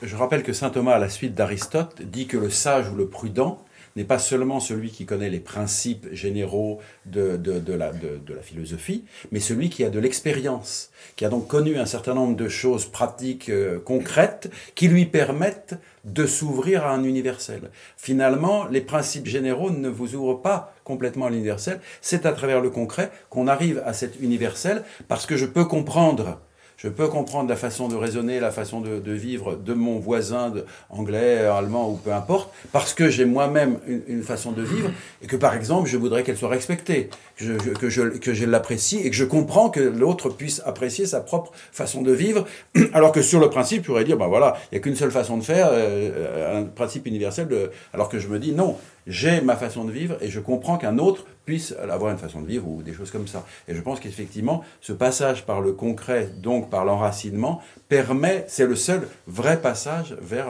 je, 0.00 0.16
rappelle 0.16 0.44
que 0.44 0.52
saint 0.52 0.70
Thomas, 0.70 0.92
à 0.92 0.98
la 1.00 1.08
suite 1.08 1.34
d'Aristote, 1.34 2.02
dit 2.02 2.28
que 2.28 2.36
le 2.36 2.50
sage 2.50 2.88
ou 2.90 2.94
le 2.94 3.08
prudent 3.08 3.60
n'est 3.96 4.04
pas 4.04 4.18
seulement 4.18 4.60
celui 4.60 4.90
qui 4.90 5.04
connaît 5.04 5.30
les 5.30 5.40
principes 5.40 6.08
généraux 6.12 6.80
de, 7.06 7.36
de, 7.36 7.72
la, 7.72 7.92
de, 7.92 8.34
la, 8.34 8.42
philosophie, 8.42 9.04
mais 9.30 9.40
celui 9.40 9.70
qui 9.70 9.84
a 9.84 9.90
de 9.90 9.98
l'expérience, 9.98 10.90
qui 11.16 11.24
a 11.24 11.28
donc 11.28 11.48
connu 11.48 11.78
un 11.78 11.86
certain 11.86 12.14
nombre 12.14 12.36
de 12.36 12.48
choses 12.48 12.86
pratiques, 12.86 13.48
euh, 13.48 13.78
concrètes, 13.78 14.50
qui 14.74 14.88
lui 14.88 15.06
permettent 15.06 15.74
de 16.04 16.26
s'ouvrir 16.26 16.84
à 16.84 16.92
un 16.92 17.04
universel. 17.04 17.70
Finalement, 17.96 18.66
les 18.66 18.80
principes 18.80 19.26
généraux 19.26 19.70
ne 19.70 19.88
vous 19.88 20.14
ouvrent 20.14 20.40
pas 20.40 20.74
complètement 20.84 21.26
à 21.26 21.30
l'universel, 21.30 21.80
c'est 22.00 22.26
à 22.26 22.32
travers 22.32 22.60
le 22.60 22.70
concret 22.70 23.10
qu'on 23.30 23.46
arrive 23.46 23.82
à 23.86 23.92
cet 23.92 24.18
universel, 24.20 24.82
parce 25.08 25.26
que 25.26 25.36
je 25.36 25.46
peux 25.46 25.64
comprendre 25.64 26.40
je 26.82 26.88
peux 26.88 27.06
comprendre 27.06 27.48
la 27.48 27.54
façon 27.54 27.86
de 27.86 27.94
raisonner, 27.94 28.40
la 28.40 28.50
façon 28.50 28.80
de, 28.80 29.12
vivre 29.12 29.54
de 29.54 29.72
mon 29.72 30.00
voisin 30.00 30.50
de, 30.50 30.64
anglais, 30.90 31.38
allemand 31.38 31.88
ou 31.88 31.96
peu 31.96 32.12
importe, 32.12 32.52
parce 32.72 32.92
que 32.92 33.08
j'ai 33.08 33.24
moi-même 33.24 33.78
une, 34.08 34.22
façon 34.22 34.50
de 34.50 34.62
vivre 34.62 34.90
et 35.22 35.26
que 35.26 35.36
par 35.36 35.54
exemple 35.54 35.88
je 35.88 35.96
voudrais 35.96 36.24
qu'elle 36.24 36.36
soit 36.36 36.48
respectée, 36.48 37.08
que 37.36 37.44
je, 37.44 37.52
que 37.52 37.88
je, 37.88 38.02
que 38.02 38.34
je 38.34 38.44
l'apprécie 38.46 38.98
et 38.98 39.10
que 39.10 39.16
je 39.16 39.24
comprends 39.24 39.70
que 39.70 39.80
l'autre 39.80 40.28
puisse 40.28 40.60
apprécier 40.64 41.06
sa 41.06 41.20
propre 41.20 41.52
façon 41.70 42.02
de 42.02 42.12
vivre, 42.12 42.46
alors 42.92 43.12
que 43.12 43.22
sur 43.22 43.38
le 43.38 43.48
principe, 43.48 43.82
je 43.82 43.86
pourrais 43.86 44.04
dire, 44.04 44.16
ben 44.16 44.26
voilà, 44.26 44.56
il 44.70 44.74
n'y 44.74 44.78
a 44.78 44.80
qu'une 44.80 44.96
seule 44.96 45.12
façon 45.12 45.36
de 45.36 45.44
faire, 45.44 45.68
euh, 45.70 46.62
un 46.62 46.64
principe 46.64 47.06
universel, 47.06 47.46
de, 47.46 47.70
alors 47.92 48.08
que 48.08 48.18
je 48.18 48.26
me 48.26 48.40
dis, 48.40 48.52
non, 48.52 48.76
j'ai 49.06 49.40
ma 49.40 49.56
façon 49.56 49.84
de 49.84 49.92
vivre 49.92 50.16
et 50.20 50.28
je 50.28 50.40
comprends 50.40 50.78
qu'un 50.78 50.98
autre 50.98 51.26
puisse 51.44 51.74
avoir 51.90 52.12
une 52.12 52.18
façon 52.18 52.40
de 52.40 52.46
vivre 52.46 52.68
ou 52.68 52.82
des 52.82 52.92
choses 52.92 53.10
comme 53.10 53.26
ça. 53.26 53.44
Et 53.68 53.74
je 53.74 53.80
pense 53.80 54.00
qu'effectivement, 54.00 54.62
ce 54.80 54.92
passage 54.92 55.44
par 55.44 55.60
le 55.60 55.72
concret, 55.72 56.28
donc 56.38 56.70
par 56.70 56.84
l'enracinement, 56.84 57.60
permet, 57.88 58.44
c'est 58.48 58.66
le 58.66 58.76
seul 58.76 59.08
vrai 59.26 59.60
passage 59.60 60.16
vers 60.20 60.48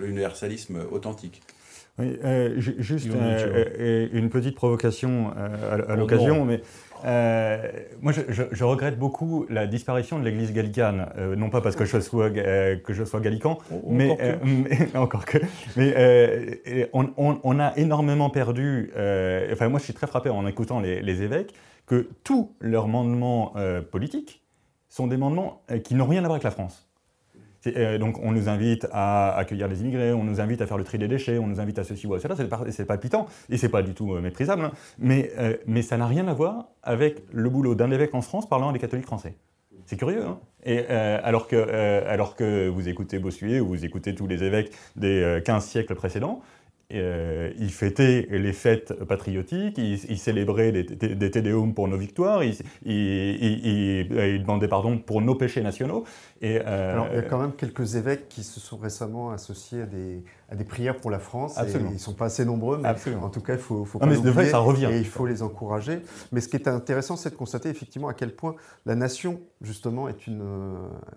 l'universalisme 0.00 0.80
authentique. 0.90 1.42
Oui, 1.98 2.16
euh, 2.24 2.54
juste 2.58 3.08
euh, 3.08 3.64
euh, 3.78 4.08
une 4.12 4.30
petite 4.30 4.54
provocation 4.54 5.32
à, 5.36 5.96
l'occasion, 5.96 6.44
mais 6.44 6.62
euh, 7.04 7.70
moi, 8.00 8.12
je, 8.12 8.64
regrette 8.64 8.98
beaucoup 8.98 9.46
la 9.48 9.66
disparition 9.66 10.18
de 10.18 10.24
l'Église 10.24 10.52
gallicane, 10.52 11.10
euh, 11.16 11.36
non 11.36 11.50
pas 11.50 11.60
parce 11.60 11.76
que 11.76 11.84
je 11.84 12.00
sois 12.00 12.26
euh, 12.26 12.76
que 12.76 12.92
je 12.92 13.04
sois 13.04 13.20
gallican, 13.20 13.58
mais, 13.86 14.16
encore 14.94 15.24
que. 15.24 15.38
Mais 15.76 16.90
on, 16.92 17.60
a 17.60 17.76
énormément 17.76 18.30
perdu. 18.30 18.90
enfin, 19.52 19.68
moi, 19.68 19.78
je 19.78 19.84
suis 19.84 19.94
très 19.94 20.06
frappé 20.06 20.30
en 20.30 20.46
écoutant 20.46 20.80
les, 20.80 21.00
les 21.00 21.22
évêques 21.22 21.54
que 21.86 22.08
tous 22.24 22.54
leurs 22.60 22.88
mandements 22.88 23.54
politiques 23.90 24.42
sont 24.88 25.06
des 25.06 25.16
mandements 25.16 25.62
qui 25.84 25.94
n'ont 25.94 26.06
rien 26.06 26.20
à 26.20 26.28
voir 26.28 26.32
avec 26.32 26.44
la 26.44 26.50
France. 26.50 26.87
Euh, 27.66 27.98
donc 27.98 28.18
on 28.22 28.32
nous 28.32 28.48
invite 28.48 28.86
à 28.92 29.36
accueillir 29.36 29.68
les 29.68 29.80
immigrés, 29.80 30.12
on 30.12 30.24
nous 30.24 30.40
invite 30.40 30.60
à 30.60 30.66
faire 30.66 30.78
le 30.78 30.84
tri 30.84 30.98
des 30.98 31.08
déchets, 31.08 31.38
on 31.38 31.46
nous 31.46 31.60
invite 31.60 31.78
à 31.78 31.84
ceci 31.84 32.06
ou 32.06 32.14
à 32.14 32.20
cela, 32.20 32.36
c'est 32.70 32.84
palpitant 32.84 33.26
et 33.50 33.56
c'est 33.56 33.68
pas 33.68 33.82
du 33.82 33.94
tout 33.94 34.14
euh, 34.14 34.20
méprisable, 34.20 34.64
hein. 34.64 34.72
mais, 34.98 35.32
euh, 35.38 35.56
mais 35.66 35.82
ça 35.82 35.96
n'a 35.96 36.06
rien 36.06 36.28
à 36.28 36.34
voir 36.34 36.68
avec 36.82 37.22
le 37.32 37.50
boulot 37.50 37.74
d'un 37.74 37.90
évêque 37.90 38.14
en 38.14 38.22
France 38.22 38.48
parlant 38.48 38.70
à 38.70 38.72
des 38.72 38.78
catholiques 38.78 39.06
français. 39.06 39.34
C'est 39.86 39.96
curieux, 39.96 40.22
hein 40.22 40.38
alors, 41.24 41.46
que, 41.46 41.56
alors 42.06 42.36
que 42.36 42.68
vous 42.68 42.90
écoutez 42.90 43.18
Bossuet 43.18 43.58
ou 43.58 43.68
vous 43.68 43.86
écoutez 43.86 44.14
tous 44.14 44.26
les 44.26 44.44
évêques 44.44 44.70
des 44.96 45.40
15 45.42 45.64
siècles 45.64 45.94
précédents, 45.94 46.42
euh, 46.94 47.52
il 47.58 47.70
fêtait 47.70 48.26
les 48.30 48.54
fêtes 48.54 48.94
patriotiques, 49.04 49.76
il, 49.76 50.18
célébrait 50.18 50.72
des, 50.72 50.84
des 50.84 51.30
tédéums 51.30 51.74
pour 51.74 51.86
nos 51.86 51.98
victoires, 51.98 52.42
il, 52.42 52.56
demandait 54.40 54.68
pardon 54.68 54.96
pour 54.96 55.20
nos 55.20 55.34
péchés 55.34 55.60
nationaux. 55.60 56.04
Et, 56.40 56.58
euh, 56.64 56.92
Alors, 56.92 57.08
il 57.10 57.16
y 57.16 57.18
a 57.18 57.22
quand 57.22 57.40
même 57.40 57.52
quelques 57.52 57.96
évêques 57.96 58.30
qui 58.30 58.42
se 58.42 58.58
sont 58.58 58.78
récemment 58.78 59.32
associés 59.32 59.82
à 59.82 59.86
des, 59.86 60.24
à 60.48 60.56
des 60.56 60.64
prières 60.64 60.96
pour 60.96 61.10
la 61.10 61.18
France. 61.18 61.58
Et 61.58 61.70
ils 61.70 61.92
ne 61.92 61.98
sont 61.98 62.14
pas 62.14 62.26
assez 62.26 62.46
nombreux, 62.46 62.78
mais 62.78 62.88
en 63.16 63.28
tout 63.28 63.42
cas, 63.42 63.52
il 63.52 63.58
faut, 63.58 63.84
faut 63.84 63.98
pas 63.98 64.06
mais 64.06 64.46
ça 64.46 64.58
revient. 64.58 64.88
Et 64.90 64.96
il 64.96 65.06
faut 65.06 65.26
les 65.26 65.42
encourager. 65.42 66.00
Mais 66.32 66.40
ce 66.40 66.48
qui 66.48 66.56
est 66.56 66.68
intéressant, 66.68 67.16
c'est 67.16 67.30
de 67.30 67.34
constater 67.34 67.68
effectivement 67.68 68.08
à 68.08 68.14
quel 68.14 68.34
point 68.34 68.54
la 68.86 68.94
nation, 68.94 69.40
justement, 69.60 70.08
est 70.08 70.26
une, 70.26 70.40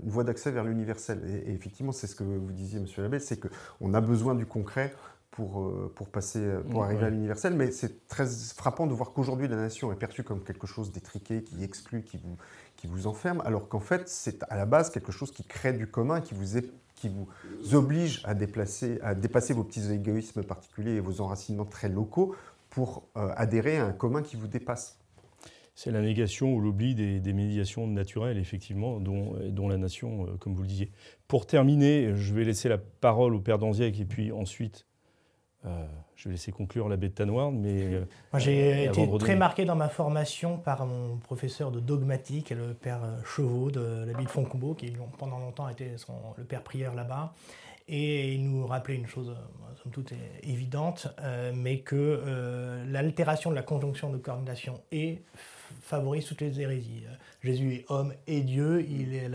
une 0.03 0.09
voie 0.09 0.25
d'accès 0.25 0.51
vers 0.51 0.65
l'universel. 0.65 1.21
Et, 1.25 1.49
et, 1.49 1.53
effectivement, 1.53 1.93
c'est 1.93 2.07
ce 2.07 2.15
que 2.15 2.25
vous 2.25 2.51
disiez, 2.51 2.81
Monsieur 2.81 3.03
Labbé, 3.03 3.19
c'est 3.19 3.39
qu'on 3.39 3.93
a 3.93 4.01
besoin 4.01 4.35
du 4.35 4.45
concret 4.45 4.93
pour, 5.31 5.61
euh, 5.61 5.91
pour, 5.95 6.09
passer, 6.09 6.45
pour 6.69 6.83
arriver 6.83 7.05
à 7.05 7.09
l'universel, 7.09 7.53
mais 7.53 7.71
c'est 7.71 8.07
très 8.07 8.27
frappant 8.27 8.85
de 8.85 8.93
voir 8.93 9.13
qu'aujourd'hui 9.13 9.47
la 9.47 9.55
nation 9.55 9.91
est 9.91 9.95
perçue 9.95 10.23
comme 10.23 10.43
quelque 10.43 10.67
chose 10.67 10.91
d'étriqué, 10.91 11.41
qui 11.41 11.63
exclut, 11.63 12.03
qui 12.03 12.17
vous, 12.17 12.37
qui 12.75 12.87
vous 12.87 13.07
enferme, 13.07 13.41
alors 13.45 13.69
qu'en 13.69 13.79
fait 13.79 14.09
c'est 14.09 14.43
à 14.49 14.57
la 14.57 14.65
base 14.65 14.89
quelque 14.89 15.13
chose 15.13 15.31
qui 15.31 15.45
crée 15.45 15.73
du 15.73 15.87
commun, 15.87 16.19
qui 16.19 16.33
vous, 16.33 16.57
est, 16.57 16.69
qui 16.95 17.07
vous 17.09 17.27
oblige 17.73 18.21
à, 18.25 18.33
déplacer, 18.33 18.99
à 19.01 19.15
dépasser 19.15 19.53
vos 19.53 19.63
petits 19.63 19.89
égoïsmes 19.91 20.43
particuliers 20.43 20.95
et 20.95 20.99
vos 20.99 21.21
enracinements 21.21 21.65
très 21.65 21.87
locaux 21.87 22.35
pour 22.69 23.03
euh, 23.15 23.31
adhérer 23.37 23.77
à 23.77 23.85
un 23.85 23.93
commun 23.93 24.21
qui 24.21 24.35
vous 24.35 24.47
dépasse. 24.47 24.97
C'est 25.75 25.91
la 25.91 26.01
négation 26.01 26.53
ou 26.53 26.59
l'oubli 26.59 26.93
des, 26.93 27.21
des, 27.21 27.33
médiations 27.33 27.87
naturelles, 27.87 28.37
effectivement, 28.37 28.99
dont, 28.99 29.35
dont 29.49 29.69
la 29.69 29.77
nation, 29.77 30.25
euh, 30.25 30.37
comme 30.37 30.53
vous 30.53 30.63
le 30.63 30.67
disiez. 30.67 30.91
Pour 31.29 31.47
terminer, 31.47 32.13
je 32.15 32.33
vais 32.33 32.43
laisser 32.43 32.67
la 32.67 32.77
parole 32.77 33.33
au 33.33 33.39
Père 33.39 33.57
Danziac 33.57 33.97
et 33.97 34.05
puis 34.05 34.33
ensuite 34.33 34.85
euh, 35.65 35.85
je 36.15 36.27
vais 36.27 36.33
laisser 36.33 36.51
conclure 36.51 36.89
la 36.89 36.97
bêta 36.97 37.25
noire, 37.25 37.51
mais... 37.51 37.83
Euh, 37.83 38.05
j'ai 38.37 38.85
été 38.85 39.07
très 39.19 39.35
marqué 39.35 39.63
dans 39.63 39.75
ma 39.75 39.89
formation 39.89 40.57
par 40.57 40.85
mon 40.85 41.17
professeur 41.17 41.71
de 41.71 41.79
dogmatique, 41.79 42.49
le 42.49 42.73
père 42.73 43.01
Chevaux 43.23 43.69
de 43.69 44.05
l'abbaye 44.05 44.25
de 44.25 44.29
Foncombeau, 44.29 44.73
qui 44.73 44.91
pendant 45.19 45.37
longtemps 45.37 45.65
a 45.65 45.71
été 45.71 45.91
le 46.37 46.43
père 46.43 46.63
prieur 46.63 46.95
là-bas. 46.95 47.33
Et 47.87 48.33
il 48.33 48.49
nous 48.49 48.65
rappelait 48.65 48.95
une 48.95 49.07
chose, 49.07 49.29
euh, 49.29 49.75
somme 49.83 49.91
toute 49.91 50.13
évidente, 50.43 51.07
mais 51.53 51.79
que 51.79 52.83
l'altération 52.87 53.49
de 53.49 53.55
la 53.55 53.63
conjonction 53.63 54.11
de 54.11 54.17
coordination 54.17 54.81
et 54.91 55.21
favorise 55.81 56.25
toutes 56.25 56.41
les 56.41 56.59
hérésies. 56.59 57.03
Jésus 57.43 57.73
est 57.73 57.85
homme 57.89 58.13
et 58.27 58.41
Dieu, 58.41 58.85
il 58.87 59.15
est 59.15 59.29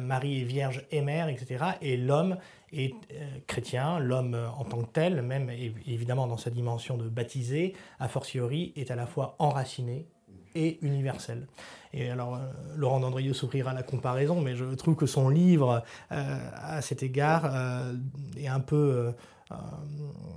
Marie 0.00 0.42
est 0.42 0.44
vierge 0.44 0.84
et 0.90 1.00
mère, 1.00 1.28
etc. 1.28 1.64
Et 1.80 1.96
l'homme 1.96 2.36
est 2.74 2.94
euh, 3.12 3.38
chrétien, 3.46 3.98
l'homme 3.98 4.34
euh, 4.34 4.48
en 4.48 4.64
tant 4.64 4.82
que 4.82 4.90
tel, 4.92 5.22
même 5.22 5.50
évidemment 5.86 6.26
dans 6.26 6.36
sa 6.36 6.50
dimension 6.50 6.96
de 6.96 7.08
baptisé, 7.08 7.74
a 8.00 8.08
fortiori, 8.08 8.72
est 8.76 8.90
à 8.90 8.96
la 8.96 9.06
fois 9.06 9.36
enraciné 9.38 10.06
et 10.54 10.78
universelle. 10.82 11.46
Et 11.92 12.10
alors, 12.10 12.38
Laurent 12.76 13.00
Dandrieux 13.00 13.32
s'ouvrira 13.32 13.72
la 13.72 13.82
comparaison, 13.82 14.40
mais 14.40 14.54
je 14.54 14.64
trouve 14.74 14.94
que 14.94 15.06
son 15.06 15.28
livre, 15.28 15.82
à 16.10 16.80
cet 16.80 17.02
égard, 17.02 17.52
est 18.36 18.46
un 18.46 18.60
peu 18.60 19.14
euh, 19.52 19.56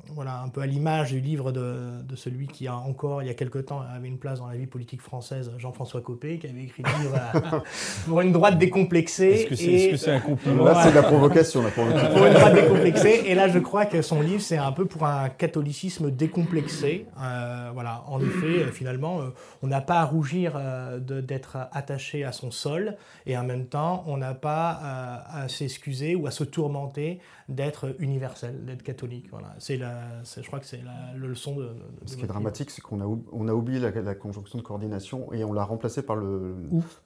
voilà, 0.09 0.41
un 0.41 0.49
peu 0.49 0.61
à 0.61 0.65
l'image 0.65 1.11
du 1.11 1.21
livre 1.21 1.53
de, 1.53 2.01
de, 2.03 2.15
celui 2.17 2.47
qui 2.47 2.67
a 2.67 2.75
encore, 2.75 3.21
il 3.21 3.27
y 3.27 3.29
a 3.29 3.33
quelque 3.33 3.59
temps, 3.59 3.81
avait 3.81 4.09
une 4.09 4.17
place 4.17 4.39
dans 4.39 4.47
la 4.47 4.57
vie 4.57 4.67
politique 4.67 5.01
française, 5.01 5.51
Jean-François 5.57 6.01
Copé, 6.01 6.39
qui 6.39 6.47
avait 6.47 6.63
écrit 6.63 6.83
le 6.83 7.03
livre 7.03 7.15
euh, 7.35 7.59
pour 8.05 8.19
une 8.19 8.33
droite 8.33 8.57
décomplexée. 8.57 9.47
Est-ce 9.49 9.89
que 9.91 9.95
c'est 9.95 10.11
un 10.11 10.19
compliment 10.19 10.65
Là, 10.65 10.81
c'est 10.83 10.89
de 10.89 10.95
la 10.95 11.03
provocation. 11.03 11.63
Là, 11.63 11.69
pour, 11.69 11.85
pour 11.85 12.25
une 12.25 12.33
droite 12.33 12.53
décomplexée. 12.53 13.23
Et 13.27 13.35
là, 13.35 13.47
je 13.47 13.59
crois 13.59 13.85
que 13.85 14.01
son 14.01 14.21
livre, 14.21 14.41
c'est 14.41 14.57
un 14.57 14.73
peu 14.73 14.85
pour 14.85 15.05
un 15.05 15.29
catholicisme 15.29 16.11
décomplexé. 16.11 17.05
Euh, 17.21 17.69
voilà, 17.73 18.03
en 18.07 18.19
effet, 18.19 18.69
finalement, 18.73 19.21
on 19.61 19.67
n'a 19.67 19.81
pas 19.81 20.01
à 20.01 20.05
rougir 20.05 20.59
d'être 20.99 21.57
attaché 21.71 22.25
à 22.25 22.33
son 22.33 22.51
sol, 22.51 22.97
et 23.25 23.37
en 23.37 23.43
même 23.43 23.67
temps, 23.67 24.03
on 24.07 24.17
n'a 24.17 24.33
pas 24.33 25.23
à 25.31 25.47
s'excuser 25.47 26.15
ou 26.15 26.27
à 26.27 26.31
se 26.31 26.43
tourmenter 26.43 27.19
d'être 27.47 27.95
universel, 27.99 28.65
d'être 28.65 28.83
catholique. 28.83 28.96
Voilà. 29.31 29.55
C'est 29.59 29.77
la, 29.77 30.23
je 30.23 30.45
crois 30.47 30.59
que 30.59 30.65
c'est 30.65 30.81
la, 30.83 31.17
leçon 31.17 31.55
de, 31.55 31.69
Ce 32.05 32.15
qui 32.15 32.23
est 32.23 32.27
dramatique, 32.27 32.69
c'est 32.69 32.81
qu'on 32.81 33.01
a, 33.01 33.19
on 33.31 33.47
a 33.47 33.53
oublié 33.53 33.79
la, 33.79 34.15
conjonction 34.15 34.57
de 34.57 34.63
coordination 34.63 35.31
et 35.33 35.43
on 35.43 35.53
l'a 35.53 35.63
remplacé 35.63 36.01
par, 36.01 36.15
le, 36.15 36.55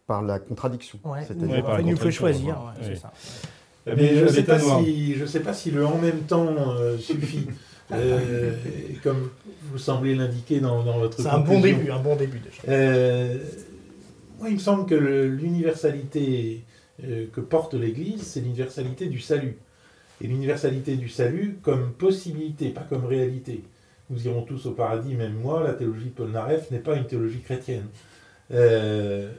par 0.07 0.21
la 0.21 0.39
contradiction. 0.39 0.99
Ouais, 1.03 1.23
C'est-à-dire 1.25 1.79
il 1.79 1.85
nous 1.87 1.97
faut 1.97 2.11
choisir. 2.11 2.73
c'est 2.81 2.95
ça. 2.95 3.11
Mais 3.87 4.15
je 4.15 4.25
ne 4.25 4.29
sais, 4.29 4.43
pas 4.43 4.59
si, 4.59 5.15
je 5.15 5.25
sais 5.25 5.39
pas 5.39 5.53
si 5.53 5.71
le 5.71 5.85
en 5.85 5.97
même 5.97 6.21
temps 6.21 6.55
euh, 6.57 6.97
suffit. 6.97 7.47
Euh, 7.93 8.53
comme 9.03 9.31
vous 9.63 9.77
semblez 9.77 10.15
l'indiquer 10.15 10.61
dans, 10.61 10.81
dans, 10.81 10.97
votre 10.97 11.21
C'est 11.21 11.27
un 11.27 11.39
bon 11.39 11.59
début, 11.59 11.91
un 11.91 11.99
bon 11.99 12.15
début 12.15 12.39
déjà. 12.39 12.61
Euh, 12.69 13.37
moi, 14.39 14.47
il 14.47 14.53
me 14.53 14.59
semble 14.59 14.85
que 14.85 14.95
l'universalité 14.95 16.63
que 17.01 17.41
porte 17.41 17.73
l'Église, 17.73 18.21
c'est 18.21 18.39
l'universalité 18.39 19.07
du 19.07 19.19
salut 19.19 19.57
et 20.21 20.27
l'universalité 20.27 20.95
du 20.95 21.09
salut 21.09 21.57
comme 21.61 21.93
possibilité, 21.93 22.69
pas 22.69 22.85
comme 22.87 23.05
réalité. 23.05 23.63
Nous 24.09 24.27
irons 24.27 24.43
tous 24.43 24.65
au 24.67 24.71
paradis, 24.71 25.15
même 25.15 25.33
moi, 25.33 25.63
la 25.63 25.73
théologie 25.73 26.05
de 26.05 26.11
Paul 26.11 26.31
Naref 26.31 26.69
n'est 26.69 26.79
pas 26.79 26.95
une 26.95 27.07
théologie 27.07 27.41
chrétienne. 27.41 27.87
Euh, 28.51 29.31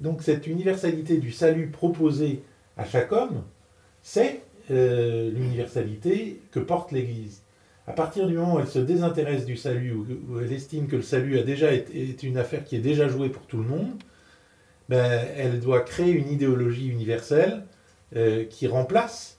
donc 0.00 0.22
cette 0.22 0.46
universalité 0.46 1.18
du 1.18 1.32
salut 1.32 1.68
proposée 1.68 2.42
à 2.76 2.84
chaque 2.84 3.12
homme, 3.12 3.42
c'est 4.02 4.42
euh, 4.70 5.30
l'universalité 5.30 6.40
que 6.50 6.60
porte 6.60 6.92
l'Église. 6.92 7.42
À 7.86 7.92
partir 7.92 8.26
du 8.26 8.34
moment 8.34 8.56
où 8.56 8.60
elle 8.60 8.68
se 8.68 8.78
désintéresse 8.78 9.46
du 9.46 9.56
salut, 9.56 9.94
où, 9.94 10.40
elle 10.40 10.52
estime 10.52 10.88
que 10.88 10.96
le 10.96 11.02
salut 11.02 11.38
a 11.38 11.42
déjà 11.42 11.72
été, 11.72 12.10
est 12.10 12.22
une 12.22 12.36
affaire 12.36 12.64
qui 12.64 12.76
est 12.76 12.80
déjà 12.80 13.08
jouée 13.08 13.30
pour 13.30 13.46
tout 13.46 13.56
le 13.56 13.64
monde, 13.64 13.94
ben, 14.90 15.26
elle 15.36 15.60
doit 15.60 15.80
créer 15.80 16.12
une 16.12 16.30
idéologie 16.30 16.88
universelle 16.88 17.62
euh, 18.14 18.44
qui 18.44 18.66
remplace 18.66 19.37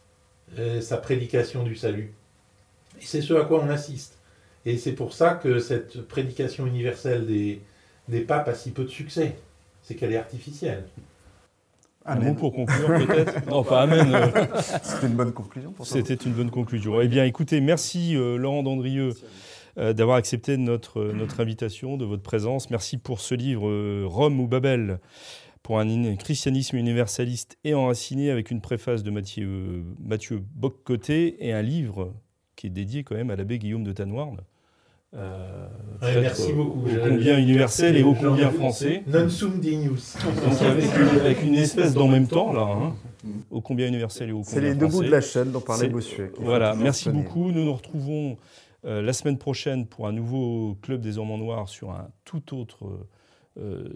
sa 0.82 0.98
prédication 0.98 1.64
du 1.64 1.76
salut. 1.76 2.14
Et 3.02 3.06
c'est 3.06 3.22
ce 3.22 3.34
à 3.34 3.46
quoi 3.46 3.64
on 3.64 3.70
assiste. 3.70 4.18
Et 4.66 4.78
c'est 4.78 4.94
pour 4.94 5.14
ça 5.14 5.36
que 5.36 5.60
cette 5.60 6.02
prédication 6.02 6.66
universelle 6.66 7.26
des, 7.26 7.62
des 8.08 8.22
papes 8.22 8.48
a 8.48 8.54
si 8.54 8.72
peu 8.72 8.84
de 8.84 8.90
succès. 8.90 9.36
C'est 9.82 9.96
qu'elle 9.96 10.12
est 10.12 10.18
artificielle. 10.18 10.84
Un 12.06 12.16
mot 12.16 12.34
pour 12.34 12.54
conclure 12.54 12.88
peut-être? 13.08 13.46
Non, 13.48 13.64
pas 13.64 13.82
Amen. 13.82 14.16
C'était 14.84 15.08
une 15.08 15.14
bonne 15.14 15.32
conclusion 15.32 15.72
pour 15.72 15.86
C'était 15.86 16.14
une 16.16 16.34
bonne 16.34 16.50
conclusion. 16.50 17.00
Eh 17.02 17.08
bien 17.08 17.24
écoutez, 17.26 17.62
merci 17.62 18.16
euh, 18.16 18.38
Laurent 18.38 18.64
Dandrieux 18.64 19.14
euh, 19.78 19.94
d'avoir 19.94 20.18
accepté 20.18 20.58
notre, 20.58 21.04
notre 21.04 21.40
invitation, 21.40 21.98
de 21.98 22.06
votre 22.06 22.24
présence. 22.24 22.70
Merci 22.70 22.98
pour 22.98 23.22
ce 23.22 23.36
livre 23.36 24.04
Rome 24.06 24.40
ou 24.40 24.48
Babel 24.48 25.00
pour 25.64 25.80
un 25.80 26.16
christianisme 26.16 26.78
universaliste 26.78 27.58
et 27.64 27.74
enraciné 27.74 28.32
avec 28.32 28.52
une 28.52 28.62
préface 28.62 29.04
de 29.04 29.12
Mathieu, 29.12 29.84
Mathieu 30.00 30.44
Boccoté 30.56 31.46
et 31.46 31.54
un 31.54 31.62
livre 31.62 32.14
qui 32.56 32.68
est 32.68 32.72
dédié 32.72 33.04
quand 33.04 33.16
même 33.16 33.30
à 33.30 33.36
l'abbé 33.36 33.60
Guillaume 33.60 33.84
de 33.84 33.92
Tanoirne. 33.92 34.42
Euh, 35.16 35.68
merci 36.04 36.54
beaucoup. 36.54 36.86
Au 36.86 37.08
combien 37.08 37.40
universel 37.40 37.98
et 37.98 38.04
au 38.04 38.14
combien 38.14 38.52
français. 38.52 39.04
Non 39.08 39.28
sum 39.28 39.60
dignus. 39.60 40.16
avec, 41.24 41.42
une 41.44 41.56
espèce 41.56 41.94
d'en 41.94 42.08
même 42.08 42.28
temps, 42.28 42.54
là. 42.54 42.62
Hein. 42.62 42.96
Au 43.50 43.62
combien 43.62 43.88
universel 43.88 44.30
et 44.30 44.32
au 44.32 44.44
combien 44.44 44.54
C'est 44.54 44.62
les 44.62 44.76
deux 44.76 44.88
bouts 44.88 45.04
de 45.04 45.10
la 45.10 45.22
chaîne 45.22 45.52
dont 45.52 45.62
parlait 45.62 45.90
Bossuet. 45.90 46.32
Voilà, 46.38 46.76
merci 46.76 47.10
beaucoup. 47.10 47.52
Nous 47.52 47.66
nous 47.66 47.74
retrouvons 47.74 48.38
euh, 48.86 49.02
la 49.02 49.14
semaine 49.14 49.38
prochaine 49.38 49.88
pour 49.88 50.08
un 50.08 50.12
nouveau 50.12 50.78
Club 50.82 51.02
des 51.02 51.18
Hommes 51.18 51.32
en 51.32 51.38
Noir 51.38 51.68
sur 51.68 51.92
un 51.92 52.10
tout 52.24 52.56
autre 52.56 52.86
euh, 52.86 53.08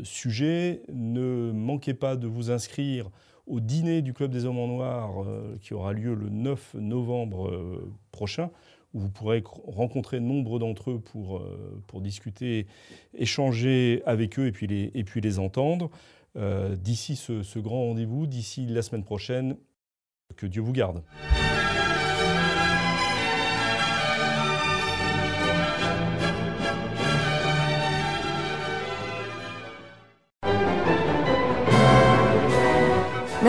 sujet. 0.03 0.81
Ne 0.91 1.51
manquez 1.51 1.93
pas 1.93 2.15
de 2.15 2.27
vous 2.27 2.51
inscrire 2.51 3.09
au 3.47 3.59
dîner 3.59 4.01
du 4.01 4.13
Club 4.13 4.31
des 4.31 4.45
Hommes 4.45 4.59
en 4.59 4.67
Noir 4.67 5.23
euh, 5.23 5.57
qui 5.61 5.73
aura 5.73 5.93
lieu 5.93 6.13
le 6.13 6.29
9 6.29 6.75
novembre 6.75 7.49
euh, 7.49 7.93
prochain, 8.11 8.51
où 8.93 8.99
vous 8.99 9.09
pourrez 9.09 9.43
rencontrer 9.67 10.19
nombre 10.19 10.59
d'entre 10.59 10.91
eux 10.91 10.99
pour, 10.99 11.41
pour 11.87 11.99
discuter, 11.99 12.67
échanger 13.15 14.03
avec 14.05 14.37
eux 14.37 14.47
et 14.47 14.51
puis 14.51 14.67
les, 14.67 14.91
et 14.93 15.03
puis 15.03 15.19
les 15.19 15.39
entendre. 15.39 15.89
d'ici 16.35 17.15
ce 17.15 17.59
grand 17.59 17.87
rendez-vous, 17.87 18.27
d'ici 18.27 18.67
la 18.67 18.83
semaine 18.83 19.03
prochaine, 19.03 19.57
que 20.37 20.45
Dieu 20.45 20.61
vous 20.61 20.73
garde. 20.73 21.01